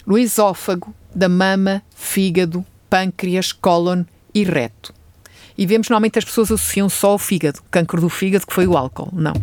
no 0.06 0.18
esófago, 0.18 0.94
da 1.16 1.30
mama, 1.30 1.82
fígado, 1.96 2.66
pâncreas, 2.90 3.52
cólon 3.52 4.04
e 4.34 4.44
reto. 4.44 4.94
E 5.58 5.66
vemos 5.66 5.88
normalmente 5.88 6.20
as 6.20 6.26
pessoas 6.26 6.52
associam 6.52 6.90
só 6.90 7.12
ao 7.12 7.18
fígado, 7.18 7.62
cancro 7.72 8.02
do 8.02 8.10
fígado, 8.10 8.46
que 8.46 8.54
foi 8.54 8.68
o 8.68 8.76
álcool. 8.78 9.10
Não. 9.14 9.34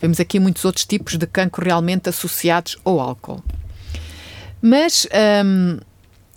Vemos 0.00 0.20
aqui 0.20 0.38
muitos 0.38 0.64
outros 0.64 0.86
tipos 0.86 1.16
de 1.16 1.26
cancro 1.26 1.64
realmente 1.64 2.08
associados 2.08 2.78
ao 2.84 3.00
álcool. 3.00 3.42
Mas 4.62 5.06
hum, 5.44 5.78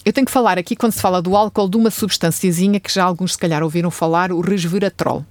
eu 0.04 0.12
tenho 0.12 0.26
que 0.26 0.32
falar 0.32 0.58
aqui, 0.58 0.76
quando 0.76 0.94
se 0.94 1.02
fala 1.02 1.22
do 1.22 1.36
álcool, 1.36 1.70
de 1.70 1.78
uma 1.78 1.91
substânciazinha 1.91 2.80
que 2.80 2.91
já 2.91 3.04
alguns 3.04 3.34
se 3.34 3.38
calhar 3.38 3.62
ouviram 3.62 3.91
falar, 3.91 4.32
o 4.32 4.41
resveratrol. 4.41 5.24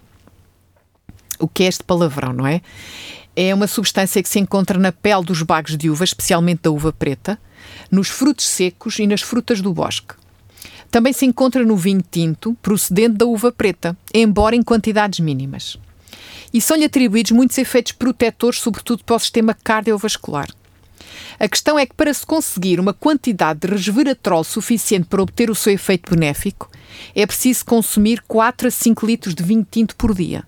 O 1.41 1.49
que 1.49 1.65
é 1.65 1.67
este 1.67 1.83
palavrão, 1.83 2.33
não 2.33 2.47
é? 2.47 2.61
É 3.35 3.53
uma 3.53 3.67
substância 3.67 4.23
que 4.23 4.29
se 4.29 4.39
encontra 4.39 4.79
na 4.79 4.93
pele 4.93 5.25
dos 5.25 5.43
bagos 5.43 5.77
de 5.77 5.91
uva, 5.91 6.05
especialmente 6.05 6.63
da 6.63 6.71
uva 6.71 6.93
preta, 6.93 7.39
nos 7.91 8.09
frutos 8.09 8.47
secos 8.47 8.99
e 8.99 9.07
nas 9.07 9.23
frutas 9.23 9.61
do 9.61 9.73
bosque. 9.73 10.15
Também 10.91 11.13
se 11.13 11.25
encontra 11.25 11.65
no 11.65 11.77
vinho 11.77 12.03
tinto, 12.11 12.57
procedente 12.61 13.17
da 13.17 13.27
uva 13.27 13.53
preta, 13.53 13.97
embora 14.13 14.57
em 14.57 14.63
quantidades 14.63 15.21
mínimas. 15.21 15.79
E 16.53 16.61
são-lhe 16.61 16.85
atribuídos 16.85 17.31
muitos 17.31 17.57
efeitos 17.59 17.93
protetores, 17.93 18.59
sobretudo 18.59 19.05
para 19.05 19.17
o 19.17 19.21
sistema 19.21 19.55
cardiovascular. 19.55 20.49
A 21.39 21.49
questão 21.49 21.79
é 21.79 21.87
que 21.87 21.95
para 21.95 22.13
se 22.13 22.27
conseguir 22.27 22.81
uma 22.81 22.93
quantidade 22.93 23.61
de 23.61 23.69
resveratrol 23.69 24.43
suficiente 24.43 25.07
para 25.07 25.23
obter 25.23 25.49
o 25.49 25.55
seu 25.55 25.73
efeito 25.73 26.11
benéfico, 26.11 26.69
é 27.15 27.25
preciso 27.25 27.65
consumir 27.65 28.23
4 28.27 28.69
a 28.69 28.71
5 28.71 29.07
litros 29.07 29.35
de 29.35 29.43
vinho 29.43 29.67
tinto 29.71 29.95
por 29.97 30.15
dia 30.15 30.45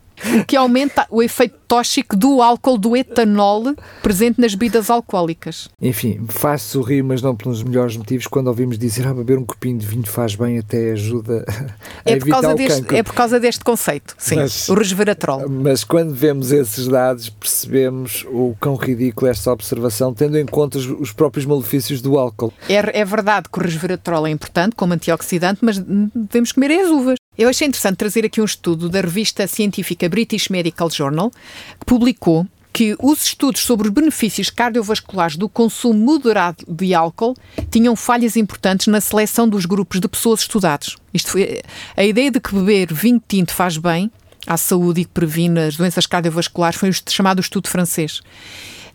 que 0.46 0.56
aumenta 0.56 1.06
o 1.10 1.22
efeito 1.22 1.56
tóxico 1.66 2.14
do 2.14 2.42
álcool, 2.42 2.76
do 2.76 2.96
etanol 2.96 3.74
presente 4.02 4.40
nas 4.40 4.54
bebidas 4.54 4.90
alcoólicas. 4.90 5.68
Enfim, 5.80 6.24
faz 6.28 6.62
sorrir, 6.62 7.02
mas 7.02 7.22
não 7.22 7.34
pelos 7.34 7.62
melhores 7.62 7.96
motivos, 7.96 8.26
quando 8.26 8.48
ouvimos 8.48 8.78
dizer 8.78 9.06
ah, 9.06 9.14
beber 9.14 9.38
um 9.38 9.44
copinho 9.44 9.78
de 9.78 9.86
vinho 9.86 10.06
faz 10.06 10.34
bem, 10.34 10.58
até 10.58 10.92
ajuda 10.92 11.44
a 12.04 12.10
é 12.10 12.12
evitar 12.12 12.44
o 12.44 12.54
deste, 12.54 12.80
cancro. 12.82 12.96
É 12.96 13.02
por 13.02 13.14
causa 13.14 13.40
deste 13.40 13.64
conceito, 13.64 14.14
sim, 14.18 14.36
mas, 14.36 14.68
o 14.68 14.74
resveratrol. 14.74 15.48
Mas 15.48 15.82
quando 15.82 16.12
vemos 16.14 16.52
esses 16.52 16.86
dados, 16.86 17.30
percebemos 17.30 18.26
o 18.28 18.54
quão 18.60 18.74
ridículo 18.74 19.28
é 19.28 19.30
esta 19.30 19.50
observação, 19.50 20.12
tendo 20.12 20.38
em 20.38 20.44
conta 20.44 20.78
os, 20.78 20.86
os 20.86 21.12
próprios 21.12 21.46
malefícios 21.46 22.02
do 22.02 22.18
álcool. 22.18 22.52
É, 22.68 23.00
é 23.00 23.04
verdade 23.04 23.48
que 23.50 23.58
o 23.58 23.62
resveratrol 23.62 24.26
é 24.26 24.30
importante 24.30 24.76
como 24.76 24.92
antioxidante, 24.92 25.60
mas 25.62 25.78
devemos 25.78 26.52
comer 26.52 26.72
as 26.80 26.88
uvas. 26.88 27.21
Eu 27.36 27.48
achei 27.48 27.66
interessante 27.66 27.96
trazer 27.96 28.24
aqui 28.24 28.40
um 28.40 28.44
estudo 28.44 28.88
da 28.88 29.00
revista 29.00 29.46
científica 29.46 30.08
British 30.08 30.48
Medical 30.48 30.90
Journal, 30.90 31.30
que 31.78 31.86
publicou 31.86 32.46
que 32.72 32.96
os 33.00 33.22
estudos 33.22 33.62
sobre 33.62 33.88
os 33.88 33.92
benefícios 33.92 34.48
cardiovasculares 34.48 35.36
do 35.36 35.48
consumo 35.48 35.98
moderado 35.98 36.64
de 36.66 36.94
álcool 36.94 37.36
tinham 37.70 37.94
falhas 37.94 38.36
importantes 38.36 38.86
na 38.86 39.00
seleção 39.00 39.48
dos 39.48 39.66
grupos 39.66 40.00
de 40.00 40.08
pessoas 40.08 40.40
estudados. 40.40 40.96
Isto 41.12 41.30
foi, 41.30 41.62
a 41.96 42.04
ideia 42.04 42.30
de 42.30 42.40
que 42.40 42.54
beber 42.54 42.92
vinho 42.92 43.22
tinto 43.26 43.52
faz 43.52 43.76
bem 43.76 44.10
à 44.46 44.56
saúde 44.56 45.02
e 45.02 45.04
que 45.04 45.10
previne 45.10 45.60
as 45.60 45.76
doenças 45.76 46.06
cardiovasculares 46.06 46.78
foi 46.78 46.88
o 46.88 46.94
chamado 47.08 47.40
estudo 47.40 47.68
francês. 47.68 48.20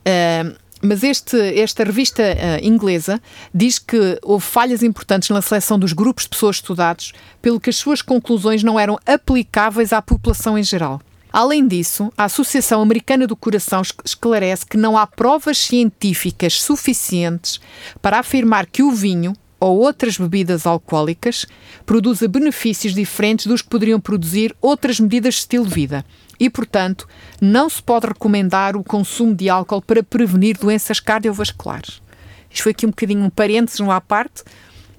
Uh, 0.05 0.55
mas 0.87 1.03
este, 1.03 1.37
esta 1.59 1.83
revista 1.83 2.23
uh, 2.23 2.65
inglesa 2.65 3.21
diz 3.53 3.77
que 3.77 4.17
houve 4.23 4.45
falhas 4.45 4.81
importantes 4.81 5.29
na 5.29 5.41
seleção 5.41 5.77
dos 5.77 5.91
grupos 5.91 6.23
de 6.23 6.29
pessoas 6.29 6.55
estudados, 6.55 7.13
pelo 7.41 7.59
que 7.59 7.69
as 7.69 7.75
suas 7.75 8.01
conclusões 8.01 8.63
não 8.63 8.79
eram 8.79 8.97
aplicáveis 9.05 9.91
à 9.91 10.01
população 10.01 10.57
em 10.57 10.63
geral. 10.63 11.01
Além 11.31 11.67
disso, 11.67 12.11
a 12.17 12.23
Associação 12.23 12.81
Americana 12.81 13.27
do 13.27 13.35
Coração 13.35 13.81
esclarece 14.03 14.65
que 14.65 14.77
não 14.77 14.97
há 14.97 15.05
provas 15.05 15.57
científicas 15.57 16.61
suficientes 16.61 17.59
para 18.01 18.19
afirmar 18.19 18.65
que 18.65 18.81
o 18.81 18.91
vinho 18.91 19.33
ou 19.59 19.79
outras 19.79 20.17
bebidas 20.17 20.65
alcoólicas 20.65 21.45
produza 21.85 22.27
benefícios 22.27 22.93
diferentes 22.93 23.47
dos 23.47 23.61
que 23.61 23.69
poderiam 23.69 23.99
produzir 23.99 24.55
outras 24.61 24.99
medidas 24.99 25.33
de 25.33 25.39
estilo 25.41 25.65
de 25.65 25.73
vida 25.73 26.05
e, 26.39 26.49
portanto, 26.49 27.07
não 27.41 27.69
se 27.69 27.81
pode 27.81 28.07
recomendar 28.07 28.75
o 28.75 28.83
consumo 28.83 29.33
de 29.33 29.49
álcool 29.49 29.81
para 29.81 30.03
prevenir 30.03 30.57
doenças 30.57 30.99
cardiovasculares. 30.99 32.01
Isto 32.49 32.63
foi 32.63 32.71
aqui 32.71 32.85
um 32.85 32.89
bocadinho 32.89 33.23
um 33.23 33.29
parênteses, 33.29 33.79
não 33.79 33.91
à 33.91 33.99
parte, 33.99 34.43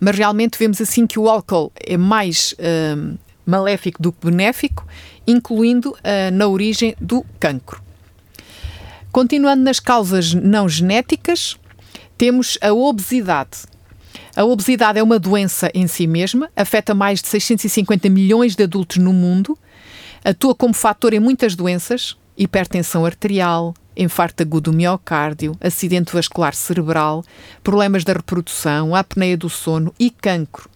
mas 0.00 0.16
realmente 0.16 0.58
vemos 0.58 0.80
assim 0.80 1.06
que 1.06 1.18
o 1.18 1.28
álcool 1.28 1.72
é 1.74 1.96
mais 1.96 2.54
uh, 2.54 3.18
maléfico 3.44 4.02
do 4.02 4.12
que 4.12 4.26
benéfico, 4.26 4.86
incluindo 5.26 5.90
uh, 5.90 6.30
na 6.32 6.46
origem 6.46 6.94
do 7.00 7.24
cancro. 7.40 7.82
Continuando 9.10 9.62
nas 9.62 9.80
causas 9.80 10.34
não 10.34 10.68
genéticas, 10.68 11.56
temos 12.16 12.58
a 12.60 12.72
obesidade. 12.72 13.66
A 14.36 14.44
obesidade 14.44 14.98
é 14.98 15.02
uma 15.02 15.18
doença 15.18 15.70
em 15.74 15.86
si 15.86 16.06
mesma, 16.06 16.50
afeta 16.54 16.94
mais 16.94 17.20
de 17.20 17.28
650 17.28 18.08
milhões 18.08 18.54
de 18.54 18.62
adultos 18.62 18.98
no 18.98 19.12
mundo 19.12 19.58
Atua 20.28 20.54
como 20.54 20.74
fator 20.74 21.14
em 21.14 21.20
muitas 21.20 21.54
doenças, 21.56 22.14
hipertensão 22.36 23.06
arterial, 23.06 23.72
infarto 23.96 24.42
agudo 24.42 24.70
do 24.70 24.76
miocárdio, 24.76 25.56
acidente 25.58 26.12
vascular 26.12 26.54
cerebral, 26.54 27.24
problemas 27.64 28.04
da 28.04 28.12
reprodução, 28.12 28.94
apneia 28.94 29.38
do 29.38 29.48
sono 29.48 29.90
e 29.98 30.10
cancro. 30.10 30.68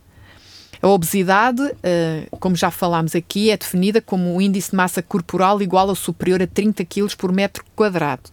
A 0.80 0.88
obesidade, 0.88 1.60
eh, 1.82 2.28
como 2.40 2.56
já 2.56 2.70
falámos 2.70 3.14
aqui, 3.14 3.50
é 3.50 3.56
definida 3.58 4.00
como 4.00 4.34
um 4.34 4.40
índice 4.40 4.70
de 4.70 4.76
massa 4.76 5.02
corporal 5.02 5.60
igual 5.60 5.86
ou 5.86 5.94
superior 5.94 6.40
a 6.40 6.46
30 6.46 6.82
kg 6.86 7.14
por 7.14 7.30
metro 7.30 7.62
quadrado. 7.76 8.30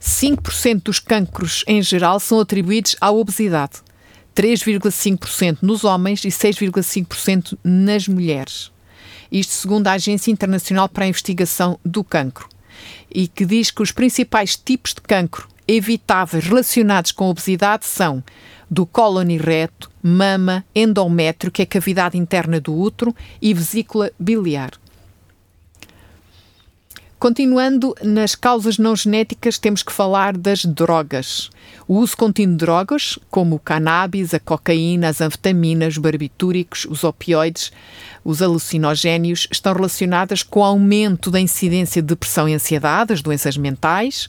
5% 0.00 0.84
dos 0.84 0.98
cancros 0.98 1.62
em 1.66 1.82
geral 1.82 2.18
são 2.20 2.40
atribuídos 2.40 2.96
à 3.02 3.10
obesidade, 3.10 3.82
3,5% 4.34 5.58
nos 5.60 5.84
homens 5.84 6.24
e 6.24 6.28
6,5% 6.28 7.58
nas 7.62 8.08
mulheres. 8.08 8.74
Isto 9.30 9.52
segundo 9.52 9.88
a 9.88 9.92
Agência 9.92 10.30
Internacional 10.30 10.88
para 10.88 11.04
a 11.04 11.08
Investigação 11.08 11.78
do 11.84 12.04
Cancro, 12.04 12.48
e 13.12 13.26
que 13.26 13.44
diz 13.44 13.70
que 13.70 13.82
os 13.82 13.92
principais 13.92 14.56
tipos 14.56 14.94
de 14.94 15.00
cancro 15.00 15.48
evitáveis 15.66 16.44
relacionados 16.44 17.12
com 17.12 17.28
obesidade 17.28 17.86
são 17.86 18.22
do 18.70 18.84
cólon 18.84 19.28
e 19.30 19.36
reto, 19.36 19.90
mama, 20.02 20.64
endométrio, 20.74 21.52
que 21.52 21.62
é 21.62 21.64
a 21.64 21.68
cavidade 21.68 22.18
interna 22.18 22.60
do 22.60 22.74
útero, 22.74 23.14
e 23.40 23.54
vesícula 23.54 24.10
biliar. 24.18 24.72
Continuando 27.26 27.92
nas 28.04 28.36
causas 28.36 28.78
não 28.78 28.94
genéticas, 28.94 29.58
temos 29.58 29.82
que 29.82 29.92
falar 29.92 30.36
das 30.36 30.64
drogas. 30.64 31.50
O 31.88 31.96
uso 31.98 32.16
contínuo 32.16 32.56
de 32.56 32.64
drogas, 32.64 33.18
como 33.28 33.56
o 33.56 33.58
cannabis, 33.58 34.32
a 34.32 34.38
cocaína, 34.38 35.08
as 35.08 35.20
anfetaminas, 35.20 35.94
os 35.94 35.98
barbitúricos, 35.98 36.86
os 36.88 37.02
opioides, 37.02 37.72
os 38.24 38.40
alucinogénios, 38.40 39.48
estão 39.50 39.72
relacionadas 39.72 40.44
com 40.44 40.60
o 40.60 40.62
aumento 40.64 41.28
da 41.28 41.40
incidência 41.40 42.00
de 42.00 42.06
depressão 42.06 42.48
e 42.48 42.54
ansiedade, 42.54 43.12
as 43.12 43.22
doenças 43.22 43.56
mentais, 43.56 44.28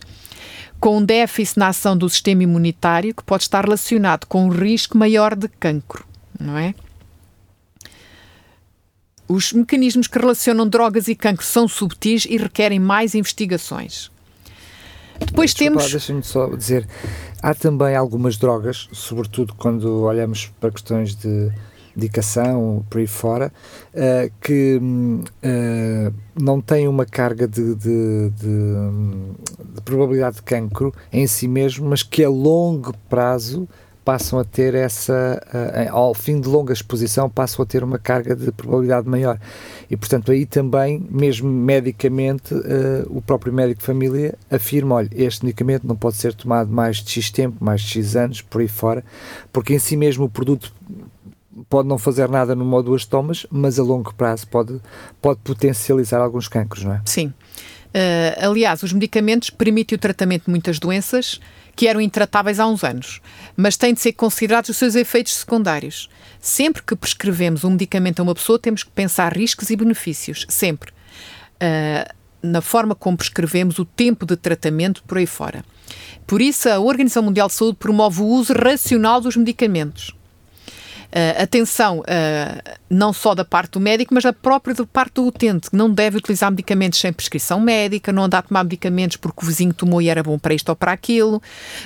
com 0.79 0.97
um 0.97 1.05
déficit 1.05 1.59
na 1.59 1.67
ação 1.67 1.95
do 1.95 2.09
sistema 2.09 2.41
imunitário 2.41 3.13
que 3.13 3.23
pode 3.23 3.43
estar 3.43 3.63
relacionado 3.63 4.25
com 4.25 4.47
um 4.47 4.49
risco 4.49 4.97
maior 4.97 5.35
de 5.35 5.47
cancro, 5.47 6.03
não 6.39 6.57
é? 6.57 6.73
Os 9.27 9.51
mecanismos 9.53 10.07
que 10.07 10.17
relacionam 10.17 10.67
drogas 10.67 11.07
e 11.07 11.15
cancro 11.15 11.45
são 11.45 11.67
subtis 11.67 12.25
e 12.25 12.37
requerem 12.37 12.79
mais 12.79 13.13
investigações. 13.13 14.09
Depois 15.19 15.53
Desculpa, 15.53 15.79
temos. 15.79 15.91
Deixa-me 15.91 16.23
só 16.23 16.47
dizer, 16.55 16.87
há 17.41 17.53
também 17.53 17.95
algumas 17.95 18.37
drogas, 18.37 18.87
sobretudo 18.91 19.53
quando 19.55 20.01
olhamos 20.01 20.51
para 20.59 20.71
questões 20.71 21.15
de, 21.15 21.51
medicação, 21.97 22.85
por 22.89 22.99
aí 22.99 23.07
fora, 23.07 23.51
uh, 23.93 24.31
que 24.39 24.79
uh, 24.79 26.13
não 26.39 26.61
têm 26.61 26.87
uma 26.87 27.05
carga 27.05 27.47
de, 27.47 27.73
de, 27.73 28.29
de, 28.29 29.73
de, 29.73 29.81
probabilidade 29.83 30.35
de 30.35 30.43
cancro 30.43 30.93
em 31.11 31.25
si 31.25 31.47
mesmo, 31.47 31.89
mas 31.89 32.03
que 32.03 32.23
a 32.23 32.29
longo 32.29 32.93
prazo 33.09 33.67
passam 34.07 34.39
a 34.39 34.45
ter 34.45 34.73
essa, 34.73 35.45
uh, 35.53 35.93
ao 35.93 36.13
fim 36.13 36.39
de 36.39 36.47
longa 36.47 36.71
exposição, 36.71 37.29
passam 37.29 37.61
a 37.61 37.65
ter 37.65 37.83
uma 37.83 37.99
carga 37.99 38.33
de 38.33 38.53
probabilidade 38.53 39.05
maior. 39.05 39.37
E, 39.91 39.97
portanto, 39.97 40.31
aí 40.31 40.45
também, 40.45 41.05
mesmo 41.11 41.49
medicamente, 41.49 42.53
o 43.09 43.21
próprio 43.21 43.51
médico 43.51 43.81
de 43.81 43.85
família 43.85 44.33
afirma, 44.49 44.95
olha, 44.95 45.09
este 45.11 45.43
medicamento 45.43 45.85
não 45.85 45.95
pode 45.97 46.15
ser 46.15 46.33
tomado 46.33 46.71
mais 46.71 47.03
de 47.03 47.11
X 47.11 47.29
tempo, 47.31 47.57
mais 47.59 47.81
de 47.81 47.89
X 47.89 48.15
anos, 48.15 48.41
por 48.41 48.61
aí 48.61 48.69
fora, 48.69 49.03
porque 49.51 49.73
em 49.73 49.79
si 49.79 49.97
mesmo 49.97 50.23
o 50.23 50.29
produto 50.29 50.73
pode 51.69 51.89
não 51.89 51.97
fazer 51.97 52.29
nada 52.29 52.55
numa 52.55 52.77
ou 52.77 52.83
duas 52.83 53.03
tomas, 53.03 53.45
mas 53.51 53.77
a 53.77 53.83
longo 53.83 54.13
prazo 54.13 54.47
pode, 54.47 54.79
pode 55.21 55.41
potencializar 55.43 56.21
alguns 56.21 56.47
cancros, 56.47 56.85
não 56.85 56.93
é? 56.93 57.01
Sim. 57.03 57.33
Uh, 57.87 58.49
aliás, 58.49 58.83
os 58.83 58.93
medicamentos 58.93 59.49
permitem 59.49 59.95
o 59.97 59.99
tratamento 59.99 60.45
de 60.45 60.49
muitas 60.49 60.79
doenças 60.79 61.41
que 61.77 61.87
eram 61.87 62.01
intratáveis 62.01 62.59
há 62.59 62.67
uns 62.67 62.83
anos, 62.83 63.21
mas 63.55 63.77
têm 63.77 63.93
de 63.93 64.01
ser 64.01 64.13
considerados 64.13 64.71
os 64.71 64.77
seus 64.77 64.95
efeitos 64.95 65.35
secundários. 65.35 66.09
Sempre 66.41 66.81
que 66.81 66.95
prescrevemos 66.95 67.63
um 67.63 67.69
medicamento 67.69 68.19
a 68.19 68.23
uma 68.23 68.33
pessoa, 68.33 68.57
temos 68.57 68.83
que 68.83 68.89
pensar 68.89 69.31
riscos 69.37 69.69
e 69.69 69.75
benefícios, 69.75 70.47
sempre. 70.49 70.91
Uh, 70.91 72.17
na 72.41 72.61
forma 72.61 72.95
como 72.95 73.15
prescrevemos 73.15 73.77
o 73.77 73.85
tempo 73.85 74.25
de 74.25 74.35
tratamento 74.35 75.03
por 75.03 75.19
aí 75.19 75.27
fora. 75.27 75.63
Por 76.25 76.41
isso, 76.41 76.67
a 76.67 76.79
Organização 76.79 77.23
Mundial 77.23 77.47
de 77.47 77.53
Saúde 77.53 77.77
promove 77.79 78.21
o 78.21 78.25
uso 78.25 78.53
racional 78.53 79.21
dos 79.21 79.37
medicamentos. 79.37 80.16
Uh, 81.07 81.41
atenção, 81.41 81.99
uh, 81.99 82.77
não 82.89 83.13
só 83.13 83.33
da 83.33 83.45
parte 83.45 83.71
do 83.71 83.79
médico, 83.79 84.13
mas 84.13 84.23
da 84.23 84.33
própria 84.33 84.75
da 84.75 84.85
parte 84.85 85.13
do 85.13 85.25
utente, 85.25 85.69
que 85.69 85.75
não 85.75 85.89
deve 85.89 86.17
utilizar 86.17 86.51
medicamentos 86.51 86.99
sem 86.99 87.13
prescrição 87.13 87.59
médica, 87.59 88.11
não 88.11 88.23
andar 88.23 88.39
a 88.39 88.41
tomar 88.41 88.63
medicamentos 88.63 89.15
porque 89.15 89.43
o 89.43 89.47
vizinho 89.47 89.73
tomou 89.73 90.01
e 90.01 90.09
era 90.09 90.21
bom 90.21 90.37
para 90.37 90.53
isto 90.53 90.67
ou 90.69 90.75
para 90.75 90.91
aquilo, 90.91 91.41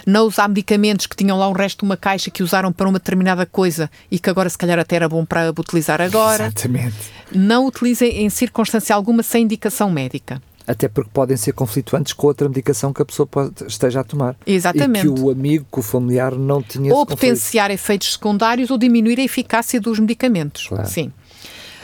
não 0.05 0.25
usar 0.25 0.47
medicamentos 0.47 1.05
que 1.05 1.15
tinham 1.15 1.37
lá 1.37 1.47
o 1.47 1.53
resto 1.53 1.79
de 1.79 1.85
uma 1.85 1.97
caixa 1.97 2.31
que 2.31 2.41
usaram 2.41 2.73
para 2.73 2.89
uma 2.89 2.97
determinada 2.97 3.45
coisa 3.45 3.91
e 4.09 4.17
que 4.17 4.29
agora 4.29 4.49
se 4.49 4.57
calhar 4.57 4.79
até 4.79 4.95
era 4.95 5.07
bom 5.07 5.23
para 5.23 5.51
utilizar 5.51 6.01
agora. 6.01 6.45
Exatamente. 6.45 6.95
Não 7.31 7.67
utilizem 7.67 8.23
em 8.23 8.29
circunstância 8.29 8.95
alguma 8.95 9.21
sem 9.23 9.43
indicação 9.43 9.89
médica 9.89 10.41
até 10.67 10.87
porque 10.87 11.09
podem 11.13 11.35
ser 11.37 11.53
conflituantes 11.53 12.13
com 12.13 12.27
outra 12.27 12.47
medicação 12.47 12.93
que 12.93 13.01
a 13.01 13.05
pessoa 13.05 13.25
pode, 13.25 13.65
esteja 13.67 14.01
a 14.01 14.03
tomar. 14.03 14.35
Exatamente. 14.45 15.07
E 15.07 15.13
que 15.13 15.19
o 15.19 15.29
amigo, 15.29 15.65
que 15.71 15.79
o 15.79 15.81
familiar 15.81 16.35
não 16.35 16.61
tinha 16.61 16.93
Ou 16.93 17.05
potenciar 17.05 17.71
efeitos 17.71 18.13
secundários 18.13 18.69
ou 18.69 18.77
diminuir 18.77 19.19
a 19.19 19.23
eficácia 19.23 19.79
dos 19.79 19.99
medicamentos. 19.99 20.67
Claro. 20.67 20.87
Sim. 20.87 21.11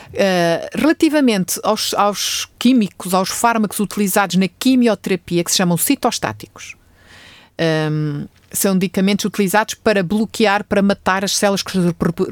Uh, 0.07 0.69
relativamente 0.73 1.59
aos, 1.63 1.93
aos, 1.93 2.47
químicos, 2.57 3.13
aos 3.13 3.29
fármacos 3.29 3.79
utilizados 3.79 4.35
na 4.37 4.47
quimioterapia, 4.47 5.43
que 5.43 5.51
se 5.51 5.57
chamam 5.57 5.77
citostáticos, 5.77 6.75
um, 7.91 8.25
são 8.51 8.75
medicamentos 8.75 9.25
utilizados 9.25 9.73
para 9.73 10.01
bloquear, 10.01 10.63
para 10.63 10.81
matar 10.81 11.25
as 11.25 11.35
células 11.35 11.61
que 11.61 11.71
se 11.71 11.79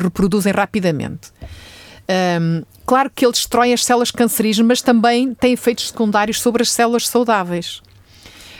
reproduzem 0.01 0.53
rapidamente. 0.53 1.31
Um, 2.10 2.63
claro 2.86 3.10
que 3.13 3.26
ele 3.26 3.32
destrói 3.32 3.74
as 3.74 3.84
células 3.84 4.12
cancerígenas, 4.12 4.68
mas 4.68 4.82
também 4.82 5.34
tem 5.34 5.54
efeitos 5.54 5.88
secundários 5.88 6.39
sobre 6.39 6.62
as 6.62 6.72
células 6.72 7.08
saudáveis. 7.08 7.82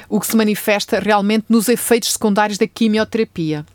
O 0.10 0.20
que 0.20 0.28
se 0.28 0.36
manifesta 0.36 1.00
realmente 1.00 1.46
nos 1.50 1.68
efeitos 1.68 2.14
secundários 2.14 2.58
da 2.58 2.68
quimioterapia. 2.68 3.66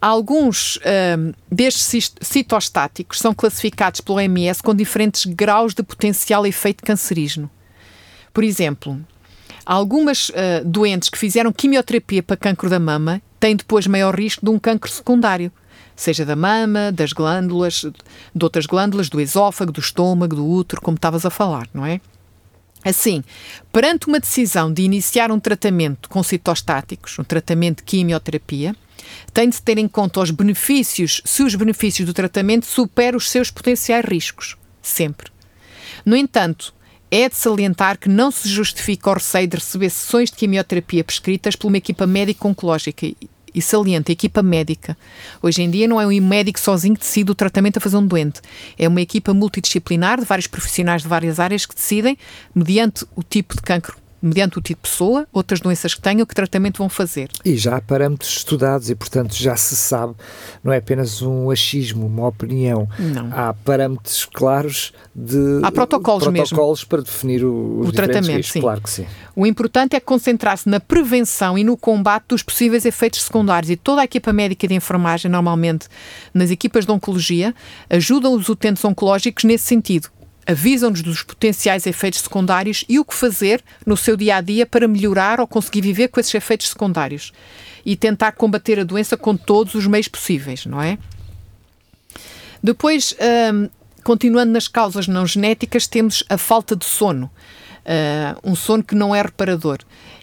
Alguns 0.00 0.78
um, 0.78 1.32
destes 1.50 2.12
citostáticos 2.20 3.18
são 3.18 3.34
classificados 3.34 4.00
pelo 4.00 4.18
OMS 4.18 4.62
com 4.62 4.74
diferentes 4.74 5.24
graus 5.24 5.74
de 5.74 5.82
potencial 5.82 6.46
efeito 6.46 6.84
cancerígeno. 6.84 7.50
Por 8.32 8.44
exemplo, 8.44 9.00
algumas 9.64 10.28
uh, 10.28 10.64
doentes 10.64 11.08
que 11.08 11.18
fizeram 11.18 11.50
quimioterapia 11.50 12.22
para 12.22 12.36
cancro 12.36 12.68
da 12.68 12.78
mama 12.78 13.22
têm 13.40 13.56
depois 13.56 13.86
maior 13.86 14.14
risco 14.14 14.44
de 14.44 14.50
um 14.50 14.58
cancro 14.58 14.90
secundário 14.90 15.50
seja 15.96 16.24
da 16.24 16.36
mama, 16.36 16.92
das 16.92 17.12
glândulas, 17.12 17.84
de 18.34 18.44
outras 18.44 18.66
glândulas, 18.66 19.08
do 19.08 19.20
esófago, 19.20 19.72
do 19.72 19.80
estômago, 19.80 20.36
do 20.36 20.46
útero, 20.46 20.82
como 20.82 20.96
estavas 20.96 21.24
a 21.24 21.30
falar, 21.30 21.68
não 21.72 21.84
é? 21.84 22.00
Assim, 22.84 23.24
perante 23.72 24.06
uma 24.06 24.20
decisão 24.20 24.72
de 24.72 24.82
iniciar 24.82 25.32
um 25.32 25.40
tratamento 25.40 26.08
com 26.08 26.22
citostáticos, 26.22 27.18
um 27.18 27.24
tratamento 27.24 27.78
de 27.78 27.84
quimioterapia, 27.84 28.76
tem 29.32 29.48
de 29.48 29.56
se 29.56 29.62
ter 29.62 29.78
em 29.78 29.88
conta 29.88 30.20
os 30.20 30.30
benefícios, 30.30 31.20
se 31.24 31.42
os 31.42 31.54
benefícios 31.54 32.06
do 32.06 32.14
tratamento 32.14 32.66
superam 32.66 33.16
os 33.16 33.28
seus 33.28 33.50
potenciais 33.50 34.04
riscos. 34.04 34.56
Sempre. 34.80 35.32
No 36.04 36.14
entanto, 36.14 36.72
é 37.10 37.28
de 37.28 37.36
salientar 37.36 37.98
que 37.98 38.08
não 38.08 38.30
se 38.30 38.48
justifica 38.48 39.10
o 39.10 39.14
receio 39.14 39.48
de 39.48 39.56
receber 39.56 39.90
sessões 39.90 40.30
de 40.30 40.36
quimioterapia 40.36 41.04
prescritas 41.04 41.56
por 41.56 41.68
uma 41.68 41.78
equipa 41.78 42.06
médica-oncológica 42.06 43.06
e 43.56 43.62
salienta 43.62 44.12
a 44.12 44.14
equipa 44.14 44.42
médica. 44.42 44.96
Hoje 45.42 45.62
em 45.62 45.70
dia 45.70 45.88
não 45.88 45.98
é 45.98 46.06
um 46.06 46.20
médico 46.20 46.60
sozinho 46.60 46.94
que 46.94 47.00
decide 47.00 47.32
o 47.32 47.34
tratamento 47.34 47.78
a 47.78 47.80
fazer 47.80 47.96
um 47.96 48.06
doente. 48.06 48.42
É 48.78 48.86
uma 48.86 49.00
equipa 49.00 49.32
multidisciplinar 49.32 50.20
de 50.20 50.26
vários 50.26 50.46
profissionais 50.46 51.00
de 51.00 51.08
várias 51.08 51.40
áreas 51.40 51.64
que 51.64 51.74
decidem, 51.74 52.18
mediante 52.54 53.06
o 53.16 53.22
tipo 53.22 53.56
de 53.56 53.62
cancro 53.62 53.96
mediante 54.26 54.58
o 54.58 54.60
tipo 54.60 54.82
de 54.82 54.90
pessoa, 54.90 55.26
outras 55.32 55.60
doenças 55.60 55.94
que 55.94 56.00
tenham, 56.00 56.26
que 56.26 56.34
tratamento 56.34 56.78
vão 56.78 56.88
fazer. 56.88 57.28
E 57.44 57.56
já 57.56 57.76
há 57.76 57.80
parâmetros 57.80 58.36
estudados 58.38 58.90
e, 58.90 58.94
portanto, 58.94 59.34
já 59.34 59.56
se 59.56 59.76
sabe, 59.76 60.14
não 60.62 60.72
é 60.72 60.78
apenas 60.78 61.22
um 61.22 61.50
achismo, 61.50 62.06
uma 62.06 62.26
opinião. 62.26 62.88
Não. 62.98 63.30
Há 63.32 63.54
parâmetros 63.54 64.24
claros 64.24 64.92
de. 65.14 65.60
Há 65.62 65.70
protocolos, 65.70 66.24
protocolos 66.24 66.80
mesmo. 66.80 66.88
para 66.88 67.02
definir 67.02 67.44
o, 67.44 67.80
o 67.80 67.92
tratamento. 67.92 68.36
Riscos. 68.36 68.52
Sim. 68.52 68.60
Claro 68.60 68.80
que 68.80 68.90
sim. 68.90 69.06
O 69.34 69.46
importante 69.46 69.96
é 69.96 70.00
concentrar-se 70.00 70.68
na 70.68 70.80
prevenção 70.80 71.56
e 71.56 71.64
no 71.64 71.76
combate 71.76 72.26
dos 72.28 72.42
possíveis 72.42 72.84
efeitos 72.84 73.22
secundários 73.22 73.70
e 73.70 73.76
toda 73.76 74.00
a 74.00 74.04
equipa 74.04 74.32
médica 74.32 74.66
de 74.66 74.74
enfermagem, 74.74 75.30
normalmente 75.30 75.88
nas 76.32 76.50
equipas 76.50 76.84
de 76.84 76.92
oncologia, 76.92 77.54
ajudam 77.88 78.34
os 78.34 78.48
utentes 78.48 78.84
oncológicos 78.84 79.44
nesse 79.44 79.64
sentido 79.64 80.10
avisam-nos 80.46 81.02
dos 81.02 81.22
potenciais 81.22 81.86
efeitos 81.86 82.20
secundários 82.20 82.84
e 82.88 82.98
o 82.98 83.04
que 83.04 83.14
fazer 83.14 83.62
no 83.84 83.96
seu 83.96 84.16
dia 84.16 84.36
a 84.36 84.40
dia 84.40 84.64
para 84.64 84.86
melhorar 84.86 85.40
ou 85.40 85.46
conseguir 85.46 85.80
viver 85.80 86.08
com 86.08 86.20
esses 86.20 86.34
efeitos 86.34 86.68
secundários 86.68 87.32
e 87.84 87.96
tentar 87.96 88.32
combater 88.32 88.78
a 88.78 88.84
doença 88.84 89.16
com 89.16 89.36
todos 89.36 89.74
os 89.74 89.86
meios 89.86 90.08
possíveis, 90.08 90.66
não 90.66 90.80
é? 90.80 90.98
Depois, 92.62 93.14
hum, 93.52 93.68
continuando 94.02 94.52
nas 94.52 94.68
causas 94.68 95.06
não 95.06 95.26
genéticas, 95.26 95.86
temos 95.86 96.24
a 96.28 96.38
falta 96.38 96.74
de 96.74 96.84
sono. 96.84 97.30
Uh, 97.84 98.50
um 98.50 98.56
sono 98.56 98.82
que 98.82 98.96
não 98.96 99.14
é 99.14 99.22
reparador. 99.22 99.78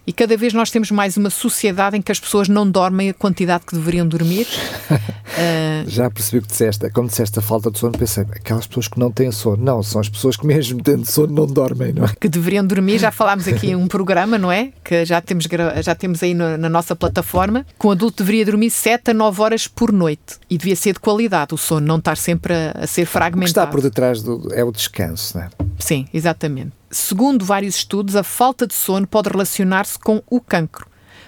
E 0.06 0.12
cada 0.12 0.36
vez 0.36 0.54
nós 0.54 0.70
temos 0.70 0.92
mais 0.92 1.16
uma 1.16 1.30
sociedade 1.30 1.98
em 1.98 2.02
que 2.02 2.12
as 2.12 2.20
pessoas 2.20 2.50
não 2.50 2.70
dormem 2.70 3.10
a 3.10 3.14
quantidade 3.14 3.64
que 3.66 3.74
deveriam 3.74 4.06
dormir. 4.06 4.46
uh... 4.92 5.88
Já 5.88 6.10
percebi 6.10 6.40
o 6.40 6.42
que 6.42 6.50
disseste. 6.50 6.90
Quando 6.90 7.08
disseste 7.08 7.40
a 7.40 7.42
falta 7.42 7.72
de 7.72 7.80
sono, 7.80 7.98
pensei, 7.98 8.24
aquelas 8.24 8.68
pessoas 8.68 8.90
que 8.90 9.00
não 9.00 9.10
têm 9.10 9.32
sono. 9.32 9.64
Não, 9.64 9.82
são 9.82 10.02
as 10.02 10.10
pessoas 10.10 10.36
que 10.36 10.46
mesmo 10.46 10.84
tendo 10.84 11.06
sono 11.10 11.34
não 11.34 11.48
dormem, 11.48 11.94
não 11.94 12.04
é? 12.04 12.14
Que 12.20 12.28
deveriam 12.28 12.66
dormir. 12.68 13.00
Já 13.00 13.12
falámos 13.12 13.48
aqui 13.48 13.74
um 13.76 13.88
programa, 13.88 14.38
não 14.38 14.52
é? 14.52 14.74
Que 14.84 15.06
já 15.06 15.22
temos, 15.22 15.48
já 15.82 15.96
temos 15.96 16.22
aí 16.22 16.34
no, 16.34 16.58
na 16.58 16.68
nossa 16.68 16.96
plataforma. 16.96 17.66
Que 17.80 17.88
um 17.88 17.92
adulto 17.92 18.24
deveria 18.24 18.46
dormir 18.46 18.72
7 18.72 19.12
a 19.12 19.14
9 19.14 19.42
horas 19.42 19.68
por 19.70 19.94
noite. 19.94 20.38
E 20.50 20.58
devia 20.58 20.76
ser 20.76 20.94
de 20.94 21.00
qualidade 21.00 21.54
o 21.54 21.58
sono, 21.58 21.88
não 21.88 21.98
estar 21.98 22.18
sempre 22.18 22.54
a, 22.54 22.72
a 22.82 22.88
ser 22.88 23.06
fragmentado. 23.06 23.42
O 23.42 23.46
que 23.46 23.50
está 23.50 23.68
por 23.68 23.82
detrás 23.82 24.22
do, 24.22 24.54
é 24.54 24.66
o 24.66 24.72
descanso, 24.72 25.38
não 25.38 25.46
é? 25.46 25.50
Sim, 25.80 26.08
exatamente. 26.14 26.83
Segundo 26.94 27.44
vários 27.44 27.78
estudos, 27.78 28.16
a 28.16 28.22
falta 28.22 28.68
de 28.68 28.76
sono 28.76 29.08
pode 29.08 29.28
relacionar-se 29.28 29.98
com 29.98 30.22
o 30.30 30.40
cancro, 30.40 30.86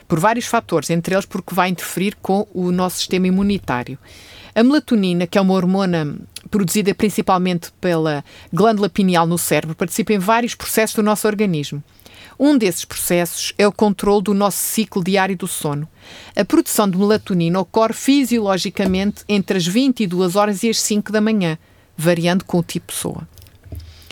por 0.08 0.20
vários 0.20 0.46
fatores, 0.46 0.92
entre 0.92 1.16
eles 1.16 1.26
porque 1.26 1.56
vai 1.56 1.70
interferir 1.70 2.16
com 2.22 2.48
o 2.54 2.72
nosso 2.72 2.98
sistema 2.98 3.26
imunitário. 3.26 3.98
A 4.54 4.62
melatonina, 4.62 5.26
que 5.26 5.40
é 5.40 5.42
uma 5.42 5.56
hormona 5.56 6.20
produzida 6.52 6.94
principalmente 6.94 7.72
pela 7.82 8.24
glândula 8.54 8.88
pineal 8.88 9.26
no 9.26 9.40
cérebro, 9.40 9.76
participa 9.76 10.14
em 10.14 10.20
vários 10.20 10.54
processos 10.54 10.98
do 10.98 11.02
nosso 11.02 11.26
organismo. 11.26 11.84
Um 12.40 12.56
desses 12.56 12.86
processos 12.86 13.52
é 13.58 13.68
o 13.68 13.72
controle 13.72 14.22
do 14.22 14.36
nosso 14.36 14.60
ciclo 14.60 15.04
diário 15.04 15.36
do 15.36 15.48
sono. 15.48 15.90
A 16.36 16.46
produção 16.46 16.88
de 16.88 16.96
melatonina 16.96 17.60
ocorre 17.60 17.94
fisiologicamente 17.94 19.24
entre 19.28 19.58
as 19.58 19.66
22 19.66 20.36
horas 20.36 20.62
e 20.62 20.70
as 20.70 20.80
5 20.80 21.12
da 21.12 21.20
manhã, 21.20 21.58
variando 21.98 22.46
com 22.46 22.60
o 22.60 22.64
tipo 22.64 22.92
de 22.92 22.94
pessoa. 22.94 23.28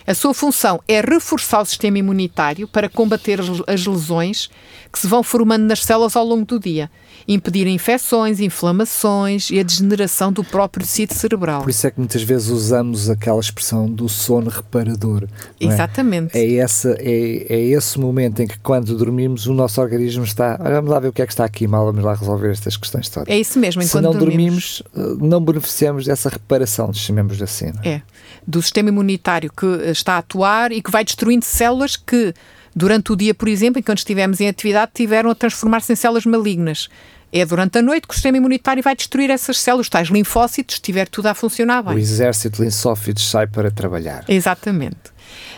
A 0.05 0.13
sua 0.13 0.33
função 0.33 0.81
é 0.87 0.99
reforçar 1.01 1.61
o 1.61 1.65
sistema 1.65 1.97
imunitário 1.97 2.67
para 2.67 2.89
combater 2.89 3.39
as 3.67 3.85
lesões 3.85 4.49
que 4.91 4.99
se 4.99 5.07
vão 5.07 5.23
formando 5.23 5.63
nas 5.63 5.83
células 5.83 6.15
ao 6.15 6.23
longo 6.23 6.45
do 6.45 6.59
dia, 6.59 6.89
impedir 7.27 7.65
infecções, 7.65 8.39
inflamações 8.39 9.49
e 9.49 9.59
a 9.59 9.63
degeneração 9.63 10.31
do 10.31 10.43
próprio 10.43 10.85
tecido 10.85 11.13
cerebral. 11.13 11.61
Por 11.63 11.69
isso 11.71 11.87
é 11.87 11.91
que 11.91 11.99
muitas 11.99 12.21
vezes 12.21 12.49
usamos 12.49 13.09
aquela 13.09 13.39
expressão 13.39 13.87
do 13.87 14.07
sono 14.07 14.51
reparador. 14.51 15.23
É? 15.59 15.65
Exatamente. 15.65 16.37
É, 16.37 16.57
essa, 16.57 16.95
é, 16.99 17.45
é 17.49 17.59
esse 17.59 17.99
momento 17.99 18.41
em 18.41 18.47
que, 18.47 18.59
quando 18.59 18.95
dormimos, 18.95 19.47
o 19.47 19.53
nosso 19.53 19.81
organismo 19.81 20.23
está. 20.23 20.57
Vamos 20.57 20.91
lá 20.91 20.99
ver 20.99 21.07
o 21.07 21.13
que 21.13 21.21
é 21.21 21.25
que 21.25 21.33
está 21.33 21.45
aqui 21.45 21.65
mal, 21.65 21.85
vamos 21.85 22.03
lá 22.03 22.13
resolver 22.13 22.51
estas 22.51 22.77
questões 22.77 23.09
todas. 23.09 23.29
É 23.29 23.39
isso 23.39 23.57
mesmo. 23.57 23.81
Se 23.81 23.99
não 23.99 24.11
dormimos, 24.11 24.83
dormimos, 24.93 25.21
não 25.21 25.41
beneficiamos 25.41 26.05
dessa 26.05 26.29
reparação, 26.29 26.93
chamemos 26.93 27.41
assim. 27.41 27.71
É? 27.83 27.89
é, 27.89 28.01
do 28.45 28.61
sistema 28.61 28.89
imunitário 28.89 29.51
que 29.51 29.65
está 29.89 30.13
a 30.13 30.17
atuar 30.19 30.71
e 30.71 30.81
que 30.81 30.91
vai 30.91 31.03
destruindo 31.03 31.45
células 31.45 31.95
que 31.95 32.33
durante 32.75 33.11
o 33.11 33.15
dia, 33.15 33.33
por 33.33 33.47
exemplo, 33.47 33.79
enquanto 33.79 33.99
estivemos 33.99 34.41
em 34.41 34.47
atividade, 34.47 34.91
tiveram 34.93 35.29
a 35.29 35.35
transformar-se 35.35 35.93
em 35.93 35.95
células 35.95 36.25
malignas. 36.25 36.89
É 37.31 37.43
durante 37.45 37.79
a 37.79 37.81
noite 37.81 38.07
que 38.07 38.11
o 38.11 38.13
sistema 38.13 38.37
imunitário 38.37 38.83
vai 38.83 38.95
destruir 38.95 39.31
essas 39.31 39.59
células, 39.59 39.89
tais 39.89 40.09
linfócitos, 40.09 40.75
estiver 40.75 41.07
tudo 41.07 41.27
a 41.27 41.33
funcionar 41.33 41.81
bem. 41.81 41.95
O 41.95 41.99
exército 41.99 42.57
de 42.57 42.65
linfócitos 42.65 43.27
sai 43.27 43.47
para 43.47 43.71
trabalhar. 43.71 44.23
Exatamente. 44.27 45.11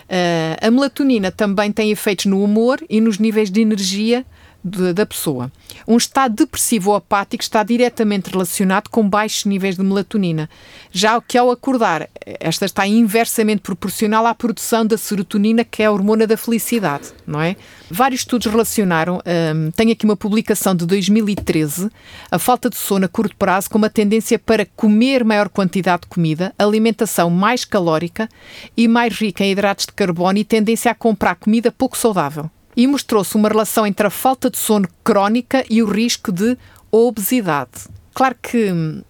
Uh, 0.05 0.65
a 0.65 0.71
melatonina 0.71 1.31
também 1.31 1.71
tem 1.71 1.91
efeitos 1.91 2.27
no 2.27 2.41
humor 2.41 2.79
e 2.89 3.01
nos 3.01 3.17
níveis 3.17 3.51
de 3.51 3.59
energia 3.59 4.25
de, 4.65 4.93
da 4.93 5.05
pessoa. 5.05 5.51
Um 5.87 5.95
estado 5.95 6.33
depressivo 6.33 6.89
ou 6.89 6.95
apático 6.95 7.43
está 7.43 7.61
diretamente 7.61 8.31
relacionado 8.31 8.89
com 8.89 9.07
baixos 9.07 9.45
níveis 9.45 9.75
de 9.75 9.83
melatonina, 9.83 10.49
já 10.91 11.21
que 11.21 11.37
ao 11.37 11.51
acordar, 11.51 12.09
esta 12.25 12.65
está 12.65 12.87
inversamente 12.87 13.61
proporcional 13.61 14.25
à 14.25 14.33
produção 14.33 14.83
da 14.83 14.97
serotonina, 14.97 15.63
que 15.63 15.83
é 15.83 15.85
a 15.85 15.91
hormona 15.91 16.25
da 16.25 16.35
felicidade, 16.35 17.13
não 17.27 17.39
é? 17.39 17.55
Vários 17.91 18.21
estudos 18.21 18.51
relacionaram, 18.51 19.21
um, 19.55 19.69
tenho 19.71 19.91
aqui 19.91 20.05
uma 20.05 20.17
publicação 20.17 20.75
de 20.75 20.87
2013, 20.87 21.91
a 22.31 22.39
falta 22.39 22.67
de 22.67 22.75
sono 22.75 23.05
a 23.05 23.07
curto 23.07 23.35
prazo 23.35 23.69
com 23.69 23.77
uma 23.77 23.89
tendência 23.89 24.39
para 24.39 24.65
comer 24.65 25.23
maior 25.23 25.47
quantidade 25.49 26.03
de 26.03 26.07
comida, 26.07 26.53
alimentação 26.57 27.29
mais 27.29 27.63
calórica 27.63 28.27
e 28.75 28.87
mais 28.87 29.13
rica 29.13 29.43
em 29.43 29.51
hidratos 29.51 29.85
de 29.85 29.91
carbono 29.91 30.39
e 30.39 30.43
tendência 30.43 30.89
a 30.89 30.95
comprar 30.95 31.35
comida 31.35 31.71
pouco 31.71 31.95
saudável 31.95 32.49
e 32.75 32.85
mostrou-se 32.87 33.35
uma 33.35 33.49
relação 33.49 33.85
entre 33.85 34.07
a 34.07 34.09
falta 34.09 34.49
de 34.49 34.57
sono 34.57 34.87
crónica 35.03 35.63
e 35.69 35.81
o 35.81 35.85
risco 35.85 36.31
de 36.31 36.57
obesidade. 36.91 37.87
Claro 38.13 38.35
que 38.41 38.71
hum, 38.71 39.01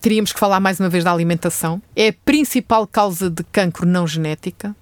teríamos 0.00 0.32
que 0.32 0.38
falar 0.38 0.60
mais 0.60 0.78
uma 0.80 0.88
vez 0.88 1.04
da 1.04 1.12
alimentação. 1.12 1.80
É 1.94 2.08
a 2.08 2.14
principal 2.24 2.86
causa 2.86 3.30
de 3.30 3.42
cancro 3.44 3.86
não 3.86 4.06
genética. 4.06 4.74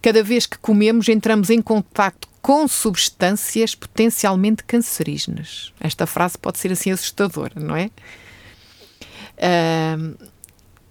Cada 0.00 0.22
vez 0.22 0.46
que 0.46 0.58
comemos, 0.58 1.08
entramos 1.08 1.48
em 1.48 1.62
contato 1.62 2.28
com 2.40 2.66
substâncias 2.66 3.74
potencialmente 3.74 4.64
cancerígenas. 4.64 5.72
Esta 5.80 6.06
frase 6.06 6.36
pode 6.36 6.58
ser 6.58 6.72
assim 6.72 6.90
assustadora, 6.90 7.54
não 7.56 7.76
é? 7.76 7.88
Uh, 9.38 10.16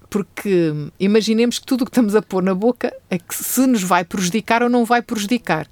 porque 0.09 0.73
imaginemos 0.99 1.59
que 1.59 1.65
tudo 1.65 1.81
o 1.81 1.85
que 1.85 1.91
estamos 1.91 2.15
a 2.15 2.21
pôr 2.21 2.41
na 2.41 2.55
boca 2.55 2.93
é 3.09 3.17
que 3.19 3.35
se 3.35 3.67
nos 3.67 3.83
vai 3.83 4.03
prejudicar 4.03 4.63
ou 4.63 4.69
não 4.69 4.85
vai 4.85 5.01
prejudicar. 5.01 5.67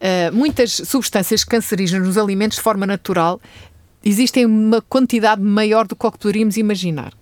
Uh, 0.00 0.34
muitas 0.34 0.72
substâncias 0.72 1.42
cancerígenas 1.42 2.06
nos 2.06 2.16
alimentos 2.16 2.58
de 2.58 2.62
forma 2.62 2.86
natural 2.86 3.40
existem 4.04 4.46
uma 4.46 4.80
quantidade 4.80 5.42
maior 5.42 5.86
do 5.86 5.96
que 5.96 6.06
o 6.06 6.12
que 6.12 6.18
poderíamos 6.18 6.56
imaginar. 6.56 7.12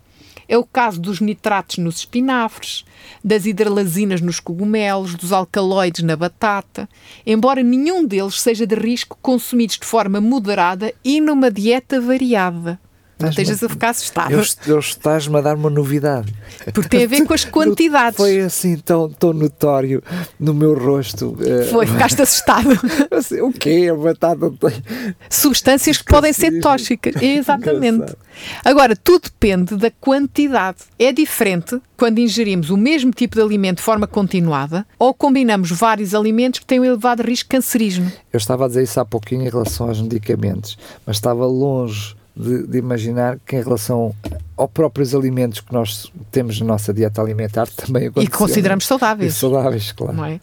É 0.49 0.57
o 0.57 0.65
caso 0.65 1.01
dos 1.01 1.21
nitratos 1.21 1.79
nos 1.79 1.97
espinafres, 1.97 2.85
das 3.25 3.47
hidralazinas 3.47 4.21
nos 4.21 4.39
cogumelos, 4.39 5.15
dos 5.15 5.33
alcaloides 5.33 6.05
na 6.05 6.15
batata, 6.15 6.89
embora 7.27 7.63
nenhum 7.63 8.05
deles 8.05 8.41
seja 8.41 8.67
de 8.67 8.77
risco 8.77 9.19
consumidos 9.21 9.79
de 9.79 9.87
forma 9.87 10.21
moderada 10.21 10.93
e 11.05 11.21
numa 11.21 11.51
dieta 11.51 12.01
variada. 12.01 12.79
Não 13.19 13.31
estejas 13.31 13.63
a 13.63 13.69
ficar 13.69 13.91
assustado. 13.91 14.33
Eu, 14.33 14.43
eu 14.67 14.79
estás-me 14.79 15.39
a 15.39 15.41
dar 15.41 15.57
uma 15.57 15.71
novidade. 15.71 16.33
Porque 16.75 16.89
tem 16.89 17.05
a 17.05 17.09
ver 17.09 17.25
com 17.25 17.33
as 17.33 17.45
quantidades. 17.47 18.17
Foi 18.19 18.41
assim 18.41 18.77
tão, 18.77 19.09
tão 19.09 19.33
notório 19.33 20.03
no 20.39 20.53
meu 20.53 20.79
rosto. 20.79 21.37
Eh, 21.41 21.65
Foi, 21.65 21.87
ficaste 21.87 22.21
assustado. 22.21 22.69
Assim, 23.11 23.41
o 23.41 23.51
quê? 23.53 23.89
A 23.91 23.95
batata 23.95 24.51
tem. 24.51 24.85
Substâncias 25.31 25.97
que 25.99 26.05
podem 26.05 26.33
ser 26.33 26.61
tóxicas. 26.61 27.15
Exatamente. 27.23 28.15
Agora, 28.63 28.95
tudo 28.95 29.25
depende 29.25 29.77
da 29.77 29.91
quantidade. 29.91 30.79
É 30.99 31.11
diferente 31.11 31.81
quando 31.97 32.19
ingerimos 32.19 32.69
o 32.69 32.77
mesmo 32.77 33.11
tipo 33.13 33.37
de 33.37 33.41
alimento 33.43 33.79
de 33.79 33.83
forma 33.83 34.07
continuada 34.07 34.87
ou 34.99 35.15
combinamos 35.15 35.71
vários 35.71 36.15
alimentos 36.15 36.61
que 36.61 36.67
têm 36.67 36.81
um 36.81 36.85
elevado 36.85 37.23
risco 37.23 37.49
cancerígeno. 37.49 38.13
Eu 38.31 38.37
estava 38.37 38.67
a 38.67 38.69
dizer 38.69 38.83
isso 38.83 39.01
há 39.01 39.05
pouquinho 39.07 39.43
em 39.43 39.49
relação 39.49 39.89
aos 39.89 40.01
medicamentos, 40.03 40.77
mas 41.07 41.17
estava 41.17 41.47
longe 41.47 42.15
de, 42.37 42.67
de, 42.67 42.79
imaginar 42.79 43.39
que 43.47 43.57
em 43.57 43.63
relação 43.63 44.15
aos 44.57 44.71
próprios 44.71 45.15
alimentos 45.15 45.61
que 45.61 45.73
nós 45.73 46.13
temos 46.31 46.61
na 46.61 46.67
nossa 46.67 46.93
dieta 46.93 47.23
alimentar 47.23 47.67
também 47.69 48.11
E 48.17 48.27
que 48.27 48.37
consideramos 48.37 48.85
saudáveis. 48.87 49.35
E 49.35 49.39
saudáveis, 49.39 49.93
claro. 49.93 50.25
É? 50.25 50.39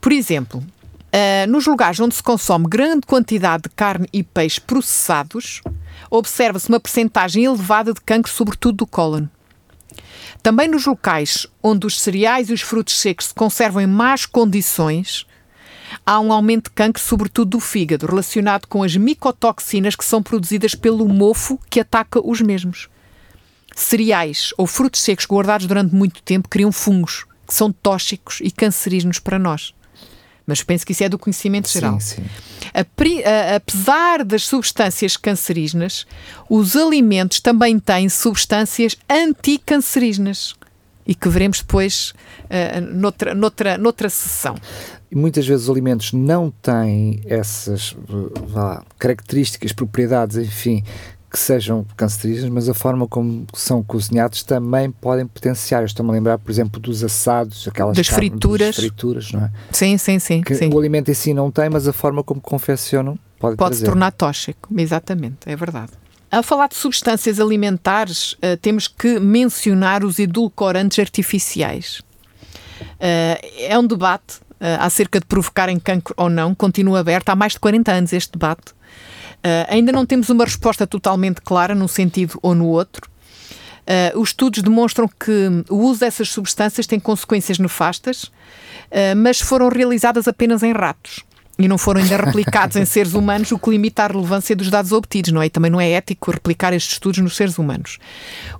Por 0.00 0.12
exemplo, 0.12 0.60
uh, 0.60 1.50
nos 1.50 1.66
lugares 1.66 2.00
onde 2.00 2.14
se 2.14 2.22
consome 2.22 2.66
grande 2.66 3.06
quantidade 3.06 3.64
de 3.64 3.68
carne 3.70 4.08
e 4.12 4.22
peixe 4.22 4.60
processados, 4.60 5.60
observa-se 6.10 6.68
uma 6.68 6.80
percentagem 6.80 7.44
elevada 7.44 7.92
de 7.92 8.00
cancro, 8.00 8.32
sobretudo 8.32 8.78
do 8.78 8.86
cólon. 8.86 9.26
Também 10.42 10.68
nos 10.68 10.86
locais 10.86 11.46
onde 11.62 11.86
os 11.86 12.00
cereais 12.00 12.48
e 12.48 12.52
os 12.52 12.60
frutos 12.60 12.98
secos 12.98 13.26
se 13.26 13.34
conservam 13.34 13.82
em 13.82 13.86
más 13.86 14.24
condições, 14.24 15.26
há 16.04 16.20
um 16.20 16.32
aumento 16.32 16.64
de 16.64 16.70
cancro, 16.70 17.02
sobretudo 17.02 17.50
do 17.50 17.60
fígado, 17.60 18.06
relacionado 18.06 18.66
com 18.66 18.82
as 18.82 18.96
micotoxinas 18.96 19.96
que 19.96 20.04
são 20.04 20.22
produzidas 20.22 20.74
pelo 20.74 21.08
mofo 21.08 21.58
que 21.70 21.80
ataca 21.80 22.20
os 22.24 22.40
mesmos. 22.40 22.88
Cereais 23.74 24.52
ou 24.56 24.66
frutos 24.66 25.02
secos 25.02 25.26
guardados 25.26 25.66
durante 25.66 25.94
muito 25.94 26.22
tempo 26.22 26.48
criam 26.48 26.72
fungos, 26.72 27.24
que 27.46 27.54
são 27.54 27.70
tóxicos 27.70 28.40
e 28.42 28.50
cancerígenos 28.50 29.18
para 29.18 29.38
nós. 29.38 29.74
Mas 30.46 30.62
penso 30.62 30.86
que 30.86 30.92
isso 30.92 31.02
é 31.02 31.08
do 31.08 31.18
conhecimento 31.18 31.68
geral. 31.68 32.00
Sim, 32.00 32.22
sim. 32.22 32.24
Apesar 33.54 34.24
das 34.24 34.44
substâncias 34.44 35.16
cancerígenas, 35.16 36.06
os 36.48 36.76
alimentos 36.76 37.40
também 37.40 37.78
têm 37.78 38.08
substâncias 38.08 38.96
anticancerígenas 39.10 40.54
e 41.06 41.14
que 41.14 41.28
veremos 41.28 41.60
depois 41.60 42.12
uh, 42.44 42.80
noutra, 42.80 43.34
noutra, 43.34 43.78
noutra 43.78 44.08
sessão. 44.10 44.56
Muitas 45.14 45.46
vezes 45.46 45.64
os 45.64 45.70
alimentos 45.70 46.12
não 46.12 46.50
têm 46.50 47.20
essas 47.26 47.96
vá, 48.48 48.82
características, 48.98 49.72
propriedades, 49.72 50.36
enfim, 50.36 50.82
que 51.30 51.38
sejam 51.38 51.84
cancerígenas, 51.96 52.50
mas 52.50 52.68
a 52.68 52.74
forma 52.74 53.06
como 53.06 53.46
são 53.54 53.82
cozinhados 53.82 54.42
também 54.42 54.90
podem 54.90 55.26
potenciar. 55.26 55.84
Estou-me 55.84 56.10
a 56.10 56.14
lembrar, 56.14 56.38
por 56.38 56.50
exemplo, 56.50 56.80
dos 56.80 57.04
assados, 57.04 57.68
aquelas 57.68 57.96
das 57.96 58.08
carnes, 58.08 58.30
frituras. 58.30 58.66
Das 58.68 58.76
frituras, 58.76 59.32
não 59.32 59.44
é? 59.44 59.52
Sim, 59.70 59.98
sim, 59.98 60.18
sim, 60.18 60.42
que 60.42 60.54
sim. 60.54 60.72
O 60.72 60.78
alimento 60.78 61.10
em 61.10 61.14
si 61.14 61.34
não 61.34 61.50
tem, 61.50 61.68
mas 61.68 61.86
a 61.86 61.92
forma 61.92 62.22
como 62.24 62.40
confeccionam 62.40 63.18
pode 63.38 63.56
Pode 63.56 63.76
se 63.76 63.84
tornar 63.84 64.12
tóxico, 64.12 64.68
exatamente, 64.76 65.38
é 65.46 65.54
verdade. 65.54 65.92
A 66.30 66.42
falar 66.42 66.68
de 66.68 66.74
substâncias 66.74 67.38
alimentares, 67.38 68.32
uh, 68.32 68.56
temos 68.60 68.88
que 68.88 69.20
mencionar 69.20 70.04
os 70.04 70.18
edulcorantes 70.18 70.98
artificiais. 70.98 72.00
Uh, 72.80 73.38
é 73.58 73.78
um 73.78 73.86
debate 73.86 74.40
acerca 74.78 75.20
de 75.20 75.26
provocarem 75.26 75.78
cancro 75.78 76.14
ou 76.16 76.28
não, 76.30 76.54
continua 76.54 77.00
aberto 77.00 77.28
há 77.28 77.36
mais 77.36 77.52
de 77.52 77.60
40 77.60 77.92
anos 77.92 78.12
este 78.12 78.32
debate. 78.32 78.74
ainda 79.68 79.92
não 79.92 80.06
temos 80.06 80.28
uma 80.28 80.44
resposta 80.44 80.86
totalmente 80.86 81.40
clara 81.40 81.74
num 81.74 81.88
sentido 81.88 82.38
ou 82.42 82.54
no 82.54 82.66
outro. 82.66 83.08
os 84.14 84.30
estudos 84.30 84.62
demonstram 84.62 85.08
que 85.08 85.64
o 85.68 85.76
uso 85.76 86.00
dessas 86.00 86.28
substâncias 86.28 86.86
tem 86.86 86.98
consequências 86.98 87.58
nefastas, 87.58 88.30
mas 89.16 89.40
foram 89.40 89.68
realizadas 89.68 90.26
apenas 90.26 90.62
em 90.62 90.72
ratos 90.72 91.24
e 91.58 91.66
não 91.68 91.78
foram 91.78 92.02
ainda 92.02 92.16
replicados 92.16 92.76
em 92.76 92.84
seres 92.84 93.14
humanos, 93.14 93.50
o 93.50 93.58
que 93.58 93.70
limita 93.70 94.04
a 94.04 94.06
relevância 94.08 94.54
dos 94.54 94.68
dados 94.68 94.92
obtidos, 94.92 95.32
não 95.32 95.40
é? 95.40 95.46
E 95.46 95.50
também 95.50 95.70
não 95.70 95.80
é 95.80 95.90
ético 95.90 96.30
replicar 96.30 96.74
estes 96.74 96.94
estudos 96.94 97.20
nos 97.20 97.34
seres 97.34 97.58
humanos. 97.58 97.98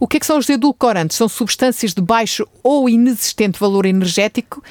O 0.00 0.08
que 0.08 0.16
é 0.16 0.20
que 0.20 0.26
são 0.26 0.38
os 0.38 0.48
edulcorantes? 0.48 1.16
São 1.16 1.28
substâncias 1.28 1.92
de 1.92 2.00
baixo 2.00 2.46
ou 2.62 2.88
inexistente 2.88 3.60
valor 3.60 3.84
energético 3.84 4.62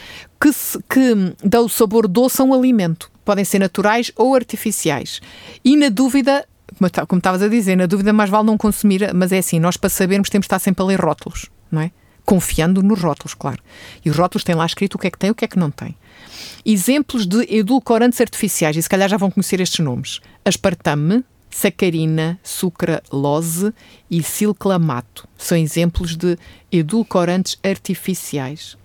que, 0.42 0.52
se, 0.52 0.80
que 0.90 1.36
dão 1.44 1.66
o 1.66 1.70
sabor 1.70 2.08
doce 2.08 2.42
a 2.42 2.46
um 2.46 2.54
alimento. 2.54 3.12
Podem 3.24 3.46
ser 3.46 3.60
naturais 3.60 4.12
ou 4.16 4.36
artificiais. 4.36 5.22
E 5.64 5.76
na 5.76 5.90
dúvida, 5.90 6.48
como 7.08 7.20
estavas 7.20 7.44
a 7.44 7.48
dizer, 7.48 7.76
na 7.76 7.86
dúvida 7.86 8.12
mais 8.12 8.30
vale 8.30 8.46
não 8.46 8.58
consumir, 8.58 9.14
mas 9.14 9.32
é 9.32 9.38
assim, 9.38 9.60
nós 9.60 9.78
para 9.78 9.90
sabermos 9.90 10.30
temos 10.30 10.46
de 10.46 10.48
estar 10.48 10.60
sempre 10.60 10.84
a 10.84 10.86
ler 10.86 11.00
rótulos, 11.00 11.50
não 11.72 11.82
é? 11.82 11.92
Confiando 12.26 12.82
nos 12.82 13.00
rótulos, 13.00 13.36
claro. 13.36 13.62
E 14.04 14.10
os 14.10 14.18
rótulos 14.18 14.44
têm 14.44 14.56
lá 14.56 14.66
escrito 14.66 14.96
o 14.96 14.98
que 14.98 15.08
é 15.08 15.12
que 15.12 15.18
tem 15.18 15.28
e 15.28 15.32
o 15.32 15.36
que 15.36 15.46
é 15.46 15.48
que 15.48 15.60
não 15.60 15.70
tem. 15.70 15.96
Exemplos 16.66 17.26
de 17.26 17.46
edulcorantes 17.54 18.22
artificiais, 18.22 18.76
e 18.76 18.82
se 18.82 18.90
calhar 18.90 19.10
já 19.10 19.18
vão 19.18 19.32
conhecer 19.32 19.60
estes 19.60 19.80
nomes: 19.80 20.20
aspartame, 20.44 21.24
sacarina, 21.50 22.40
sucralose 22.44 23.74
e 24.10 24.22
silclamato. 24.22 25.28
São 25.38 25.58
exemplos 25.58 26.16
de 26.16 26.38
edulcorantes 26.72 27.58
artificiais. 27.64 28.78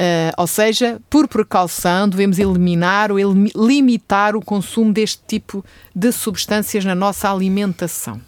Uh, 0.00 0.32
ou 0.38 0.46
seja, 0.46 0.98
por 1.10 1.28
precaução, 1.28 2.08
devemos 2.08 2.38
eliminar 2.38 3.12
ou 3.12 3.18
limitar 3.54 4.34
o 4.34 4.40
consumo 4.40 4.94
deste 4.94 5.20
tipo 5.26 5.62
de 5.94 6.10
substâncias 6.10 6.86
na 6.86 6.94
nossa 6.94 7.30
alimentação. 7.30 8.18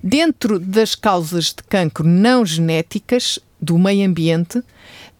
Dentro 0.00 0.60
das 0.60 0.94
causas 0.94 1.46
de 1.46 1.62
cancro 1.68 2.06
não 2.06 2.46
genéticas 2.46 3.40
do 3.60 3.76
meio 3.76 4.08
ambiente, 4.08 4.62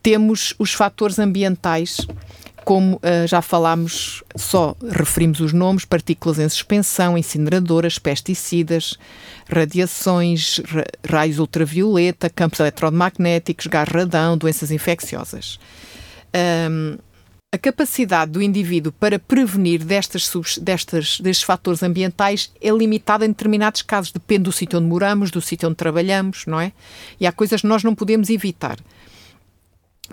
temos 0.01 0.55
os 0.57 0.73
fatores 0.73 1.19
ambientais, 1.19 2.07
como 2.69 2.97
uh, 2.97 3.27
já 3.27 3.41
falámos, 3.41 4.23
só 4.37 4.77
referimos 4.91 5.41
os 5.41 5.55
nomes: 5.55 5.87
partículas 5.87 6.39
em 6.39 6.47
suspensão, 6.51 7.17
incineradoras, 7.17 7.99
pesticidas, 7.99 8.99
radiações, 9.49 10.61
ra 10.67 10.85
raios 11.09 11.39
ultravioleta, 11.39 12.29
campos 12.29 12.61
eletromagnéticos, 12.61 13.69
gás 13.69 13.89
radão, 13.89 14.37
doenças 14.37 14.71
infecciosas. 14.71 15.59
Um, 16.71 16.99
a 17.51 17.57
capacidade 17.57 18.33
do 18.33 18.43
indivíduo 18.43 18.93
para 18.93 19.19
prevenir 19.19 19.83
destas, 19.83 20.31
destas, 20.59 21.19
destes 21.23 21.43
fatores 21.43 21.83
ambientais 21.83 22.53
é 22.61 22.69
limitada 22.69 23.25
em 23.25 23.29
determinados 23.29 23.81
casos. 23.81 24.13
Depende 24.13 24.43
do 24.43 24.53
sítio 24.53 24.79
onde 24.79 24.89
moramos, 24.89 25.31
do 25.31 25.41
sítio 25.41 25.71
onde 25.71 25.77
trabalhamos, 25.77 26.45
não 26.45 26.61
é? 26.61 26.75
E 27.19 27.27
há 27.27 27.33
coisas 27.33 27.63
que 27.63 27.67
nós 27.67 27.83
não 27.83 27.95
podemos 27.95 28.29
evitar. 28.29 28.77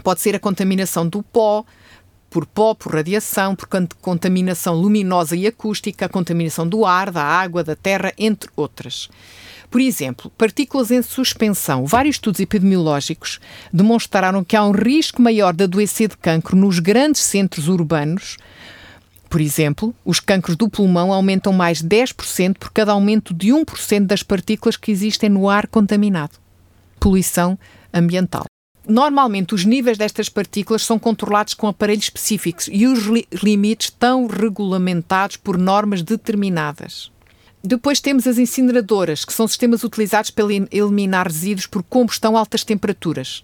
Pode 0.01 0.21
ser 0.21 0.35
a 0.35 0.39
contaminação 0.39 1.05
do 1.05 1.21
pó, 1.21 1.65
por 2.35 2.45
pó, 2.45 2.73
por 2.73 2.93
radiação, 2.93 3.55
por 3.55 3.69
contaminação 4.01 4.75
luminosa 4.75 5.37
e 5.37 5.47
acústica, 5.47 6.05
a 6.05 6.09
contaminação 6.09 6.67
do 6.67 6.85
ar, 6.85 7.09
da 7.09 7.23
água, 7.23 7.63
da 7.63 7.77
terra, 7.77 8.11
entre 8.17 8.49
outras. 8.57 9.09
Por 9.71 9.79
exemplo, 9.79 10.29
partículas 10.31 10.91
em 10.91 11.01
suspensão. 11.01 11.85
Vários 11.85 12.17
estudos 12.17 12.41
epidemiológicos 12.41 13.39
demonstraram 13.71 14.43
que 14.43 14.53
há 14.53 14.65
um 14.65 14.71
risco 14.71 15.21
maior 15.21 15.53
de 15.53 15.63
adoecer 15.63 16.09
de 16.09 16.17
cancro 16.17 16.57
nos 16.57 16.79
grandes 16.79 17.21
centros 17.21 17.69
urbanos. 17.69 18.35
Por 19.29 19.39
exemplo, 19.39 19.95
os 20.03 20.19
cancros 20.19 20.57
do 20.57 20.69
pulmão 20.69 21.13
aumentam 21.13 21.53
mais 21.53 21.81
10% 21.81 22.57
por 22.59 22.69
cada 22.73 22.91
aumento 22.91 23.33
de 23.33 23.47
1% 23.47 24.05
das 24.05 24.23
partículas 24.23 24.75
que 24.75 24.91
existem 24.91 25.29
no 25.29 25.49
ar 25.49 25.67
contaminado. 25.67 26.33
Poluição 26.99 27.57
ambiental. 27.93 28.43
Normalmente, 28.87 29.55
os 29.55 29.65
níveis 29.65 29.97
destas 29.97 30.29
partículas 30.29 30.83
são 30.83 30.99
controlados 30.99 31.53
com 31.53 31.67
aparelhos 31.67 32.05
específicos 32.05 32.69
e 32.71 32.85
os 32.85 33.03
li 33.05 33.27
limites 33.43 33.87
estão 33.87 34.27
regulamentados 34.27 35.37
por 35.37 35.57
normas 35.57 36.03
determinadas. 36.03 37.11
Depois 37.63 37.99
temos 37.99 38.27
as 38.27 38.37
incineradoras, 38.37 39.25
que 39.25 39.33
são 39.33 39.47
sistemas 39.47 39.83
utilizados 39.83 40.29
para 40.29 40.45
eliminar 40.71 41.25
resíduos 41.25 41.65
por 41.65 41.81
combustão 41.81 42.37
a 42.37 42.39
altas 42.39 42.63
temperaturas. 42.63 43.43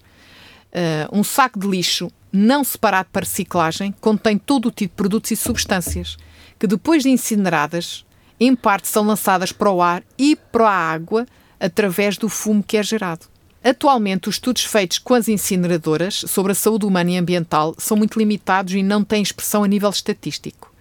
Uh, 0.72 1.18
um 1.18 1.24
saco 1.24 1.58
de 1.58 1.66
lixo 1.66 2.08
não 2.32 2.62
separado 2.62 3.08
para 3.12 3.26
reciclagem 3.26 3.92
contém 4.00 4.38
todo 4.38 4.66
o 4.66 4.70
tipo 4.70 4.92
de 4.92 4.96
produtos 4.96 5.32
e 5.32 5.36
substâncias 5.36 6.16
que, 6.58 6.68
depois 6.68 7.02
de 7.02 7.10
incineradas, 7.10 8.06
em 8.38 8.54
parte 8.54 8.86
são 8.86 9.04
lançadas 9.04 9.50
para 9.50 9.70
o 9.70 9.82
ar 9.82 10.04
e 10.16 10.36
para 10.36 10.68
a 10.68 10.92
água 10.92 11.26
através 11.58 12.16
do 12.16 12.28
fumo 12.28 12.62
que 12.62 12.76
é 12.76 12.82
gerado. 12.82 13.31
Atualmente, 13.64 14.28
os 14.28 14.36
estudos 14.36 14.64
feitos 14.64 14.98
com 14.98 15.14
as 15.14 15.28
incineradoras 15.28 16.24
sobre 16.26 16.52
a 16.52 16.54
saúde 16.54 16.84
humana 16.84 17.12
e 17.12 17.16
ambiental 17.16 17.74
são 17.78 17.96
muito 17.96 18.18
limitados 18.18 18.74
e 18.74 18.82
não 18.82 19.04
têm 19.04 19.22
expressão 19.22 19.62
a 19.62 19.68
nível 19.68 19.90
estatístico 19.90 20.72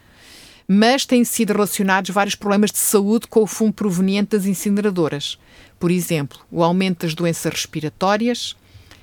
mas 0.73 1.05
têm 1.05 1.25
sido 1.25 1.51
relacionados 1.51 2.11
vários 2.11 2.33
problemas 2.33 2.71
de 2.71 2.77
saúde 2.77 3.27
com 3.27 3.41
o 3.41 3.47
fumo 3.47 3.73
proveniente 3.73 4.37
das 4.37 4.45
incineradoras. 4.45 5.37
Por 5.77 5.91
exemplo, 5.91 6.39
o 6.49 6.63
aumento 6.63 7.05
das 7.05 7.13
doenças 7.13 7.51
respiratórias, 7.51 8.55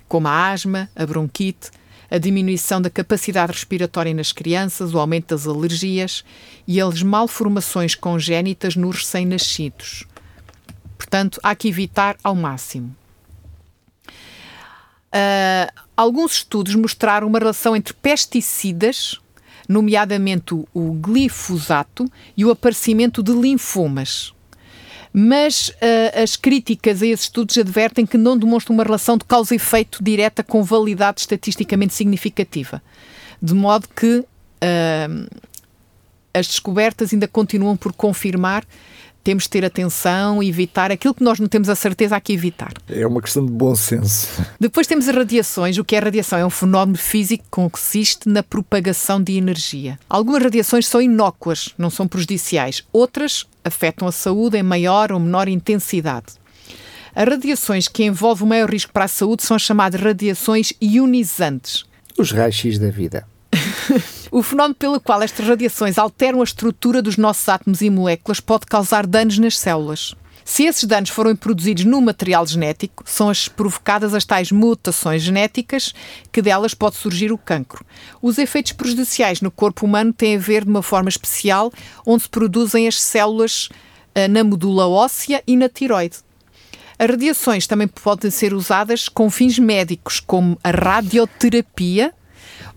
como 0.09 0.29
a 0.29 0.51
asma, 0.51 0.89
a 0.97 1.05
bronquite, 1.05 1.71
a 2.11 2.17
diminuição 2.17 2.81
da 2.81 2.89
capacidade 2.89 3.53
respiratória 3.53 4.15
nas 4.15 4.33
crianças, 4.33 4.95
o 4.95 4.99
aumento 4.99 5.35
das 5.35 5.47
alergias 5.47 6.25
e 6.67 6.81
as 6.81 7.03
malformações 7.03 7.95
congénitas 7.95 8.75
nos 8.75 9.01
recém-nascidos. 9.01 10.05
Portanto, 10.97 11.39
há 11.43 11.55
que 11.55 11.69
evitar 11.69 12.17
ao 12.25 12.35
máximo. 12.35 12.97
Uh, 15.09 15.73
alguns 15.97 16.33
estudos 16.33 16.75
mostraram 16.75 17.27
uma 17.27 17.39
relação 17.39 17.75
entre 17.75 17.95
pesticidas 17.95 19.19
nomeadamente 19.69 20.55
o 20.73 20.93
glifosato 20.93 22.11
e 22.37 22.45
o 22.45 22.51
aparecimento 22.51 23.23
de 23.23 23.33
linfomas. 23.33 24.33
Mas 25.13 25.69
uh, 25.69 26.23
as 26.23 26.37
críticas 26.37 27.03
a 27.03 27.07
esses 27.07 27.27
estudos 27.27 27.59
advertem 27.59 28.07
que 28.07 28.17
não 28.17 28.37
demonstram 28.37 28.75
uma 28.75 28.85
relação 28.85 29.19
de 29.19 29.25
causa 29.25 29.55
e 29.55 29.57
efeito 29.57 30.03
direta 30.03 30.43
com 30.43 30.63
validade 30.63 31.21
estatisticamente 31.21 31.95
significativa. 31.95 32.83
De 33.41 33.55
modo 33.55 33.89
que 33.95 34.19
uh, 34.19 35.37
as 36.33 36.47
descobertas 36.47 37.13
ainda 37.13 37.29
continuam 37.29 37.77
por 37.77 37.93
confirmar 37.93 38.65
temos 39.29 39.43
de 39.43 39.51
ter 39.51 39.63
atenção 39.63 40.43
e 40.43 40.49
evitar 40.49 40.91
aquilo 40.91 41.13
que 41.13 41.23
nós 41.23 41.39
não 41.39 41.47
temos 41.47 41.69
a 41.69 41.75
certeza 41.75 42.17
há 42.17 42.21
que 42.21 42.33
evitar. 42.33 42.73
É 42.89 43.07
uma 43.07 43.21
questão 43.21 43.45
de 43.45 43.53
bom 43.53 43.75
senso. 43.75 44.27
Depois 44.59 44.87
temos 44.87 45.07
as 45.07 45.15
radiações. 45.15 45.77
O 45.77 45.85
que 45.85 45.95
é 45.95 45.99
radiação? 45.99 46.39
É 46.39 46.47
um 46.47 46.49
fenómeno 46.51 46.97
físico 46.97 47.45
que 47.45 47.51
consiste 47.51 48.27
na 48.27 48.43
propagação 48.43 49.23
de 49.23 49.37
energia. 49.37 49.99
Algumas 50.09 50.43
radiações 50.43 50.87
são 50.87 51.03
inócuas, 51.03 51.75
não 51.77 51.91
são 51.91 52.09
prejudiciais. 52.09 52.83
Outras 52.91 53.45
afetam 53.63 54.09
a 54.09 54.13
saúde 54.13 54.57
em 54.57 54.63
maior 54.63 55.13
ou 55.13 55.21
menor 55.21 55.47
intensidade. 55.47 56.29
As 57.15 57.29
radiações 57.29 57.87
que 57.87 58.05
envolvem 58.05 58.47
o 58.47 58.49
maior 58.49 58.71
risco 58.71 58.95
para 58.95 59.05
a 59.05 59.09
saúde 59.09 59.43
são 59.43 59.55
as 59.55 59.63
chamadas 59.63 60.01
radiações 60.01 60.73
ionizantes. 60.81 61.85
Os 62.17 62.33
raios 62.33 62.79
da 62.79 62.89
vida. 62.89 63.27
o 64.31 64.43
fenómeno 64.43 64.75
pelo 64.75 65.01
qual 65.01 65.23
estas 65.23 65.47
radiações 65.47 65.99
alteram 65.99 66.41
a 66.41 66.45
estrutura 66.45 67.01
dos 67.01 67.17
nossos 67.17 67.49
átomos 67.49 67.81
e 67.81 67.91
moléculas 67.91 68.41
pode 68.41 68.67
causar 68.67 69.07
danos 69.07 69.39
nas 69.39 69.59
células. 69.59 70.15
Se 70.45 70.65
esses 70.65 70.85
danos 70.85 71.11
forem 71.11 71.37
produzidos 71.37 71.85
no 71.85 72.01
material 72.01 72.47
genético, 72.47 73.05
são 73.07 73.29
as 73.29 73.49
provocadas 73.49 74.15
as 74.15 74.25
tais 74.25 74.51
mutações 74.51 75.21
genéticas 75.21 75.93
que 76.33 76.41
delas 76.41 76.73
pode 76.73 76.97
surgir 76.97 77.31
o 77.31 77.37
cancro. 77.37 77.85
Os 78.23 78.39
efeitos 78.39 78.73
prejudiciais 78.73 79.43
no 79.43 79.51
corpo 79.51 79.85
humano 79.85 80.11
têm 80.11 80.37
a 80.37 80.39
ver 80.39 80.65
de 80.65 80.71
uma 80.71 80.83
forma 80.83 81.11
especial 81.11 81.71
onde 82.07 82.23
se 82.23 82.31
produzem 82.31 82.89
as 82.89 82.99
células 82.99 83.69
eh, 84.15 84.27
na 84.27 84.43
medula 84.43 84.89
óssea 84.89 85.43
e 85.47 85.55
na 85.55 85.69
tiroide. 85.69 86.17
As 86.99 87.11
radiações 87.11 87.67
também 87.67 87.87
podem 87.87 88.31
ser 88.31 88.55
usadas 88.55 89.07
com 89.07 89.31
fins 89.31 89.59
médicos, 89.59 90.19
como 90.19 90.59
a 90.65 90.71
radioterapia, 90.71 92.15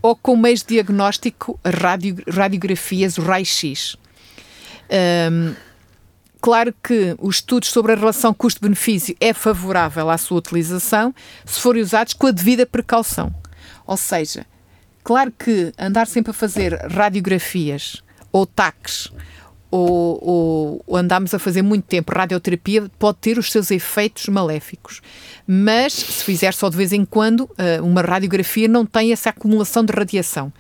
ou 0.02 0.16
com 0.16 0.36
meios 0.36 0.62
de 0.62 0.76
diagnóstico, 0.76 1.60
radio, 1.66 2.18
radiografias, 2.28 3.18
o 3.18 3.22
raio-x. 3.22 3.98
Um, 5.32 5.54
claro 6.42 6.74
que 6.84 7.16
os 7.20 7.36
estudos 7.36 7.70
sobre 7.70 7.94
a 7.94 7.96
relação 7.96 8.34
custo-benefício 8.34 9.16
é 9.20 9.34
favorável 9.34 10.10
à 10.10 10.18
sua 10.18 10.40
utilização 10.40 11.14
se 11.46 11.60
forem 11.60 11.82
usados 11.82 12.14
com 12.14 12.28
a 12.28 12.32
devida 12.32 12.66
precaução. 12.66 13.34
Ou 13.86 13.98
seja, 13.98 14.46
claro 15.04 15.32
que 15.32 15.72
andar 15.78 16.08
sempre 16.08 16.32
a 16.32 16.34
fazer 16.34 16.74
radiografias 16.92 18.02
ou 18.32 18.46
taques 18.46 19.12
ou, 19.72 20.84
ou, 20.86 20.98
andamos 20.98 21.34
a 21.34 21.40
fazer 21.40 21.62
muito 21.62 21.86
tempo 21.86 22.14
radioterapia, 22.14 22.92
pode 23.00 23.20
ter 23.20 23.38
os 23.38 23.50
seus 23.50 23.72
efeitos 23.72 24.28
maléficos. 24.28 25.02
Mas 25.48 25.94
se 25.94 26.24
fizer 26.26 26.54
só 26.54 26.70
de 26.70 26.76
vez 26.76 26.92
em 26.92 27.06
quando, 27.06 27.50
eh, 27.58 27.82
uma 27.82 28.02
radiografia 28.02 28.68
não 28.68 28.86
tem 28.86 29.14
essa 29.14 29.30
acumulação 29.30 29.86
de 29.86 29.94
radiação. 29.94 30.52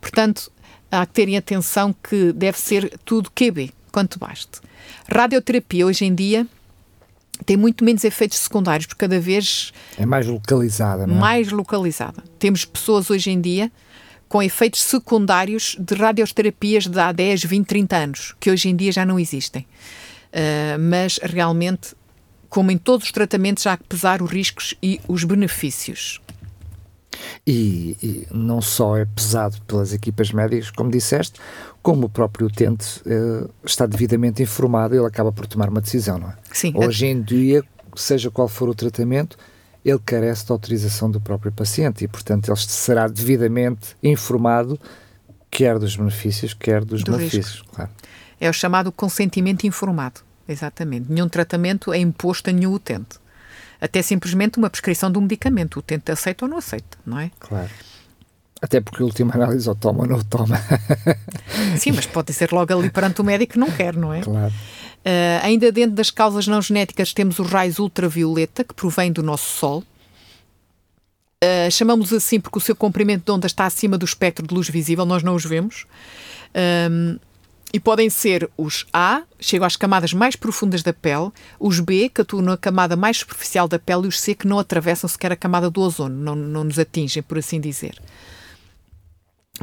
Portanto, 0.00 0.50
há 0.90 1.06
que 1.06 1.12
terem 1.12 1.36
atenção 1.36 1.94
que 2.02 2.32
deve 2.32 2.58
ser 2.58 2.98
tudo 3.04 3.30
QB, 3.30 3.72
quanto 3.92 4.18
baste. 4.18 4.60
Radioterapia 5.08 5.86
hoje 5.86 6.04
em 6.04 6.14
dia 6.14 6.46
tem 7.46 7.56
muito 7.56 7.84
menos 7.84 8.04
efeitos 8.04 8.38
secundários, 8.38 8.86
porque 8.86 9.00
cada 9.06 9.20
vez. 9.20 9.72
É 9.96 10.04
mais 10.04 10.26
localizada, 10.26 11.06
não 11.06 11.16
é? 11.16 11.18
Mais 11.18 11.50
localizada. 11.50 12.22
Temos 12.38 12.64
pessoas 12.64 13.10
hoje 13.10 13.30
em 13.30 13.40
dia 13.40 13.70
com 14.30 14.40
efeitos 14.40 14.80
secundários 14.82 15.76
de 15.76 15.92
radioterapias 15.96 16.86
de 16.86 17.00
há 17.00 17.10
10, 17.10 17.44
20, 17.46 17.66
30 17.66 17.96
anos, 17.96 18.36
que 18.38 18.48
hoje 18.48 18.68
em 18.68 18.76
dia 18.76 18.92
já 18.92 19.04
não 19.04 19.18
existem. 19.18 19.62
Uh, 19.62 20.78
mas 20.78 21.18
realmente, 21.20 21.96
como 22.48 22.70
em 22.70 22.78
todos 22.78 23.06
os 23.06 23.12
tratamentos, 23.12 23.66
há 23.66 23.76
que 23.76 23.82
pesar 23.82 24.22
os 24.22 24.30
riscos 24.30 24.72
e 24.80 25.00
os 25.08 25.24
benefícios. 25.24 26.20
E, 27.44 27.96
e, 28.00 28.26
não 28.30 28.62
só 28.62 28.96
é 28.96 29.04
pesado 29.04 29.60
pelas 29.62 29.92
equipas 29.92 30.30
médicas, 30.30 30.70
como 30.70 30.92
disseste, 30.92 31.40
como 31.82 32.06
o 32.06 32.08
próprio 32.08 32.46
utente 32.46 33.00
uh, 33.00 33.50
está 33.64 33.84
devidamente 33.84 34.44
informado, 34.44 34.94
ele 34.94 35.06
acaba 35.06 35.32
por 35.32 35.44
tomar 35.48 35.68
uma 35.68 35.80
decisão, 35.80 36.20
não 36.20 36.28
é? 36.28 36.36
Sim. 36.52 36.72
Hoje 36.76 37.06
em 37.06 37.20
dia, 37.20 37.64
seja 37.96 38.30
qual 38.30 38.46
for 38.46 38.68
o 38.68 38.74
tratamento, 38.76 39.36
ele 39.84 40.00
carece 40.04 40.44
de 40.46 40.52
autorização 40.52 41.10
do 41.10 41.20
próprio 41.20 41.50
paciente 41.50 42.04
e, 42.04 42.08
portanto, 42.08 42.48
ele 42.48 42.56
será 42.56 43.08
devidamente 43.08 43.96
informado 44.02 44.78
quer 45.50 45.78
dos 45.78 45.96
benefícios, 45.96 46.54
quer 46.54 46.84
dos 46.84 47.02
Do 47.02 47.12
malefícios. 47.12 47.62
Claro. 47.74 47.90
É 48.40 48.48
o 48.48 48.52
chamado 48.52 48.92
consentimento 48.92 49.66
informado, 49.66 50.20
exatamente. 50.48 51.10
Nenhum 51.10 51.28
tratamento 51.28 51.92
é 51.92 51.98
imposto 51.98 52.48
a 52.48 52.52
nenhum 52.52 52.72
utente. 52.72 53.18
Até 53.80 54.00
simplesmente 54.02 54.58
uma 54.58 54.70
prescrição 54.70 55.10
de 55.10 55.18
um 55.18 55.22
medicamento. 55.22 55.76
O 55.76 55.78
utente 55.80 56.12
aceita 56.12 56.44
ou 56.44 56.50
não 56.50 56.58
aceita, 56.58 56.98
não 57.04 57.18
é? 57.18 57.30
Claro. 57.38 57.70
Até 58.62 58.80
porque 58.80 59.02
a 59.02 59.06
última 59.06 59.34
análise 59.34 59.66
ou 59.68 59.74
toma 59.74 60.00
ou 60.00 60.06
não 60.06 60.22
toma. 60.22 60.58
Sim, 61.78 61.92
mas 61.92 62.06
pode 62.06 62.32
ser 62.32 62.52
logo 62.52 62.72
ali 62.72 62.90
perante 62.90 63.20
o 63.20 63.24
médico 63.24 63.54
que 63.54 63.58
não 63.58 63.70
quer, 63.70 63.96
não 63.96 64.12
é? 64.12 64.20
Claro. 64.20 64.52
Uh, 65.00 65.40
ainda 65.42 65.72
dentro 65.72 65.96
das 65.96 66.10
causas 66.10 66.46
não 66.46 66.60
genéticas 66.60 67.14
temos 67.14 67.38
os 67.38 67.50
raios 67.50 67.78
ultravioleta 67.78 68.62
que 68.62 68.74
provém 68.74 69.10
do 69.10 69.22
nosso 69.22 69.56
Sol. 69.56 69.84
Uh, 71.42 71.70
chamamos 71.70 72.12
assim 72.12 72.38
porque 72.38 72.58
o 72.58 72.60
seu 72.60 72.76
comprimento 72.76 73.24
de 73.24 73.30
onda 73.30 73.46
está 73.46 73.64
acima 73.64 73.96
do 73.96 74.04
espectro 74.04 74.46
de 74.46 74.54
luz 74.54 74.68
visível, 74.68 75.06
nós 75.06 75.22
não 75.22 75.34
os 75.34 75.44
vemos. 75.44 75.86
Um, 76.90 77.18
e 77.72 77.78
podem 77.78 78.10
ser 78.10 78.50
os 78.58 78.84
A, 78.92 79.22
chegam 79.38 79.66
às 79.66 79.76
camadas 79.76 80.12
mais 80.12 80.34
profundas 80.34 80.82
da 80.82 80.92
pele, 80.92 81.30
os 81.58 81.78
B, 81.78 82.08
que 82.08 82.20
atuam 82.20 82.42
na 82.42 82.56
camada 82.56 82.96
mais 82.96 83.18
superficial 83.18 83.68
da 83.68 83.78
pele, 83.78 84.06
e 84.06 84.08
os 84.08 84.20
C, 84.20 84.34
que 84.34 84.46
não 84.46 84.58
atravessam 84.58 85.08
sequer 85.08 85.32
a 85.32 85.36
camada 85.36 85.70
do 85.70 85.80
ozono, 85.80 86.16
não, 86.16 86.34
não 86.34 86.64
nos 86.64 86.78
atingem, 86.78 87.22
por 87.22 87.38
assim 87.38 87.60
dizer. 87.60 87.96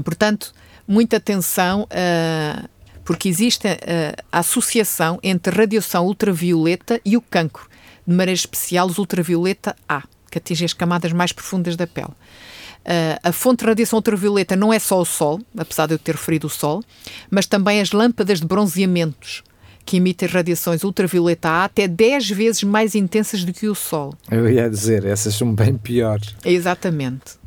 Portanto, 0.04 0.54
muita 0.88 1.18
atenção, 1.18 1.84
uh, 1.84 2.70
porque 3.08 3.30
existe 3.30 3.66
uh, 3.66 4.22
a 4.30 4.40
associação 4.40 5.18
entre 5.24 5.56
radiação 5.56 6.06
ultravioleta 6.06 7.00
e 7.06 7.16
o 7.16 7.22
cancro, 7.22 7.66
de 8.06 8.14
maneira 8.14 8.34
especial 8.34 8.86
os 8.86 8.98
ultravioleta 8.98 9.74
A, 9.88 10.04
que 10.30 10.38
atingem 10.38 10.66
as 10.66 10.74
camadas 10.74 11.14
mais 11.14 11.32
profundas 11.32 11.78
da 11.78 11.88
pele. 11.88 12.10
Uh, 12.10 13.18
a 13.24 13.32
fonte 13.32 13.60
de 13.64 13.66
radiação 13.70 13.96
ultravioleta 13.96 14.58
não 14.58 14.74
é 14.74 14.78
só 14.78 15.00
o 15.00 15.06
Sol, 15.06 15.40
apesar 15.58 15.88
de 15.88 15.94
eu 15.94 15.98
ter 15.98 16.16
referido 16.16 16.48
o 16.48 16.50
Sol, 16.50 16.84
mas 17.32 17.46
também 17.46 17.80
as 17.80 17.94
lâmpadas 17.94 18.42
de 18.42 18.46
bronzeamentos, 18.46 19.42
que 19.86 19.96
emitem 19.96 20.28
radiações 20.28 20.84
ultravioleta 20.84 21.48
A 21.48 21.64
até 21.64 21.88
10 21.88 22.30
vezes 22.32 22.64
mais 22.64 22.94
intensas 22.94 23.46
do 23.46 23.54
que 23.54 23.70
o 23.70 23.76
Sol. 23.76 24.14
Eu 24.30 24.52
ia 24.52 24.70
dizer, 24.70 25.06
essas 25.06 25.34
são 25.34 25.56
bem 25.56 25.78
piores. 25.78 26.36
Exatamente. 26.44 27.38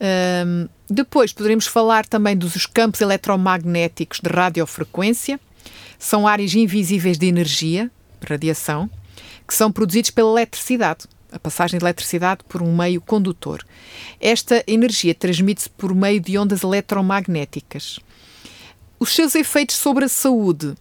Um, 0.00 0.68
depois 0.88 1.32
poderemos 1.32 1.66
falar 1.66 2.06
também 2.06 2.36
dos 2.36 2.66
campos 2.66 3.00
eletromagnéticos 3.00 4.20
de 4.20 4.28
radiofrequência. 4.30 5.40
São 5.98 6.26
áreas 6.26 6.54
invisíveis 6.54 7.18
de 7.18 7.26
energia, 7.26 7.90
radiação, 8.26 8.88
que 9.46 9.54
são 9.54 9.72
produzidos 9.72 10.10
pela 10.10 10.30
eletricidade 10.30 11.06
a 11.36 11.38
passagem 11.38 11.78
de 11.78 11.84
eletricidade 11.84 12.42
por 12.48 12.62
um 12.62 12.74
meio 12.74 13.00
condutor. 13.00 13.64
Esta 14.20 14.62
energia 14.66 15.14
transmite-se 15.14 15.68
por 15.70 15.94
meio 15.94 16.20
de 16.20 16.38
ondas 16.38 16.62
eletromagnéticas. 16.62 17.98
Os 18.98 19.10
seus 19.10 19.34
efeitos 19.34 19.76
sobre 19.76 20.06
a 20.06 20.08
saúde 20.08 20.74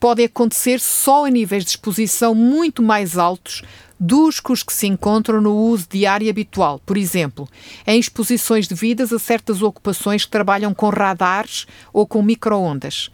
podem 0.00 0.26
acontecer 0.26 0.80
só 0.80 1.26
a 1.26 1.30
níveis 1.30 1.64
de 1.64 1.70
exposição 1.70 2.34
muito 2.34 2.82
mais 2.82 3.16
altos 3.16 3.62
dos 3.98 4.40
que 4.40 4.52
os 4.52 4.62
que 4.62 4.72
se 4.72 4.86
encontram 4.86 5.40
no 5.40 5.54
uso 5.54 5.86
diário 5.90 6.28
habitual. 6.28 6.80
Por 6.84 6.96
exemplo, 6.96 7.48
em 7.86 7.98
exposições 7.98 8.68
devidas 8.68 9.12
a 9.12 9.18
certas 9.18 9.62
ocupações 9.62 10.24
que 10.24 10.30
trabalham 10.30 10.74
com 10.74 10.88
radares 10.88 11.66
ou 11.92 12.06
com 12.06 12.22
microondas. 12.22 13.10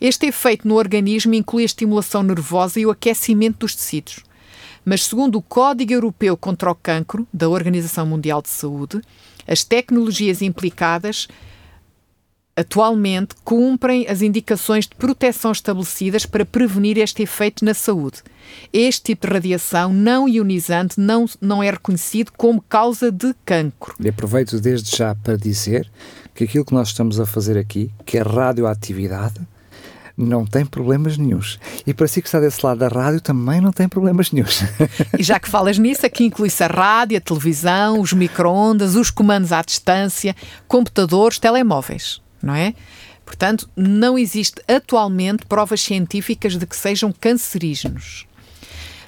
Este 0.00 0.26
efeito 0.26 0.66
no 0.66 0.76
organismo 0.76 1.34
inclui 1.34 1.62
a 1.62 1.66
estimulação 1.66 2.22
nervosa 2.22 2.78
e 2.78 2.86
o 2.86 2.90
aquecimento 2.90 3.60
dos 3.60 3.74
tecidos 3.74 4.22
mas 4.84 5.04
segundo 5.04 5.36
o 5.36 5.42
Código 5.42 5.92
Europeu 5.92 6.36
contra 6.36 6.70
o 6.70 6.74
Cancro, 6.74 7.26
da 7.32 7.48
Organização 7.48 8.06
Mundial 8.06 8.40
de 8.40 8.48
Saúde, 8.48 9.00
as 9.46 9.64
tecnologias 9.64 10.42
implicadas 10.42 11.28
atualmente 12.60 13.34
cumprem 13.44 14.06
as 14.08 14.22
indicações 14.22 14.86
de 14.86 14.94
proteção 14.94 15.52
estabelecidas 15.52 16.26
para 16.26 16.44
prevenir 16.44 16.98
este 16.98 17.22
efeito 17.22 17.64
na 17.64 17.74
saúde. 17.74 18.22
Este 18.72 19.02
tipo 19.02 19.26
de 19.26 19.32
radiação 19.32 19.92
não 19.92 20.28
ionizante 20.28 21.00
não, 21.00 21.26
não 21.40 21.62
é 21.62 21.70
reconhecido 21.70 22.32
como 22.36 22.60
causa 22.62 23.10
de 23.10 23.34
cancro. 23.44 23.94
E 24.00 24.08
aproveito 24.08 24.60
desde 24.60 24.96
já 24.96 25.14
para 25.14 25.36
dizer 25.36 25.90
que 26.34 26.44
aquilo 26.44 26.64
que 26.64 26.74
nós 26.74 26.88
estamos 26.88 27.18
a 27.18 27.26
fazer 27.26 27.58
aqui, 27.58 27.90
que 28.04 28.18
é 28.18 28.22
radioatividade, 28.22 29.40
não 30.16 30.44
tem 30.44 30.66
problemas 30.66 31.16
nenhums. 31.16 31.58
E 31.86 31.94
para 31.94 32.06
si 32.06 32.20
que 32.20 32.28
está 32.28 32.38
desse 32.38 32.64
lado 32.64 32.78
da 32.78 32.88
rádio 32.88 33.20
também 33.20 33.60
não 33.60 33.72
tem 33.72 33.88
problemas 33.88 34.30
nenhums. 34.30 34.62
E 35.18 35.22
já 35.22 35.38
que 35.38 35.48
falas 35.48 35.78
nisso, 35.78 36.04
aqui 36.06 36.24
inclui-se 36.24 36.62
a 36.62 36.66
rádio, 36.66 37.16
a 37.16 37.20
televisão, 37.20 38.00
os 38.00 38.12
micro-ondas, 38.12 38.94
os 38.94 39.10
comandos 39.10 39.52
à 39.52 39.62
distância, 39.62 40.34
computadores, 40.68 41.38
telemóveis, 41.38 42.20
não 42.42 42.54
é? 42.54 42.74
Portanto, 43.24 43.70
não 43.76 44.18
existe 44.18 44.60
atualmente 44.66 45.46
provas 45.46 45.80
científicas 45.80 46.56
de 46.56 46.66
que 46.66 46.74
sejam 46.74 47.12
cancerígenos. 47.12 48.26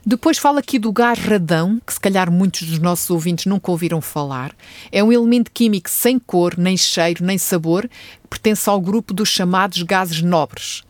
Depois 0.04 0.36
fala 0.36 0.58
aqui 0.58 0.80
do 0.80 0.92
gás 0.92 1.18
radão, 1.18 1.80
que 1.86 1.92
se 1.92 2.00
calhar 2.00 2.30
muitos 2.30 2.62
dos 2.62 2.80
nossos 2.80 3.08
ouvintes 3.08 3.46
nunca 3.46 3.70
ouviram 3.70 4.00
falar. 4.00 4.52
É 4.90 5.02
um 5.02 5.12
elemento 5.12 5.50
químico 5.52 5.88
sem 5.88 6.18
cor, 6.18 6.58
nem 6.58 6.76
cheiro, 6.76 7.24
nem 7.24 7.38
sabor, 7.38 7.88
que 7.88 8.28
pertence 8.28 8.68
ao 8.68 8.80
grupo 8.80 9.14
dos 9.14 9.28
chamados 9.28 9.82
gases 9.82 10.20
nobres. 10.20 10.80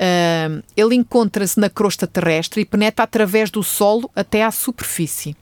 Uh, 0.00 0.62
ele 0.74 0.94
encontra-se 0.94 1.60
na 1.60 1.68
crosta 1.68 2.06
terrestre 2.06 2.62
e 2.62 2.64
penetra 2.64 3.04
através 3.04 3.50
do 3.50 3.62
solo 3.62 4.10
até 4.16 4.42
à 4.42 4.50
superfície. 4.50 5.36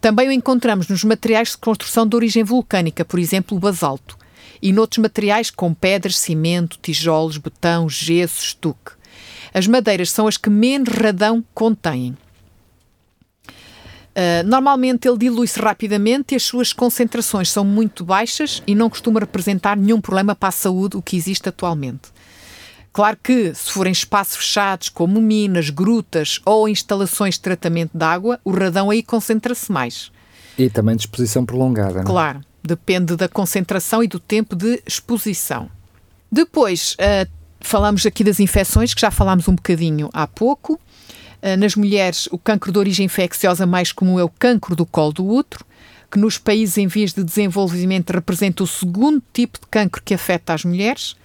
Também 0.00 0.28
o 0.28 0.32
encontramos 0.32 0.88
nos 0.88 1.04
materiais 1.04 1.50
de 1.50 1.58
construção 1.58 2.06
de 2.06 2.16
origem 2.16 2.42
vulcânica, 2.42 3.04
por 3.04 3.18
exemplo, 3.18 3.56
o 3.56 3.60
basalto, 3.60 4.16
e 4.62 4.72
noutros 4.72 4.98
materiais 4.98 5.50
como 5.50 5.74
pedras, 5.74 6.16
cimento, 6.16 6.78
tijolos, 6.80 7.36
betão, 7.36 7.88
gesso, 7.88 8.40
estuque. 8.42 8.92
As 9.52 9.66
madeiras 9.66 10.10
são 10.10 10.26
as 10.26 10.36
que 10.36 10.48
menos 10.48 10.88
radão 10.88 11.44
contêm. 11.52 12.16
Uh, 14.14 14.46
normalmente 14.46 15.08
ele 15.08 15.16
dilui-se 15.16 15.58
rapidamente 15.58 16.34
e 16.34 16.36
as 16.36 16.42
suas 16.42 16.72
concentrações 16.72 17.50
são 17.50 17.64
muito 17.64 18.04
baixas 18.04 18.62
e 18.66 18.74
não 18.74 18.90
costuma 18.90 19.20
representar 19.20 19.74
nenhum 19.76 20.00
problema 20.00 20.34
para 20.34 20.50
a 20.50 20.52
saúde, 20.52 20.96
o 20.96 21.02
que 21.02 21.16
existe 21.16 21.48
atualmente. 21.48 22.10
Claro 22.92 23.16
que, 23.22 23.54
se 23.54 23.72
forem 23.72 23.90
espaços 23.90 24.36
fechados, 24.36 24.90
como 24.90 25.20
minas, 25.20 25.70
grutas 25.70 26.40
ou 26.44 26.68
instalações 26.68 27.36
de 27.36 27.40
tratamento 27.40 27.96
de 27.96 28.04
água, 28.04 28.38
o 28.44 28.50
radão 28.50 28.90
aí 28.90 29.02
concentra-se 29.02 29.72
mais. 29.72 30.12
E 30.58 30.68
também 30.68 30.94
de 30.94 31.02
exposição 31.02 31.46
prolongada, 31.46 31.94
não 31.94 32.02
é? 32.02 32.04
Claro, 32.04 32.44
depende 32.62 33.16
da 33.16 33.28
concentração 33.28 34.02
e 34.02 34.08
do 34.08 34.20
tempo 34.20 34.54
de 34.54 34.82
exposição. 34.86 35.70
Depois, 36.30 36.94
uh, 36.94 37.30
falamos 37.60 38.06
aqui 38.06 38.24
das 38.24 38.40
infecções, 38.40 38.94
que 38.94 39.00
já 39.00 39.10
falámos 39.10 39.48
um 39.48 39.54
bocadinho 39.54 40.08
há 40.12 40.26
pouco. 40.26 40.74
Uh, 41.42 41.56
nas 41.58 41.74
mulheres, 41.74 42.28
o 42.30 42.38
cancro 42.38 42.72
de 42.72 42.78
origem 42.78 43.06
infecciosa 43.06 43.66
mais 43.66 43.92
comum 43.92 44.18
é 44.18 44.24
o 44.24 44.28
cancro 44.28 44.76
do 44.76 44.86
colo 44.86 45.12
do 45.12 45.26
útero, 45.26 45.64
que 46.10 46.18
nos 46.18 46.38
países 46.38 46.78
em 46.78 46.86
vias 46.86 47.12
de 47.12 47.24
desenvolvimento 47.24 48.10
representa 48.10 48.62
o 48.62 48.66
segundo 48.66 49.22
tipo 49.32 49.58
de 49.58 49.66
cancro 49.66 50.02
que 50.02 50.14
afeta 50.14 50.54
as 50.54 50.64
mulheres. 50.64 51.16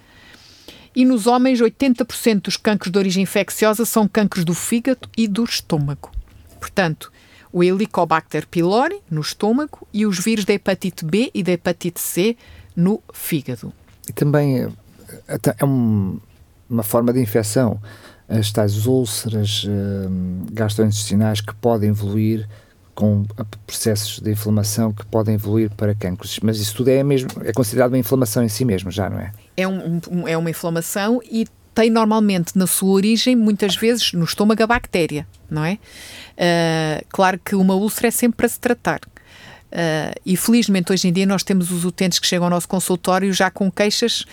E 0.96 1.04
nos 1.04 1.26
homens, 1.26 1.60
80% 1.60 2.42
dos 2.42 2.56
cancros 2.56 2.90
de 2.90 2.98
origem 2.98 3.22
infecciosa 3.22 3.84
são 3.84 4.08
cancros 4.08 4.44
do 4.44 4.54
fígado 4.54 5.08
e 5.16 5.28
do 5.28 5.44
estômago. 5.44 6.10
Portanto, 6.58 7.12
o 7.52 7.62
Helicobacter 7.62 8.46
pylori 8.46 9.00
no 9.10 9.20
estômago 9.20 9.86
e 9.92 10.06
os 10.06 10.18
vírus 10.18 10.44
da 10.44 10.52
hepatite 10.52 11.04
B 11.04 11.30
e 11.34 11.42
da 11.42 11.52
hepatite 11.52 12.00
C 12.00 12.36
no 12.76 13.02
fígado. 13.12 13.72
E 14.08 14.12
também 14.12 14.64
é, 15.26 15.38
é 15.58 15.64
um, 15.64 16.18
uma 16.68 16.82
forma 16.82 17.12
de 17.12 17.20
infecção, 17.20 17.80
as 18.28 18.52
tais 18.52 18.86
úlceras 18.86 19.64
hum, 19.66 20.46
gastrointestinais 20.52 21.40
que 21.40 21.54
podem 21.54 21.90
evoluir 21.90 22.48
com 22.94 23.24
processos 23.64 24.18
de 24.18 24.32
inflamação 24.32 24.92
que 24.92 25.06
podem 25.06 25.36
evoluir 25.36 25.70
para 25.70 25.94
cancros. 25.94 26.40
Mas 26.42 26.58
isso 26.58 26.74
tudo 26.74 26.88
é 26.88 27.02
mesmo 27.04 27.30
é 27.44 27.52
considerado 27.52 27.92
uma 27.92 27.98
inflamação 27.98 28.42
em 28.42 28.48
si 28.48 28.64
mesmo, 28.64 28.90
já 28.90 29.08
não 29.08 29.20
é? 29.20 29.30
É, 29.56 29.68
um, 29.68 30.00
um, 30.10 30.26
é 30.26 30.36
uma 30.36 30.50
inflamação 30.50 31.20
e 31.24 31.46
tem 31.78 31.90
normalmente 31.90 32.58
na 32.58 32.66
sua 32.66 32.90
origem, 32.90 33.36
muitas 33.36 33.76
vezes, 33.76 34.12
no 34.12 34.24
estômago 34.24 34.60
a 34.64 34.66
bactéria, 34.66 35.28
não 35.48 35.64
é? 35.64 35.74
Uh, 35.74 37.06
claro 37.08 37.38
que 37.38 37.54
uma 37.54 37.76
úlcera 37.76 38.08
é 38.08 38.10
sempre 38.10 38.38
para 38.38 38.48
se 38.48 38.58
tratar. 38.58 38.98
Uh, 39.04 40.10
e 40.26 40.36
felizmente 40.36 40.92
hoje 40.92 41.06
em 41.06 41.12
dia 41.12 41.24
nós 41.24 41.44
temos 41.44 41.70
os 41.70 41.84
utentes 41.84 42.18
que 42.18 42.26
chegam 42.26 42.46
ao 42.46 42.50
nosso 42.50 42.66
consultório 42.66 43.32
já 43.32 43.48
com 43.48 43.70
queixas 43.70 44.24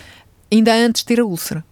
ainda 0.50 0.74
antes 0.74 1.02
de 1.02 1.06
ter 1.06 1.20
a 1.20 1.24
úlcera 1.24 1.64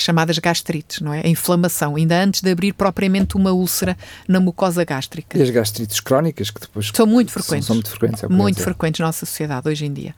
chamadas 0.00 0.38
gastrites, 0.38 1.00
não 1.00 1.12
é? 1.12 1.20
A 1.24 1.28
inflamação, 1.28 1.96
ainda 1.96 2.22
antes 2.22 2.40
de 2.40 2.50
abrir 2.50 2.72
propriamente 2.72 3.36
uma 3.36 3.52
úlcera 3.52 3.96
na 4.26 4.40
mucosa 4.40 4.84
gástrica. 4.84 5.38
E 5.38 5.42
as 5.42 5.50
gastrites 5.50 6.00
crónicas, 6.00 6.50
que 6.50 6.60
depois 6.60 6.90
são 6.94 7.06
muito 7.06 7.32
frequentes. 7.32 7.66
São, 7.66 7.74
são 7.74 7.76
muito 7.76 7.90
frequentes. 7.90 8.24
É 8.24 8.28
muito 8.28 8.62
frequentes 8.62 9.00
na 9.00 9.06
nossa 9.06 9.26
sociedade 9.26 9.68
hoje 9.68 9.86
em 9.86 9.92
dia. 9.92 10.14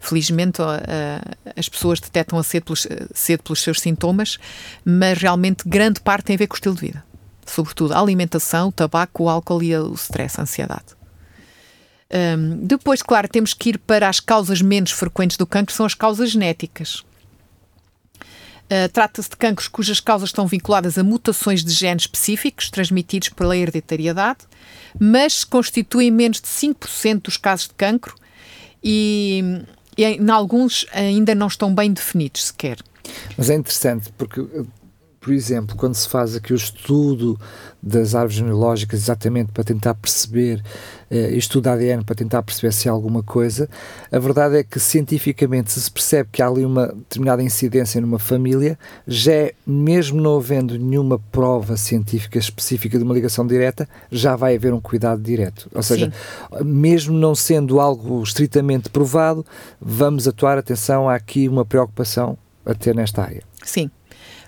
Felizmente, 0.00 0.60
uh, 0.60 1.54
as 1.56 1.68
pessoas 1.68 2.00
detectam 2.00 2.38
a 2.38 2.42
cedo 2.42 2.64
pelos, 2.64 2.86
cedo 3.14 3.42
pelos 3.42 3.62
seus 3.62 3.80
sintomas, 3.80 4.38
mas 4.84 5.18
realmente 5.18 5.62
grande 5.66 6.00
parte 6.00 6.26
tem 6.26 6.34
a 6.34 6.38
ver 6.38 6.46
com 6.46 6.54
o 6.54 6.56
estilo 6.56 6.74
de 6.74 6.80
vida. 6.80 7.04
Sobretudo 7.46 7.92
a 7.92 8.00
alimentação, 8.00 8.68
o 8.68 8.72
tabaco, 8.72 9.24
o 9.24 9.28
álcool 9.28 9.62
e 9.62 9.76
o 9.76 9.92
stress, 9.94 10.40
a 10.40 10.42
ansiedade. 10.42 10.94
Um, 12.14 12.64
depois, 12.64 13.02
claro, 13.02 13.28
temos 13.28 13.54
que 13.54 13.70
ir 13.70 13.78
para 13.78 14.08
as 14.08 14.20
causas 14.20 14.62
menos 14.62 14.90
frequentes 14.92 15.36
do 15.36 15.46
cancro, 15.46 15.74
são 15.74 15.84
as 15.84 15.94
causas 15.94 16.30
genéticas. 16.30 17.04
Uh, 18.64 18.88
Trata-se 18.92 19.28
de 19.28 19.36
cancros 19.36 19.68
cujas 19.68 20.00
causas 20.00 20.30
estão 20.30 20.46
vinculadas 20.46 20.96
a 20.96 21.04
mutações 21.04 21.62
de 21.62 21.70
genes 21.72 22.04
específicos 22.04 22.70
transmitidos 22.70 23.28
pela 23.28 23.56
hereditariedade, 23.56 24.40
mas 24.98 25.44
constituem 25.44 26.10
menos 26.10 26.40
de 26.40 26.48
5% 26.48 27.22
dos 27.22 27.36
casos 27.36 27.68
de 27.68 27.74
cancro 27.74 28.14
e, 28.82 29.62
e 29.98 30.04
em 30.04 30.30
alguns 30.30 30.86
ainda 30.92 31.34
não 31.34 31.46
estão 31.46 31.74
bem 31.74 31.92
definidos 31.92 32.46
sequer. 32.46 32.78
Mas 33.36 33.50
é 33.50 33.54
interessante 33.54 34.10
porque 34.16 34.40
por 35.24 35.32
exemplo, 35.32 35.74
quando 35.74 35.94
se 35.94 36.06
faz 36.06 36.36
aqui 36.36 36.52
o 36.52 36.54
estudo 36.54 37.40
das 37.82 38.14
árvores 38.14 38.36
genealógicas, 38.36 39.00
exatamente 39.00 39.52
para 39.52 39.64
tentar 39.64 39.94
perceber, 39.94 40.62
eh, 41.10 41.30
estudo 41.30 41.68
ADN 41.68 42.04
para 42.04 42.14
tentar 42.14 42.42
perceber 42.42 42.74
se 42.74 42.90
há 42.90 42.92
alguma 42.92 43.22
coisa, 43.22 43.66
a 44.12 44.18
verdade 44.18 44.58
é 44.58 44.62
que 44.62 44.78
cientificamente 44.78 45.72
se, 45.72 45.80
se 45.80 45.90
percebe 45.90 46.28
que 46.30 46.42
há 46.42 46.46
ali 46.46 46.66
uma 46.66 46.88
determinada 46.88 47.42
incidência 47.42 48.02
numa 48.02 48.18
família, 48.18 48.78
já 49.08 49.32
é, 49.32 49.54
mesmo 49.66 50.20
não 50.20 50.36
havendo 50.36 50.78
nenhuma 50.78 51.18
prova 51.18 51.74
científica 51.78 52.38
específica 52.38 52.98
de 52.98 53.04
uma 53.04 53.14
ligação 53.14 53.46
direta, 53.46 53.88
já 54.10 54.36
vai 54.36 54.56
haver 54.56 54.74
um 54.74 54.80
cuidado 54.80 55.22
direto. 55.22 55.70
Ou 55.74 55.82
seja, 55.82 56.12
Sim. 56.12 56.64
mesmo 56.64 57.16
não 57.16 57.34
sendo 57.34 57.80
algo 57.80 58.22
estritamente 58.22 58.90
provado, 58.90 59.42
vamos 59.80 60.28
atuar, 60.28 60.58
atenção, 60.58 61.08
há 61.08 61.14
aqui 61.14 61.48
uma 61.48 61.64
preocupação 61.64 62.36
a 62.66 62.74
ter 62.74 62.94
nesta 62.94 63.22
área. 63.22 63.42
Sim. 63.62 63.90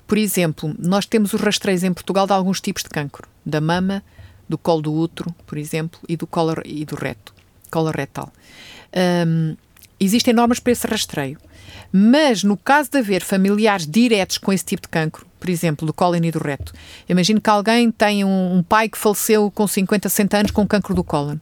Por 0.06 0.18
exemplo, 0.18 0.74
nós 0.78 1.04
temos 1.04 1.32
os 1.32 1.40
rastreios 1.40 1.82
em 1.82 1.92
Portugal 1.92 2.26
de 2.26 2.32
alguns 2.32 2.60
tipos 2.60 2.82
de 2.82 2.88
cancro, 2.88 3.28
da 3.44 3.60
mama, 3.60 4.02
do 4.48 4.56
colo 4.56 4.82
do 4.82 4.94
útero, 4.94 5.34
por 5.46 5.58
exemplo, 5.58 5.98
e 6.08 6.16
do 6.16 6.26
colo 6.26 6.54
e 6.64 6.84
do 6.84 6.94
reto, 6.94 7.34
colo 7.70 7.90
retal. 7.90 8.32
Um, 9.26 9.56
existem 9.98 10.32
normas 10.32 10.60
para 10.60 10.72
esse 10.72 10.86
rastreio. 10.86 11.38
Mas 11.92 12.44
no 12.44 12.56
caso 12.56 12.90
de 12.90 12.98
haver 12.98 13.22
familiares 13.22 13.86
diretos 13.86 14.38
com 14.38 14.52
esse 14.52 14.64
tipo 14.64 14.82
de 14.82 14.88
cancro, 14.88 15.26
por 15.40 15.50
exemplo, 15.50 15.86
do 15.86 15.92
cólon 15.92 16.22
e 16.22 16.30
do 16.30 16.38
reto, 16.38 16.72
imagino 17.08 17.40
que 17.40 17.50
alguém 17.50 17.90
tem 17.90 18.24
um, 18.24 18.56
um, 18.56 18.62
pai 18.62 18.88
que 18.88 18.98
faleceu 18.98 19.50
com 19.50 19.66
50, 19.66 20.08
60 20.08 20.36
anos 20.36 20.50
com 20.50 20.66
cancro 20.66 20.94
do 20.94 21.02
cólon. 21.04 21.38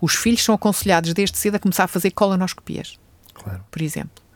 Os 0.00 0.14
filhos 0.14 0.42
são 0.42 0.54
aconselhados 0.54 1.12
desde 1.14 1.36
cedo 1.36 1.56
a 1.56 1.58
começar 1.58 1.84
a 1.84 1.88
fazer 1.88 2.10
colonoscopias, 2.10 2.98
claro. 3.34 3.64
por 3.70 3.82
exemplo 3.82 4.27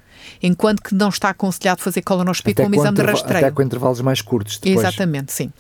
enquanto 0.42 0.82
que 0.82 0.94
não 0.94 1.08
está 1.08 1.30
aconselhado 1.30 1.80
fazer 1.80 2.02
colonoscopia 2.02 2.54
com 2.54 2.70
um 2.70 2.74
exame 2.74 2.96
de 2.96 3.02
rastreio. 3.02 3.46
Até 3.46 3.50
com 3.50 3.62
intervalos 3.62 4.00
mais 4.00 4.20
curtos 4.20 4.58
depois. 4.58 4.84
Exatamente, 4.84 5.32
sim. 5.32 5.52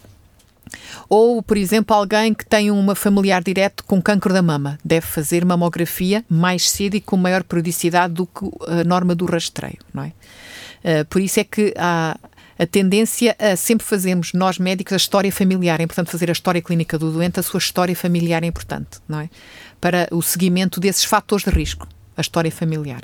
Ou, 1.08 1.42
por 1.42 1.56
exemplo, 1.56 1.94
alguém 1.94 2.32
que 2.32 2.46
tem 2.46 2.70
uma 2.70 2.94
familiar 2.94 3.42
direto 3.42 3.84
com 3.84 4.00
cancro 4.00 4.32
da 4.32 4.42
mama 4.42 4.78
deve 4.84 5.06
fazer 5.06 5.44
mamografia 5.44 6.24
mais 6.28 6.70
cedo 6.70 6.94
e 6.94 7.00
com 7.00 7.16
maior 7.16 7.42
periodicidade 7.42 8.14
do 8.14 8.26
que 8.26 8.48
a 8.66 8.84
norma 8.84 9.14
do 9.14 9.26
rastreio, 9.26 9.78
não 9.92 10.04
é? 10.04 10.12
Uh, 10.82 11.04
por 11.08 11.20
isso 11.20 11.38
é 11.38 11.44
que 11.44 11.74
há 11.76 12.16
a 12.58 12.66
tendência 12.66 13.36
a 13.38 13.56
sempre 13.56 13.86
fazermos, 13.86 14.32
nós 14.32 14.58
médicos, 14.58 14.92
a 14.92 14.96
história 14.96 15.32
familiar. 15.32 15.80
É 15.80 15.84
importante 15.84 16.10
fazer 16.10 16.28
a 16.28 16.32
história 16.32 16.62
clínica 16.62 16.98
do 16.98 17.10
doente, 17.10 17.40
a 17.40 17.42
sua 17.42 17.58
história 17.58 17.94
familiar 17.94 18.42
é 18.42 18.46
importante, 18.46 19.00
não 19.08 19.20
é? 19.20 19.28
Para 19.80 20.08
o 20.10 20.22
seguimento 20.22 20.78
desses 20.78 21.04
fatores 21.04 21.44
de 21.44 21.50
risco, 21.50 21.88
a 22.16 22.20
história 22.20 22.50
familiar. 22.50 23.02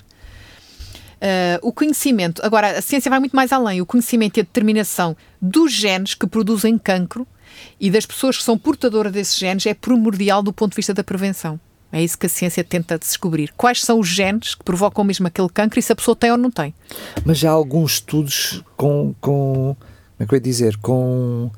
Uh, 1.18 1.58
o 1.62 1.72
conhecimento, 1.72 2.40
agora, 2.44 2.78
a 2.78 2.82
ciência 2.82 3.10
vai 3.10 3.18
muito 3.18 3.34
mais 3.34 3.52
além. 3.52 3.80
O 3.80 3.86
conhecimento 3.86 4.38
e 4.38 4.40
a 4.40 4.44
determinação 4.44 5.16
dos 5.42 5.72
genes 5.72 6.14
que 6.14 6.26
produzem 6.26 6.78
cancro 6.78 7.26
e 7.80 7.90
das 7.90 8.06
pessoas 8.06 8.36
que 8.36 8.44
são 8.44 8.56
portadoras 8.56 9.12
desses 9.12 9.36
genes 9.36 9.66
é 9.66 9.74
primordial 9.74 10.42
do 10.42 10.52
ponto 10.52 10.72
de 10.72 10.76
vista 10.76 10.94
da 10.94 11.02
prevenção. 11.02 11.58
É 11.90 12.02
isso 12.02 12.18
que 12.18 12.26
a 12.26 12.28
ciência 12.28 12.62
tenta 12.62 12.98
descobrir. 12.98 13.52
Quais 13.56 13.80
são 13.80 13.98
os 13.98 14.08
genes 14.08 14.54
que 14.54 14.62
provocam 14.62 15.02
mesmo 15.02 15.26
aquele 15.26 15.48
cancro 15.48 15.78
e 15.78 15.82
se 15.82 15.90
a 15.90 15.96
pessoa 15.96 16.14
tem 16.14 16.30
ou 16.30 16.36
não 16.36 16.50
tem. 16.50 16.74
Mas 17.24 17.42
há 17.44 17.50
alguns 17.50 17.92
estudos 17.94 18.62
com. 18.76 19.14
com 19.20 19.74
como 19.74 20.24
é 20.24 20.26
que 20.26 20.34
eu 20.34 20.36
ia 20.36 20.42
dizer? 20.42 20.76
Com 20.78 21.50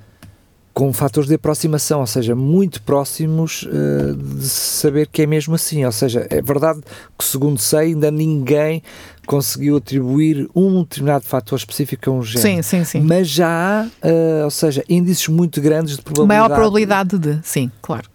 com 0.81 0.95
fatores 0.95 1.29
de 1.29 1.35
aproximação, 1.35 2.01
ou 2.01 2.07
seja, 2.07 2.35
muito 2.35 2.81
próximos 2.81 3.65
uh, 3.65 4.17
de 4.17 4.49
saber 4.49 5.07
que 5.09 5.21
é 5.21 5.27
mesmo 5.27 5.55
assim. 5.55 5.85
Ou 5.85 5.93
seja, 5.93 6.27
é 6.31 6.41
verdade 6.41 6.81
que, 7.19 7.23
segundo 7.23 7.61
sei, 7.61 7.89
ainda 7.89 8.11
ninguém 8.11 8.83
conseguiu 9.27 9.77
atribuir 9.77 10.49
um 10.55 10.83
determinado 10.83 11.27
fator 11.27 11.59
específico 11.59 12.09
a 12.09 12.13
um 12.15 12.23
gene. 12.23 12.41
Sim, 12.41 12.63
sim, 12.63 12.85
sim. 12.85 13.01
Mas 13.03 13.29
já 13.29 13.47
há, 13.47 13.85
uh, 13.85 14.45
ou 14.45 14.51
seja, 14.51 14.83
índices 14.89 15.29
muito 15.29 15.61
grandes 15.61 15.99
de 15.99 16.03
probabilidade. 16.03 16.49
Maior 16.49 16.57
probabilidade 16.59 17.19
de, 17.19 17.39
sim, 17.43 17.71
claro. 17.83 18.09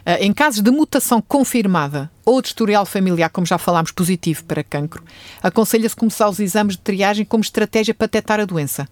Uh, 0.00 0.20
em 0.20 0.34
casos 0.34 0.60
de 0.60 0.70
mutação 0.70 1.22
confirmada 1.26 2.10
ou 2.22 2.42
de 2.42 2.48
historial 2.48 2.84
familiar, 2.84 3.30
como 3.30 3.46
já 3.46 3.56
falámos, 3.56 3.90
positivo 3.90 4.44
para 4.44 4.62
cancro, 4.62 5.02
aconselha-se 5.42 5.96
começar 5.96 6.28
os 6.28 6.38
exames 6.38 6.76
de 6.76 6.82
triagem 6.82 7.24
como 7.24 7.42
estratégia 7.42 7.94
para 7.94 8.08
detectar 8.08 8.40
a 8.40 8.44
doença 8.44 8.86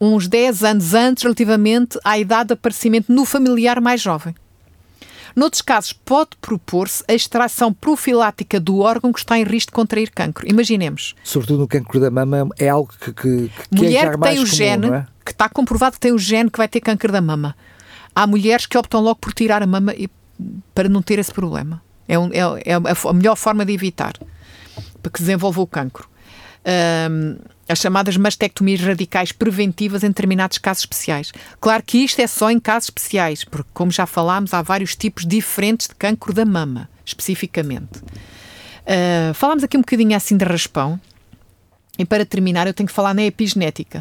uns 0.00 0.26
10 0.26 0.64
anos 0.64 0.94
antes, 0.94 1.22
relativamente 1.22 1.98
à 2.04 2.18
idade 2.18 2.48
de 2.48 2.54
aparecimento 2.54 3.12
no 3.12 3.24
familiar 3.24 3.80
mais 3.80 4.00
jovem. 4.00 4.34
Noutros 5.36 5.62
casos, 5.62 5.92
pode 5.92 6.30
propor-se 6.40 7.04
a 7.06 7.14
extração 7.14 7.72
profilática 7.72 8.58
do 8.58 8.80
órgão 8.80 9.12
que 9.12 9.20
está 9.20 9.38
em 9.38 9.44
risco 9.44 9.70
de 9.70 9.76
contrair 9.76 10.10
cancro. 10.10 10.48
Imaginemos. 10.48 11.14
Sobretudo 11.22 11.60
no 11.60 11.68
cancro 11.68 12.00
da 12.00 12.10
mama, 12.10 12.48
é 12.58 12.68
algo 12.68 12.92
que, 12.98 13.12
que, 13.12 13.48
que 13.48 13.50
é 13.50 13.76
Mulher 13.76 14.06
é 14.06 14.10
que 14.10 14.18
tem 14.18 14.32
o 14.32 14.36
comum, 14.42 14.46
gene, 14.46 14.86
é? 14.88 15.06
que 15.24 15.30
está 15.30 15.48
comprovado 15.48 15.94
que 15.94 16.00
tem 16.00 16.12
o 16.12 16.18
gene 16.18 16.50
que 16.50 16.58
vai 16.58 16.66
ter 16.66 16.80
câncer 16.80 17.12
da 17.12 17.20
mama. 17.20 17.56
Há 18.14 18.26
mulheres 18.26 18.66
que 18.66 18.76
optam 18.76 19.00
logo 19.00 19.20
por 19.20 19.32
tirar 19.32 19.62
a 19.62 19.66
mama 19.66 19.94
e, 19.94 20.10
para 20.74 20.88
não 20.88 21.00
ter 21.00 21.18
esse 21.18 21.32
problema. 21.32 21.80
É, 22.08 22.18
um, 22.18 22.28
é, 22.32 22.40
é 22.64 22.74
a 22.74 23.12
melhor 23.12 23.36
forma 23.36 23.64
de 23.64 23.72
evitar 23.72 24.14
para 25.00 25.12
que 25.12 25.20
desenvolva 25.20 25.60
o 25.60 25.66
cancro. 25.66 26.08
Um, 26.64 27.36
as 27.70 27.78
chamadas 27.78 28.16
mastectomias 28.16 28.80
radicais 28.80 29.30
preventivas 29.30 30.02
em 30.02 30.08
determinados 30.08 30.58
casos 30.58 30.82
especiais. 30.82 31.32
Claro 31.60 31.82
que 31.84 31.98
isto 31.98 32.20
é 32.20 32.26
só 32.26 32.50
em 32.50 32.58
casos 32.58 32.88
especiais, 32.88 33.44
porque, 33.44 33.70
como 33.72 33.92
já 33.92 34.06
falámos, 34.06 34.52
há 34.52 34.60
vários 34.60 34.96
tipos 34.96 35.24
diferentes 35.24 35.86
de 35.86 35.94
cancro 35.94 36.34
da 36.34 36.44
mama, 36.44 36.90
especificamente. 37.04 38.00
Uh, 38.00 39.32
falámos 39.34 39.62
aqui 39.62 39.76
um 39.76 39.82
bocadinho 39.82 40.16
assim 40.16 40.36
de 40.36 40.44
raspão, 40.44 41.00
e 41.96 42.04
para 42.04 42.26
terminar, 42.26 42.66
eu 42.66 42.74
tenho 42.74 42.88
que 42.88 42.94
falar 42.94 43.14
na 43.14 43.22
epigenética, 43.22 44.00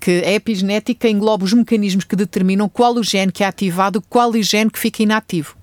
que 0.00 0.24
a 0.24 0.32
epigenética 0.32 1.08
engloba 1.08 1.44
os 1.44 1.52
mecanismos 1.52 2.04
que 2.04 2.16
determinam 2.16 2.68
qual 2.68 2.94
o 2.94 3.04
gene 3.04 3.30
que 3.30 3.44
é 3.44 3.46
ativado 3.46 4.00
e 4.00 4.08
qual 4.08 4.30
o 4.30 4.42
gene 4.42 4.70
que 4.70 4.78
fica 4.78 5.02
inativo. 5.02 5.56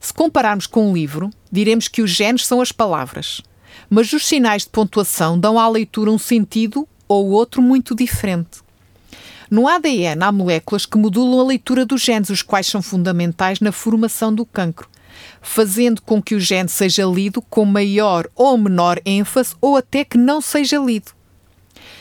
Se 0.00 0.12
compararmos 0.12 0.66
com 0.66 0.90
um 0.90 0.94
livro, 0.94 1.30
diremos 1.50 1.86
que 1.86 2.02
os 2.02 2.10
genes 2.10 2.44
são 2.44 2.60
as 2.60 2.72
palavras 2.72 3.40
mas 3.94 4.10
os 4.14 4.26
sinais 4.26 4.62
de 4.62 4.70
pontuação 4.70 5.38
dão 5.38 5.58
à 5.58 5.68
leitura 5.68 6.10
um 6.10 6.16
sentido 6.16 6.88
ou 7.06 7.28
outro 7.28 7.60
muito 7.60 7.94
diferente. 7.94 8.62
No 9.50 9.68
ADN 9.68 10.24
há 10.24 10.32
moléculas 10.32 10.86
que 10.86 10.96
modulam 10.96 11.40
a 11.40 11.44
leitura 11.44 11.84
dos 11.84 12.00
genes, 12.00 12.30
os 12.30 12.40
quais 12.40 12.66
são 12.66 12.80
fundamentais 12.80 13.60
na 13.60 13.70
formação 13.70 14.34
do 14.34 14.46
cancro, 14.46 14.88
fazendo 15.42 16.00
com 16.00 16.22
que 16.22 16.34
o 16.34 16.40
gene 16.40 16.70
seja 16.70 17.04
lido 17.04 17.42
com 17.42 17.66
maior 17.66 18.26
ou 18.34 18.56
menor 18.56 18.98
ênfase 19.04 19.54
ou 19.60 19.76
até 19.76 20.06
que 20.06 20.16
não 20.16 20.40
seja 20.40 20.78
lido. 20.78 21.12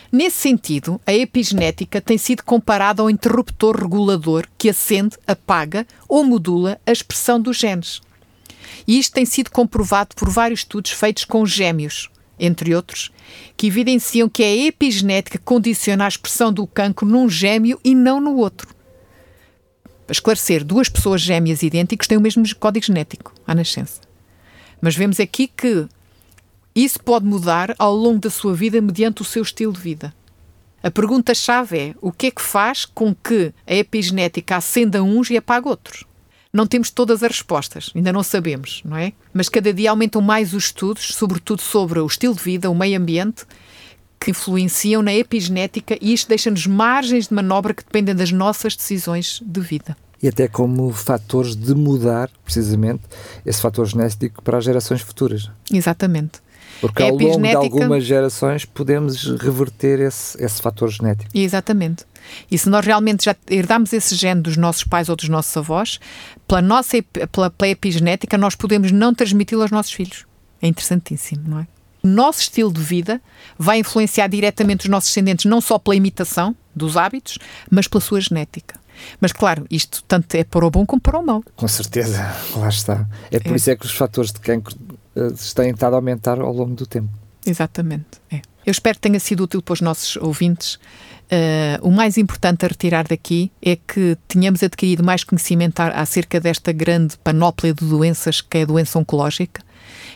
Nesse 0.10 0.38
sentido, 0.38 1.00
a 1.06 1.14
epigenética 1.14 2.00
tem 2.00 2.18
sido 2.18 2.42
comparada 2.44 3.02
ao 3.02 3.10
interruptor 3.10 3.76
regulador 3.78 4.48
que 4.58 4.70
acende, 4.70 5.18
apaga 5.28 5.86
ou 6.08 6.24
modula 6.24 6.80
a 6.88 6.92
expressão 6.94 7.38
dos 7.38 7.58
genes. 7.58 8.00
E 8.88 9.00
isto 9.00 9.14
tem 9.14 9.26
sido 9.26 9.52
comprovado 9.52 10.16
por 10.16 10.30
vários 10.30 10.62
estudos 10.62 10.92
feitos 10.92 11.26
com 11.26 11.46
gêmeos, 11.46 12.10
entre 12.40 12.74
outros, 12.76 13.12
que 13.56 13.68
evidenciam 13.68 14.28
que 14.28 14.44
a 14.44 14.56
epigenética 14.56 15.38
condiciona 15.38 16.06
a 16.06 16.08
expressão 16.08 16.52
do 16.52 16.66
cancro 16.66 17.08
num 17.08 17.30
gêmeo 17.30 17.80
e 17.84 17.94
não 17.94 18.20
no 18.20 18.36
outro. 18.38 18.68
Para 20.06 20.14
esclarecer, 20.14 20.64
duas 20.64 20.90
pessoas 20.90 21.22
gêmeas 21.22 21.64
idênticas 21.64 22.08
têm 22.08 22.18
o 22.18 22.22
mesmo 22.22 22.44
código 22.56 22.86
genético 22.86 23.34
à 23.46 23.56
nascença. 23.56 24.02
Mas 24.82 24.96
vemos 24.96 25.20
aqui 25.20 25.48
que 25.48 25.88
isso 26.76 27.02
pode 27.02 27.26
mudar 27.26 27.76
ao 27.78 27.94
longo 27.96 28.20
da 28.20 28.30
sua 28.30 28.54
vida 28.54 28.82
mediante 28.82 29.22
o 29.22 29.26
seu 29.26 29.44
estilo 29.44 29.72
de 29.74 29.80
vida. 29.80 30.14
A 30.82 30.90
pergunta-chave 30.90 31.78
é: 31.78 31.96
o 32.02 32.12
que 32.12 32.28
é 32.28 32.32
que 32.32 32.42
faz 32.42 32.86
com 32.86 33.14
que 33.14 33.54
a 33.68 33.76
epigenética 33.76 34.58
acenda 34.58 35.04
uns 35.04 35.30
e 35.30 35.38
apague 35.38 35.68
outros? 35.68 36.06
Não 36.54 36.68
temos 36.68 36.90
todas 36.90 37.24
as 37.24 37.32
respostas, 37.32 37.92
ainda 37.96 38.12
não 38.12 38.24
sabemos, 38.24 38.82
não 38.84 38.98
é? 38.98 39.14
Mas 39.34 39.48
cada 39.48 39.74
dia 39.74 39.90
aumentam 39.90 40.22
mais 40.22 40.54
os 40.54 40.66
estudos, 40.66 41.14
sobretudo 41.14 41.62
sobre 41.62 42.00
o 42.00 42.06
estilo 42.06 42.36
de 42.36 42.44
vida, 42.44 42.70
o 42.70 42.76
meio 42.76 43.00
ambiente, 43.00 43.46
que 44.20 44.32
influenciam 44.32 45.02
na 45.02 45.14
epigenética 45.14 45.98
e 46.02 46.14
isto 46.14 46.28
deixa-nos 46.28 46.68
margens 46.68 47.30
de 47.30 47.34
manobra 47.34 47.74
que 47.74 47.84
dependem 47.84 48.14
das 48.14 48.32
nossas 48.32 48.76
decisões 48.76 49.42
de 49.44 49.62
vida. 49.62 49.96
E 50.22 50.28
até 50.28 50.48
como 50.48 50.92
fatores 50.92 51.56
de 51.56 51.74
mudar, 51.74 52.30
precisamente, 52.46 53.02
esse 53.44 53.60
fator 53.60 53.88
genético 53.88 54.44
para 54.44 54.60
as 54.60 54.64
gerações 54.64 55.02
futuras. 55.02 55.50
Exatamente. 55.72 56.40
Porque 56.80 57.04
ao 57.04 57.10
longo 57.16 57.42
de 57.42 57.56
algumas 57.56 58.04
gerações 58.04 58.66
podemos 58.66 59.26
reverter 59.40 60.00
esse, 60.00 60.42
esse 60.44 60.62
fator 60.62 60.90
genético. 60.90 61.30
Exatamente. 61.34 62.06
E 62.50 62.58
se 62.58 62.70
nós 62.70 62.86
realmente 62.86 63.26
já 63.26 63.36
herdamos 63.50 63.94
esse 63.94 64.16
gene 64.16 64.42
dos 64.42 64.58
nossos 64.58 64.84
pais 64.84 65.10
ou 65.10 65.16
dos 65.16 65.30
nossos 65.30 65.56
avós, 65.58 66.00
pela 66.48 66.62
nossa 66.62 67.02
pela, 67.32 67.50
pela 67.50 67.70
epigenética, 67.70 68.38
nós 68.38 68.56
podemos 68.56 68.92
não 68.92 69.14
transmiti-lo 69.14 69.62
aos 69.62 69.72
nossos 69.72 69.92
filhos. 69.92 70.26
É 70.62 70.68
interessantíssimo, 70.68 71.44
não 71.48 71.60
é? 71.60 71.68
O 72.04 72.08
nosso 72.08 72.42
estilo 72.42 72.72
de 72.72 72.82
vida 72.82 73.22
vai 73.58 73.80
influenciar 73.80 74.28
diretamente 74.28 74.86
os 74.86 74.90
nossos 74.90 75.10
descendentes, 75.10 75.46
não 75.46 75.62
só 75.62 75.78
pela 75.78 75.96
imitação 75.96 76.56
dos 76.76 76.98
hábitos, 76.98 77.38
mas 77.70 77.88
pela 77.88 78.02
sua 78.02 78.20
genética. 78.20 78.80
Mas 79.20 79.32
claro, 79.32 79.66
isto 79.70 80.04
tanto 80.08 80.36
é 80.36 80.44
para 80.44 80.66
o 80.66 80.72
bom 80.72 80.86
como 80.86 81.02
para 81.02 81.20
o 81.20 81.26
mau. 81.26 81.44
Com 81.56 81.68
certeza, 81.68 82.36
lá 82.56 82.70
está. 82.70 83.08
É 83.32 83.40
por 83.40 83.54
é. 83.54 83.56
isso 83.56 83.70
é 83.70 83.76
que 83.76 83.86
os 83.86 83.92
fatores 83.92 84.32
de 84.32 84.40
cancro 84.40 84.76
têm 85.56 85.72
estado 85.72 85.94
a 85.94 85.98
aumentar 85.98 86.40
ao 86.40 86.54
longo 86.54 86.76
do 86.76 86.86
tempo. 86.86 87.10
Exatamente. 87.46 88.22
É. 88.32 88.42
Eu 88.66 88.72
espero 88.72 88.96
que 88.96 89.02
tenha 89.02 89.20
sido 89.20 89.44
útil 89.44 89.62
para 89.62 89.74
os 89.74 89.82
nossos 89.82 90.16
ouvintes. 90.18 90.76
Uh, 90.76 91.80
o 91.82 91.92
mais 91.92 92.18
importante 92.18 92.66
a 92.66 92.68
retirar 92.68 93.08
daqui 93.08 93.52
é 93.62 93.76
que 93.76 94.18
tenhamos 94.28 94.62
adquirido 94.62 95.04
mais 95.04 95.24
conhecimento 95.24 95.80
acerca 95.80 96.40
desta 96.40 96.72
grande 96.72 97.18
panóplia 97.18 97.74
de 97.74 97.86
doenças 97.86 98.42
que 98.42 98.58
é 98.60 98.62
a 98.64 98.66
doença 98.66 99.00
oncológica 99.00 99.64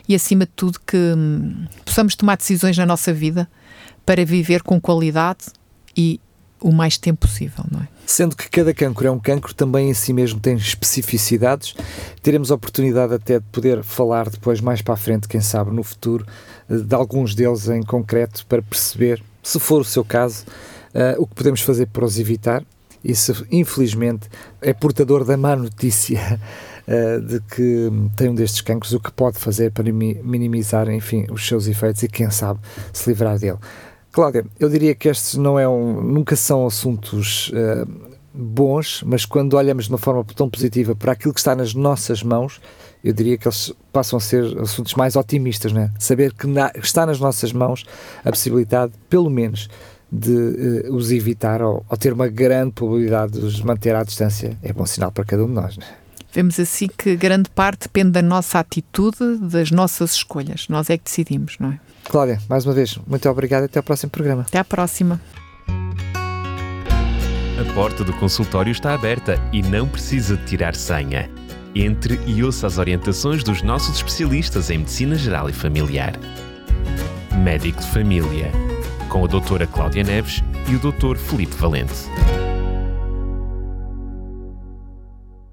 e, 0.08 0.14
acima 0.14 0.46
de 0.46 0.52
tudo, 0.56 0.80
que 0.86 0.98
hum, 0.98 1.66
possamos 1.84 2.16
tomar 2.16 2.38
decisões 2.38 2.78
na 2.78 2.86
nossa 2.86 3.14
vida 3.14 3.50
para 4.06 4.24
viver 4.26 4.62
com 4.62 4.80
qualidade 4.80 5.46
e 5.98 6.20
o 6.66 6.72
mais 6.72 6.97
tempo 6.97 7.28
possível, 7.28 7.63
não 7.72 7.82
é? 7.82 7.88
Sendo 8.07 8.36
que 8.36 8.49
cada 8.49 8.74
cancro 8.74 9.07
é 9.07 9.11
um 9.11 9.20
cancro, 9.20 9.53
também 9.53 9.91
em 9.91 9.93
si 9.93 10.11
mesmo 10.11 10.39
tem 10.39 10.55
especificidades. 10.55 11.76
Teremos 12.24 12.51
a 12.51 12.55
oportunidade 12.55 13.13
até 13.13 13.38
de 13.38 13.45
poder 13.51 13.84
falar 13.84 14.28
depois, 14.32 14.59
mais 14.59 14.82
para 14.82 14.95
a 14.95 14.97
frente, 14.97 15.28
quem 15.28 15.41
sabe, 15.41 15.70
no 15.70 15.84
futuro, 15.84 16.26
eh, 16.68 16.78
de 16.78 16.95
alguns 16.95 17.36
deles 17.36 17.70
em 17.70 17.84
concreto, 17.84 18.43
para 18.47 18.63
perceber, 18.63 19.22
se 19.43 19.59
for 19.59 19.82
o 19.82 19.86
seu 19.86 20.03
caso, 20.03 20.43
uh, 20.95 21.22
o 21.22 21.28
que 21.28 21.36
podemos 21.36 21.61
fazer 21.61 21.86
para 21.86 22.03
os 22.03 22.18
evitar 22.18 22.63
e 23.03 23.13
se, 23.13 23.32
infelizmente, 23.51 24.28
é 24.59 24.74
portador 24.74 25.24
da 25.24 25.38
má 25.38 25.55
notícia 25.55 26.39
uh, 26.88 27.22
de 27.22 27.39
que 27.41 27.91
tem 28.16 28.30
um 28.30 28.34
destes 28.34 28.61
cancros, 28.61 28.91
o 28.91 28.99
que 28.99 29.11
pode 29.11 29.38
fazer 29.38 29.70
para 29.70 29.84
minimizar, 29.84 30.89
enfim, 30.89 31.28
os 31.30 31.45
seus 31.45 31.68
efeitos 31.68 32.01
e, 32.01 32.07
quem 32.07 32.32
sabe, 32.32 32.59
se 32.91 33.07
livrar 33.07 33.38
dele. 33.38 33.59
Cláudia, 34.16 34.45
eu 34.57 34.70
diria 34.70 34.95
que 34.95 35.09
estes 35.09 35.36
não 35.36 35.59
é 35.59 35.68
um, 35.68 36.01
nunca 36.01 36.38
são 36.38 36.66
assuntos 36.66 37.49
uh, 37.49 37.86
bons, 38.34 39.03
mas 39.05 39.26
quando 39.26 39.55
olhamos 39.55 39.88
de 39.88 39.91
uma 39.91 39.97
forma 39.97 40.24
tão 40.34 40.49
positiva 40.49 40.95
para 40.95 41.11
aquilo 41.11 41.34
que 41.34 41.39
está 41.41 41.53
nas 41.53 41.74
nossas 41.74 42.24
mãos, 42.24 42.61
eu 43.03 43.11
diria 43.11 43.38
que 43.38 43.45
eles 43.45 43.74
passam 43.91 44.16
a 44.16 44.22
ser 44.22 44.57
assuntos 44.57 44.93
mais 44.93 45.18
otimistas, 45.18 45.74
né? 45.74 45.91
Saber 45.99 46.32
que 46.32 46.47
na, 46.47 46.72
está 46.82 47.05
nas 47.05 47.20
nossas 47.20 47.51
mãos 47.51 47.84
a 48.24 48.30
possibilidade, 48.30 48.93
pelo 49.09 49.30
menos, 49.30 49.68
de 50.09 50.32
uh, 50.32 50.95
os 50.95 51.11
evitar 51.11 51.61
ou, 51.61 51.86
ou, 51.89 51.97
ter 51.97 52.13
uma 52.13 52.30
grande 52.30 52.72
probabilidade 52.72 53.34
de 53.34 53.45
os 53.45 53.59
manter 53.59 53.97
à 53.97 54.03
distância 54.05 54.57
é 54.63 54.72
bom 54.72 54.86
sinal 54.86 55.11
para 55.11 55.26
cada 55.26 55.43
um 55.43 55.47
de 55.47 55.55
nós. 55.55 55.78
Né? 55.78 55.86
Vemos 56.32 56.57
assim 56.57 56.88
que 56.88 57.18
grande 57.18 57.49
parte 57.49 57.82
depende 57.82 58.11
da 58.11 58.22
nossa 58.22 58.59
atitude, 58.59 59.39
das 59.41 59.72
nossas 59.72 60.13
escolhas. 60.13 60.70
Nós 60.70 60.89
é 60.89 60.97
que 60.97 61.03
decidimos, 61.03 61.57
não 61.59 61.74
é? 61.74 61.80
Cláudia, 62.10 62.39
mais 62.47 62.66
uma 62.66 62.74
vez, 62.74 62.97
muito 63.06 63.30
obrigado 63.30 63.64
e 63.64 63.66
até 63.66 63.80
ao 63.80 63.84
próximo 63.84 64.10
programa. 64.10 64.43
Até 64.43 64.60
à 64.60 64.64
próxima. 64.64 65.20
A 67.60 67.74
porta 67.74 68.03
do 68.03 68.14
consultório 68.14 68.72
está 68.72 68.93
aberta 68.93 69.39
e 69.51 69.62
não 69.62 69.88
precisa 69.88 70.38
de 70.38 70.45
tirar 70.45 70.76
senha. 70.76 71.30
Entre 71.74 72.20
e 72.26 72.43
ouça 72.43 72.68
as 72.68 72.78
orientações 72.78 73.43
dos 73.43 73.62
nossos 73.62 73.97
especialistas 73.97 74.70
em 74.70 74.80
Medicina 74.80 75.16
Geral 75.16 75.49
e 75.49 75.53
Familiar. 75.53 76.14
Médico 77.43 77.82
de 77.82 77.88
Família, 77.88 78.51
com 79.10 79.26
a 79.26 79.28
doutora 79.28 79.68
Cláudia 79.68 80.03
Neves 80.03 80.41
e 80.70 80.76
o 80.76 80.80
doutor 80.80 81.18
Felipe 81.18 81.56
Valente. 81.56 82.10